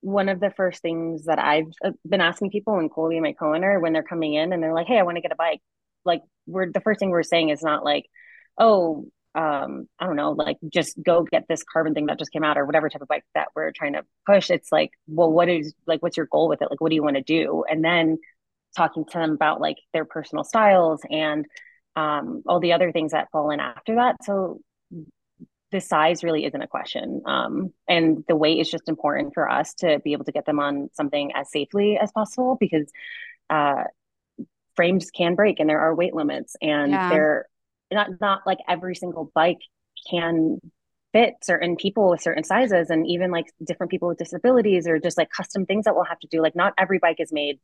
one 0.00 0.28
of 0.28 0.40
the 0.40 0.50
first 0.50 0.82
things 0.82 1.24
that 1.24 1.38
I've 1.38 1.72
uh, 1.84 1.92
been 2.08 2.20
asking 2.20 2.50
people 2.50 2.78
and 2.78 2.90
Colby, 2.90 3.20
my 3.20 3.32
co-owner, 3.32 3.80
when 3.80 3.92
they're 3.92 4.02
coming 4.02 4.34
in 4.34 4.52
and 4.52 4.62
they're 4.62 4.74
like, 4.74 4.86
Hey, 4.86 4.98
I 4.98 5.02
want 5.02 5.16
to 5.16 5.22
get 5.22 5.32
a 5.32 5.36
bike. 5.36 5.60
Like 6.04 6.22
we're, 6.46 6.70
the 6.70 6.80
first 6.80 7.00
thing 7.00 7.10
we're 7.10 7.22
saying 7.22 7.50
is 7.50 7.62
not 7.62 7.84
like, 7.84 8.06
Oh, 8.58 9.06
um, 9.34 9.86
I 9.98 10.06
don't 10.06 10.16
know, 10.16 10.32
like 10.32 10.56
just 10.72 10.96
go 11.02 11.22
get 11.22 11.44
this 11.46 11.62
carbon 11.62 11.92
thing 11.92 12.06
that 12.06 12.18
just 12.18 12.32
came 12.32 12.42
out 12.42 12.56
or 12.56 12.64
whatever 12.64 12.88
type 12.88 13.02
of 13.02 13.08
bike 13.08 13.24
that 13.34 13.48
we're 13.54 13.70
trying 13.70 13.92
to 13.92 14.02
push. 14.24 14.48
It's 14.50 14.72
like, 14.72 14.92
well, 15.06 15.30
what 15.30 15.50
is 15.50 15.74
like, 15.86 16.02
what's 16.02 16.16
your 16.16 16.26
goal 16.32 16.48
with 16.48 16.62
it? 16.62 16.70
Like, 16.70 16.80
what 16.80 16.88
do 16.88 16.94
you 16.94 17.02
want 17.02 17.16
to 17.16 17.22
do? 17.22 17.62
And 17.68 17.84
then 17.84 18.16
talking 18.76 19.04
to 19.04 19.18
them 19.18 19.32
about 19.32 19.60
like 19.60 19.76
their 19.92 20.06
personal 20.06 20.42
styles 20.42 21.02
and 21.10 21.44
um, 21.96 22.42
all 22.46 22.60
the 22.60 22.74
other 22.74 22.92
things 22.92 23.12
that 23.12 23.30
fall 23.32 23.50
in 23.50 23.58
after 23.58 23.96
that. 23.96 24.22
So 24.22 24.60
the 25.72 25.80
size 25.80 26.22
really 26.22 26.44
isn't 26.44 26.62
a 26.62 26.68
question. 26.68 27.22
Um, 27.26 27.72
and 27.88 28.22
the 28.28 28.36
weight 28.36 28.60
is 28.60 28.70
just 28.70 28.88
important 28.88 29.34
for 29.34 29.50
us 29.50 29.74
to 29.76 29.98
be 30.04 30.12
able 30.12 30.26
to 30.26 30.32
get 30.32 30.46
them 30.46 30.60
on 30.60 30.90
something 30.92 31.32
as 31.34 31.50
safely 31.50 31.98
as 31.98 32.12
possible 32.12 32.56
because 32.60 32.90
uh, 33.50 33.84
frames 34.76 35.10
can 35.10 35.34
break 35.34 35.58
and 35.58 35.68
there 35.68 35.80
are 35.80 35.94
weight 35.94 36.14
limits 36.14 36.54
and 36.60 36.92
yeah. 36.92 37.10
they're 37.10 37.46
not, 37.90 38.10
not 38.20 38.42
like 38.46 38.58
every 38.68 38.94
single 38.94 39.30
bike 39.34 39.60
can 40.08 40.60
fit 41.12 41.34
certain 41.42 41.76
people 41.76 42.10
with 42.10 42.20
certain 42.20 42.44
sizes 42.44 42.90
and 42.90 43.06
even 43.06 43.30
like 43.30 43.46
different 43.64 43.90
people 43.90 44.08
with 44.08 44.18
disabilities 44.18 44.86
or 44.86 44.98
just 44.98 45.16
like 45.16 45.30
custom 45.30 45.64
things 45.64 45.86
that 45.86 45.94
we'll 45.94 46.04
have 46.04 46.18
to 46.20 46.28
do. 46.28 46.40
Like 46.42 46.54
not 46.54 46.74
every 46.78 46.98
bike 46.98 47.20
is 47.20 47.32
made 47.32 47.58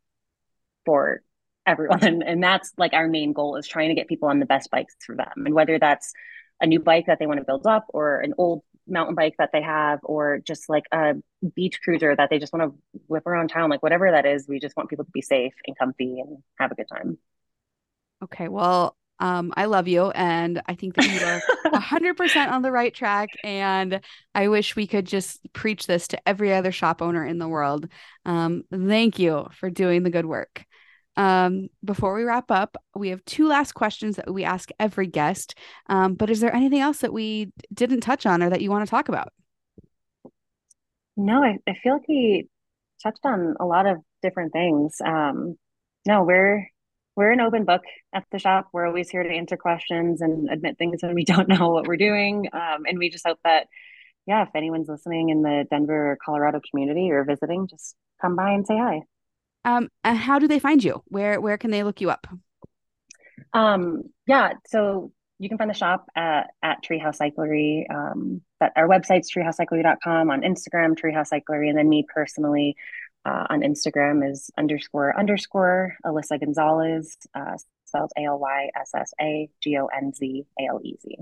for 0.85 1.23
everyone. 1.66 2.22
And 2.27 2.42
that's 2.42 2.72
like 2.77 2.92
our 2.92 3.09
main 3.09 3.33
goal 3.33 3.57
is 3.57 3.66
trying 3.66 3.88
to 3.88 3.94
get 3.94 4.09
people 4.09 4.29
on 4.29 4.40
the 4.40 4.46
best 4.46 4.70
bikes 4.70 4.94
for 5.05 5.16
them. 5.16 5.46
And 5.46 5.55
whether 5.55 5.79
that's 5.79 6.12
a 6.61 6.66
new 6.66 6.81
bike 6.81 7.07
that 7.07 7.18
they 7.18 7.27
want 7.27 7.40
to 7.40 7.44
build 7.44 7.66
up 7.66 7.87
or 7.88 8.20
an 8.20 8.35
old 8.38 8.62
mountain 8.87 9.14
bike 9.14 9.35
that 9.38 9.51
they 9.53 9.62
have 9.62 10.01
or 10.03 10.38
just 10.38 10.68
like 10.68 10.85
a 10.92 11.14
beach 11.55 11.81
cruiser 11.83 12.14
that 12.16 12.31
they 12.31 12.38
just 12.38 12.53
want 12.53 12.72
to 12.72 13.01
whip 13.07 13.27
around 13.27 13.48
town 13.48 13.70
like 13.70 13.83
whatever 13.83 14.11
that 14.11 14.27
is 14.27 14.46
we 14.48 14.59
just 14.59 14.77
want 14.77 14.90
people 14.90 15.05
to 15.05 15.11
be 15.12 15.22
safe 15.22 15.53
and 15.66 15.79
comfy 15.79 16.18
and 16.18 16.38
have 16.59 16.72
a 16.72 16.75
good 16.75 16.88
time 16.88 17.16
okay 18.25 18.48
well 18.48 18.96
um, 19.22 19.53
I 19.57 19.66
love 19.66 19.87
you, 19.87 20.11
and 20.11 20.61
I 20.66 20.75
think 20.75 20.96
that 20.96 21.05
you 21.05 21.25
are 21.25 21.79
hundred 21.79 22.16
percent 22.16 22.51
on 22.51 22.62
the 22.62 22.72
right 22.72 22.92
track. 22.92 23.29
And 23.44 24.01
I 24.35 24.48
wish 24.48 24.75
we 24.75 24.88
could 24.88 25.07
just 25.07 25.40
preach 25.53 25.87
this 25.87 26.09
to 26.09 26.29
every 26.29 26.53
other 26.53 26.72
shop 26.72 27.01
owner 27.01 27.25
in 27.25 27.38
the 27.38 27.46
world. 27.46 27.87
Um, 28.27 28.64
thank 28.72 29.20
you 29.20 29.46
for 29.53 29.70
doing 29.70 30.03
the 30.03 30.11
good 30.11 30.27
work. 30.27 30.64
Um, 31.16 31.68
before 31.85 32.14
we 32.14 32.25
wrap 32.25 32.51
up, 32.51 32.77
we 32.94 33.11
have 33.11 33.25
two 33.25 33.46
last 33.46 33.72
questions 33.72 34.16
that 34.16 34.33
we 34.33 34.44
ask 34.44 34.70
every 34.81 35.07
guest. 35.07 35.55
Um, 35.88 36.14
but 36.14 36.31
is 36.31 36.40
there 36.40 36.55
anything 36.55 36.81
else 36.81 36.98
that 36.98 37.12
we 37.12 37.53
didn't 37.72 38.01
touch 38.01 38.27
on 38.27 38.42
or 38.42 38.51
that 38.51 38.62
you 38.62 38.70
want 38.70 38.87
to 38.87 38.90
talk 38.90 39.09
about? 39.09 39.33
No, 41.16 41.42
I, 41.42 41.59
I 41.68 41.75
feel 41.83 41.94
like 41.94 42.09
we 42.09 42.48
touched 43.03 43.25
on 43.25 43.55
a 43.61 43.66
lot 43.66 43.87
of 43.87 43.98
different 44.22 44.53
things. 44.53 44.96
Um, 45.05 45.57
no, 46.07 46.22
we're 46.22 46.66
we're 47.14 47.33
an 47.33 47.40
open 47.40 47.64
book 47.64 47.83
at 48.14 48.25
the 48.33 48.38
shop. 48.38 48.68
We're 48.72 48.87
always 48.87 49.11
here 49.11 49.22
to 49.22 49.29
answer 49.29 49.57
questions 49.57 50.22
and 50.22 50.48
admit 50.51 50.79
things 50.79 51.03
when 51.03 51.14
we 51.14 51.25
don't 51.27 51.48
know 51.48 51.68
what 51.68 51.87
we're 51.87 51.96
doing. 51.96 52.48
Um, 52.53 52.85
and 52.87 52.98
we 52.98 53.11
just 53.11 53.27
hope 53.27 53.38
that, 53.44 53.66
yeah, 54.27 54.42
if 54.42 54.48
anyone's 54.55 54.88
listening 54.88 55.29
in 55.29 55.42
the 55.42 55.67
Denver, 55.71 56.17
Colorado 56.25 56.60
community 56.71 57.10
or 57.10 57.25
visiting, 57.25 57.69
just 57.69 57.96
come 58.21 58.37
by 58.37 58.52
and 58.52 58.67
say 58.67 58.79
hi. 58.79 59.02
Um, 59.65 59.88
how 60.04 60.38
do 60.38 60.48
they 60.48 60.58
find 60.58 60.83
you? 60.83 61.02
Where 61.06 61.40
where 61.40 61.58
can 61.58 61.71
they 61.71 61.83
look 61.83 62.00
you 62.00 62.10
up? 62.10 62.27
Um, 63.52 64.04
yeah, 64.27 64.54
so 64.67 65.13
you 65.38 65.48
can 65.48 65.58
find 65.58 65.69
the 65.69 65.75
shop 65.75 66.08
at, 66.15 66.50
at 66.63 66.85
Treehouse 66.85 67.19
Cyclery. 67.19 67.85
Um, 67.92 68.42
but 68.60 68.73
our 68.77 68.87
website's 68.87 69.33
treehousecyclery.com 69.33 70.31
on 70.31 70.42
Instagram, 70.42 70.96
Treehouse 70.96 71.31
Cyclery, 71.33 71.69
and 71.69 71.77
then 71.77 71.88
me 71.88 72.06
personally 72.08 72.77
uh, 73.25 73.46
on 73.50 73.60
Instagram 73.60 74.29
is 74.29 74.50
underscore 74.56 75.19
underscore 75.19 75.96
Alyssa 76.06 76.38
Gonzalez, 76.38 77.17
uh, 77.35 77.56
spelled 77.85 78.13
A 78.17 78.25
L 78.25 78.38
Y 78.38 78.71
S 78.81 78.92
S 78.94 79.13
A 79.21 79.48
G 79.60 79.77
O 79.79 79.87
N 79.87 80.13
Z 80.13 80.44
A 80.60 80.67
L 80.67 80.81
E 80.83 80.96
Z. 81.02 81.19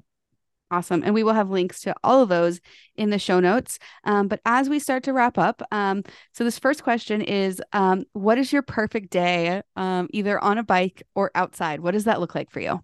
Awesome. 0.70 1.02
And 1.04 1.14
we 1.14 1.24
will 1.24 1.32
have 1.32 1.50
links 1.50 1.80
to 1.80 1.94
all 2.04 2.22
of 2.22 2.28
those 2.28 2.60
in 2.94 3.10
the 3.10 3.18
show 3.18 3.40
notes. 3.40 3.78
Um, 4.04 4.28
but 4.28 4.40
as 4.44 4.68
we 4.68 4.78
start 4.78 5.02
to 5.04 5.12
wrap 5.12 5.36
up, 5.36 5.62
um, 5.72 6.04
so 6.32 6.44
this 6.44 6.60
first 6.60 6.84
question 6.84 7.22
is 7.22 7.60
um, 7.72 8.04
What 8.12 8.38
is 8.38 8.52
your 8.52 8.62
perfect 8.62 9.10
day, 9.10 9.62
um, 9.74 10.08
either 10.12 10.38
on 10.38 10.58
a 10.58 10.62
bike 10.62 11.02
or 11.14 11.32
outside? 11.34 11.80
What 11.80 11.92
does 11.92 12.04
that 12.04 12.20
look 12.20 12.36
like 12.36 12.50
for 12.50 12.60
you? 12.60 12.80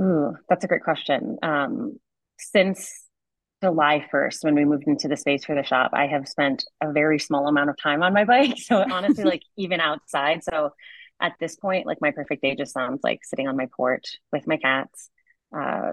Ooh, 0.00 0.34
that's 0.48 0.64
a 0.64 0.68
great 0.68 0.82
question. 0.82 1.38
Um, 1.44 2.00
since 2.40 2.92
July 3.62 4.04
1st, 4.12 4.38
when 4.42 4.56
we 4.56 4.64
moved 4.64 4.88
into 4.88 5.06
the 5.06 5.16
space 5.16 5.44
for 5.44 5.54
the 5.54 5.62
shop, 5.62 5.92
I 5.94 6.08
have 6.08 6.26
spent 6.26 6.64
a 6.82 6.90
very 6.90 7.20
small 7.20 7.46
amount 7.46 7.70
of 7.70 7.76
time 7.80 8.02
on 8.02 8.12
my 8.12 8.24
bike. 8.24 8.58
So 8.58 8.84
honestly, 8.90 9.22
like 9.22 9.42
even 9.56 9.80
outside. 9.80 10.42
So 10.42 10.70
at 11.20 11.34
this 11.38 11.54
point, 11.54 11.86
like 11.86 11.98
my 12.00 12.10
perfect 12.10 12.42
day 12.42 12.56
just 12.56 12.74
sounds 12.74 12.98
like 13.04 13.20
sitting 13.22 13.46
on 13.46 13.56
my 13.56 13.68
porch 13.76 14.16
with 14.32 14.48
my 14.48 14.56
cats 14.56 15.08
uh, 15.56 15.92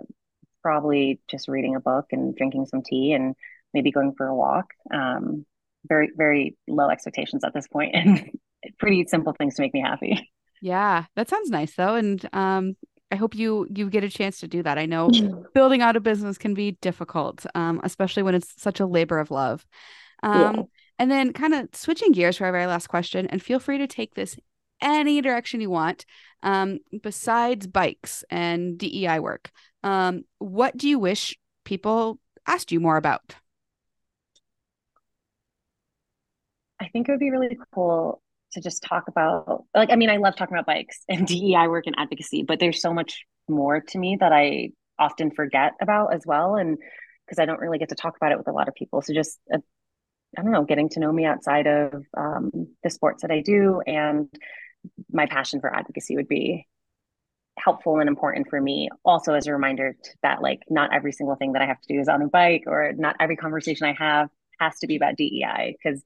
probably 0.62 1.20
just 1.28 1.48
reading 1.48 1.76
a 1.76 1.80
book 1.80 2.08
and 2.12 2.36
drinking 2.36 2.66
some 2.68 2.82
tea 2.82 3.14
and 3.14 3.36
maybe 3.74 3.92
going 3.92 4.14
for 4.14 4.28
a 4.28 4.36
walk. 4.36 4.68
Um, 4.94 5.46
very, 5.88 6.12
very 6.16 6.58
low 6.68 6.90
expectations 6.90 7.44
at 7.44 7.54
this 7.54 7.68
point 7.68 7.92
and 7.96 8.30
pretty 8.78 9.06
simple 9.08 9.34
things 9.34 9.56
to 9.56 9.62
make 9.62 9.74
me 9.74 9.82
happy. 9.82 10.32
Yeah, 10.62 11.06
that 11.16 11.30
sounds 11.30 11.50
nice 11.50 11.74
though. 11.76 11.96
And 11.96 12.24
um, 12.34 12.76
I 13.12 13.16
hope 13.16 13.36
you 13.36 13.68
you 13.74 13.90
get 13.90 14.04
a 14.04 14.10
chance 14.10 14.40
to 14.40 14.48
do 14.48 14.64
that. 14.64 14.78
I 14.78 14.86
know 14.86 15.10
building 15.54 15.82
out 15.82 15.96
a 15.96 16.00
business 16.00 16.38
can 16.38 16.54
be 16.54 16.78
difficult, 16.82 17.46
um, 17.56 17.82
especially 17.84 18.24
when 18.24 18.36
it's 18.36 18.62
such 18.62 18.80
a 18.80 18.86
labor 18.86 19.20
of 19.20 19.32
love. 19.32 19.66
Um, 20.24 20.56
yeah. 20.56 20.62
And 21.00 21.10
then, 21.10 21.34
kind 21.34 21.56
of 21.56 21.70
switching 21.74 22.12
gears 22.12 22.38
for 22.38 22.46
our 22.46 22.52
very 22.52 22.68
last 22.68 22.88
question, 22.88 23.26
and 23.28 23.42
feel 23.42 23.60
free 23.60 23.80
to 23.80 23.88
take 23.88 24.14
this 24.14 24.38
any 24.82 25.20
direction 25.22 25.62
you 25.62 25.70
want 25.70 26.06
um, 26.44 26.80
besides 27.02 27.68
bikes 27.68 28.24
and 28.30 28.78
DEI 28.78 29.20
work. 29.20 29.52
Um, 29.84 30.24
what 30.40 30.78
do 30.78 30.88
you 30.88 31.00
wish 31.00 31.38
people 31.66 32.20
asked 32.48 32.72
you 32.72 32.80
more 32.80 32.98
about? 32.98 33.36
I 36.80 36.88
think 36.88 37.08
it 37.08 37.12
would 37.12 37.20
be 37.20 37.30
really 37.30 37.58
cool 37.74 38.22
to 38.54 38.62
just 38.62 38.84
talk 38.84 39.08
about, 39.08 39.66
like, 39.76 39.92
I 39.92 39.96
mean, 39.96 40.10
I 40.10 40.18
love 40.18 40.36
talking 40.36 40.56
about 40.56 40.66
bikes 40.66 41.04
and 41.08 41.28
DEI 41.28 41.68
work 41.68 41.86
and 41.88 41.96
advocacy, 41.98 42.44
but 42.44 42.60
there's 42.60 42.82
so 42.82 42.94
much 42.94 43.26
more 43.48 43.82
to 43.82 43.98
me 43.98 44.18
that 44.20 44.34
I 44.34 44.72
often 45.00 45.32
forget 45.32 45.74
about 45.82 46.14
as 46.14 46.24
well. 46.26 46.56
And 46.56 46.78
because 47.26 47.42
I 47.42 47.46
don't 47.46 47.60
really 47.60 47.78
get 47.78 47.90
to 47.90 47.96
talk 47.96 48.18
about 48.18 48.32
it 48.32 48.38
with 48.38 48.48
a 48.48 48.52
lot 48.52 48.68
of 48.68 48.76
people. 48.76 49.02
So 49.02 49.14
just, 49.14 49.40
uh, 49.54 49.60
I 50.38 50.42
don't 50.42 50.52
know, 50.52 50.66
getting 50.66 50.90
to 50.90 51.00
know 51.00 51.12
me 51.12 51.26
outside 51.26 51.68
of 51.68 52.04
um, 52.18 52.52
the 52.84 52.90
sports 52.90 53.22
that 53.22 53.32
I 53.32 53.42
do 53.42 53.82
and 53.86 54.28
my 55.12 55.26
passion 55.26 55.60
for 55.60 55.74
advocacy 55.74 56.16
would 56.16 56.28
be 56.28 56.68
helpful 57.58 58.00
and 58.00 58.08
important 58.08 58.50
for 58.50 58.60
me 58.60 58.90
also 59.04 59.34
as 59.34 59.46
a 59.46 59.52
reminder 59.52 59.96
that 60.24 60.42
like 60.42 60.62
not 60.70 60.94
every 60.94 61.12
single 61.12 61.36
thing 61.36 61.54
that 61.54 61.62
i 61.62 61.66
have 61.66 61.80
to 61.82 61.94
do 61.94 62.00
is 62.00 62.08
on 62.08 62.22
a 62.22 62.28
bike 62.28 62.64
or 62.66 62.94
not 62.96 63.16
every 63.20 63.36
conversation 63.36 63.88
i 63.88 63.94
have 63.94 64.30
has 64.60 64.78
to 64.80 64.88
be 64.88 64.96
about 64.96 65.16
dei 65.18 65.76
because 65.84 66.02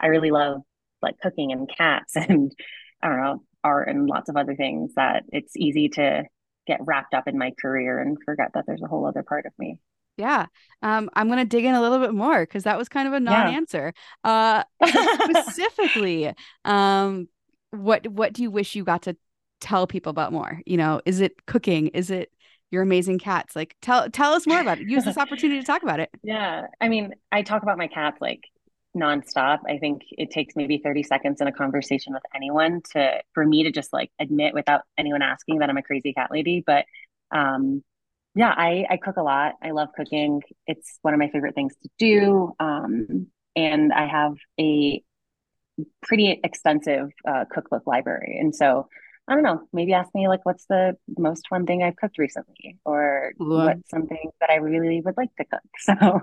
i 0.00 0.06
really 0.06 0.30
love 0.30 0.60
like 1.00 1.18
cooking 1.20 1.50
and 1.50 1.70
cats 1.74 2.14
and 2.16 2.52
i 3.02 3.08
don't 3.08 3.20
know 3.20 3.42
art 3.64 3.88
and 3.88 4.06
lots 4.06 4.28
of 4.28 4.36
other 4.36 4.54
things 4.54 4.92
that 4.94 5.24
it's 5.32 5.56
easy 5.56 5.88
to 5.88 6.24
get 6.66 6.80
wrapped 6.84 7.14
up 7.14 7.26
in 7.26 7.38
my 7.38 7.52
career 7.60 7.98
and 7.98 8.18
forget 8.24 8.50
that 8.54 8.64
there's 8.66 8.82
a 8.82 8.88
whole 8.88 9.06
other 9.06 9.22
part 9.22 9.46
of 9.46 9.52
me 9.58 9.78
yeah. 10.18 10.46
Um, 10.82 11.08
I'm 11.14 11.28
going 11.28 11.38
to 11.38 11.44
dig 11.44 11.64
in 11.64 11.74
a 11.74 11.80
little 11.80 11.98
bit 11.98 12.12
more 12.12 12.40
because 12.40 12.64
that 12.64 12.76
was 12.76 12.88
kind 12.88 13.08
of 13.08 13.14
a 13.14 13.20
non 13.20 13.48
answer. 13.48 13.94
Yeah. 14.24 14.64
Uh, 14.82 14.86
specifically, 15.46 16.32
um, 16.64 17.28
what 17.72 18.06
what 18.06 18.32
do 18.32 18.42
you 18.42 18.50
wish 18.50 18.74
you 18.74 18.84
got 18.84 19.02
to 19.02 19.16
tell 19.60 19.86
people 19.86 20.10
about 20.10 20.32
more? 20.32 20.60
You 20.66 20.76
know, 20.76 21.00
is 21.04 21.20
it 21.20 21.44
cooking? 21.46 21.88
Is 21.88 22.10
it 22.10 22.30
your 22.70 22.82
amazing 22.82 23.18
cats? 23.18 23.56
Like 23.56 23.76
tell 23.82 24.08
tell 24.10 24.32
us 24.32 24.46
more 24.46 24.60
about 24.60 24.80
it. 24.80 24.88
Use 24.88 25.04
this 25.04 25.18
opportunity 25.18 25.60
to 25.60 25.66
talk 25.66 25.82
about 25.82 26.00
it. 26.00 26.10
Yeah. 26.22 26.68
I 26.80 26.88
mean, 26.88 27.14
I 27.32 27.42
talk 27.42 27.62
about 27.62 27.78
my 27.78 27.88
cats 27.88 28.18
like 28.20 28.44
nonstop. 28.96 29.60
I 29.68 29.78
think 29.78 30.02
it 30.10 30.30
takes 30.30 30.54
maybe 30.54 30.78
30 30.78 31.02
seconds 31.02 31.40
in 31.40 31.48
a 31.48 31.52
conversation 31.52 32.12
with 32.12 32.22
anyone 32.34 32.82
to 32.92 33.22
for 33.32 33.44
me 33.44 33.64
to 33.64 33.72
just 33.72 33.92
like 33.92 34.10
admit 34.20 34.54
without 34.54 34.82
anyone 34.96 35.22
asking 35.22 35.58
that 35.58 35.70
I'm 35.70 35.76
a 35.78 35.82
crazy 35.82 36.12
cat 36.12 36.30
lady. 36.30 36.62
But 36.64 36.84
um 37.30 37.82
yeah, 38.34 38.54
I, 38.56 38.86
I 38.88 38.96
cook 38.96 39.16
a 39.16 39.22
lot. 39.22 39.54
I 39.62 39.72
love 39.72 39.88
cooking. 39.94 40.42
It's 40.66 40.98
one 41.02 41.12
of 41.12 41.20
my 41.20 41.28
favorite 41.28 41.54
things 41.54 41.74
to 41.82 41.88
do. 41.98 42.54
Um, 42.58 43.26
and 43.54 43.92
I 43.92 44.06
have 44.06 44.34
a 44.58 45.02
pretty 46.02 46.40
extensive 46.44 47.10
uh, 47.26 47.44
cookbook 47.50 47.86
library. 47.86 48.38
And 48.40 48.54
so 48.54 48.88
I 49.28 49.34
don't 49.34 49.44
know, 49.44 49.68
maybe 49.72 49.92
ask 49.92 50.12
me 50.14 50.28
like 50.28 50.44
what's 50.44 50.66
the 50.66 50.96
most 51.16 51.46
fun 51.48 51.64
thing 51.66 51.82
I've 51.82 51.96
cooked 51.96 52.18
recently 52.18 52.78
or 52.84 53.32
what's 53.38 53.88
something 53.88 54.30
that 54.40 54.50
I 54.50 54.56
really 54.56 55.00
would 55.00 55.16
like 55.16 55.34
to 55.36 55.44
cook. 55.44 55.60
So 55.78 56.20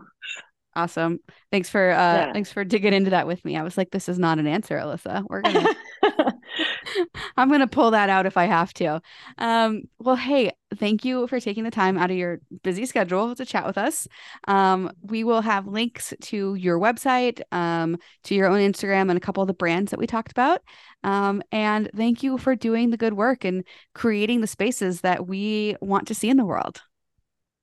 Awesome. 0.75 1.19
Thanks 1.51 1.69
for 1.69 1.91
uh 1.91 1.95
yeah. 1.95 2.33
thanks 2.33 2.51
for 2.51 2.63
digging 2.63 2.93
into 2.93 3.09
that 3.09 3.27
with 3.27 3.43
me. 3.43 3.57
I 3.57 3.63
was 3.63 3.77
like, 3.77 3.89
this 3.91 4.07
is 4.07 4.19
not 4.19 4.39
an 4.39 4.47
answer, 4.47 4.77
Alyssa. 4.77 5.25
We're 5.27 5.41
gonna 5.41 5.73
I'm 7.37 7.49
gonna 7.49 7.67
pull 7.67 7.91
that 7.91 8.09
out 8.09 8.25
if 8.25 8.37
I 8.37 8.45
have 8.45 8.73
to. 8.75 9.01
Um, 9.37 9.83
well, 9.99 10.15
hey, 10.15 10.51
thank 10.75 11.03
you 11.05 11.27
for 11.27 11.39
taking 11.39 11.63
the 11.63 11.71
time 11.71 11.97
out 11.97 12.11
of 12.11 12.17
your 12.17 12.39
busy 12.63 12.85
schedule 12.85 13.35
to 13.35 13.45
chat 13.45 13.65
with 13.65 13.77
us. 13.77 14.07
Um, 14.47 14.91
we 15.01 15.23
will 15.23 15.41
have 15.41 15.67
links 15.67 16.13
to 16.21 16.55
your 16.55 16.79
website, 16.79 17.41
um, 17.51 17.97
to 18.23 18.35
your 18.35 18.47
own 18.47 18.59
Instagram, 18.59 19.09
and 19.09 19.17
a 19.17 19.21
couple 19.21 19.41
of 19.41 19.47
the 19.47 19.53
brands 19.53 19.91
that 19.91 19.99
we 19.99 20.07
talked 20.07 20.31
about. 20.31 20.61
Um, 21.03 21.41
and 21.51 21.89
thank 21.95 22.23
you 22.23 22.37
for 22.37 22.55
doing 22.55 22.89
the 22.89 22.97
good 22.97 23.13
work 23.13 23.43
and 23.43 23.63
creating 23.93 24.41
the 24.41 24.47
spaces 24.47 25.01
that 25.01 25.27
we 25.27 25.75
want 25.81 26.07
to 26.07 26.15
see 26.15 26.29
in 26.29 26.37
the 26.37 26.45
world. 26.45 26.81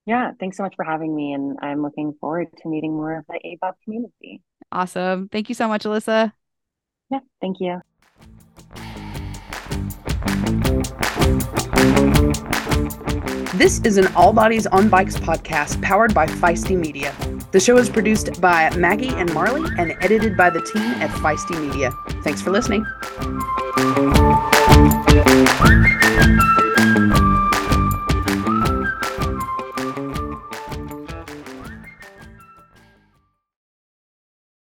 Yeah, 0.06 0.30
thanks 0.38 0.56
so 0.56 0.62
much 0.62 0.76
for 0.76 0.84
having 0.84 1.14
me. 1.14 1.32
And 1.32 1.58
I'm 1.60 1.82
looking 1.82 2.14
forward 2.20 2.46
to 2.62 2.68
meeting 2.68 2.92
more 2.92 3.18
of 3.18 3.24
the 3.28 3.40
ABOB 3.44 3.72
community. 3.84 4.42
Awesome. 4.70 5.28
Thank 5.28 5.48
you 5.48 5.54
so 5.54 5.68
much, 5.68 5.84
Alyssa. 5.84 6.32
Yeah, 7.10 7.20
thank 7.40 7.60
you. 7.60 7.80
This 13.56 13.80
is 13.80 13.96
an 13.96 14.06
All 14.14 14.32
Bodies 14.32 14.66
on 14.66 14.88
Bikes 14.88 15.16
podcast 15.16 15.80
powered 15.80 16.12
by 16.12 16.26
Feisty 16.26 16.76
Media. 16.76 17.14
The 17.52 17.60
show 17.60 17.78
is 17.78 17.88
produced 17.88 18.40
by 18.40 18.68
Maggie 18.76 19.08
and 19.08 19.32
Marley 19.32 19.70
and 19.78 19.96
edited 20.02 20.36
by 20.36 20.50
the 20.50 20.60
team 20.60 20.82
at 21.00 21.10
Feisty 21.10 21.58
Media. 21.66 21.90
Thanks 22.22 22.42
for 22.42 22.50
listening. 22.50 22.84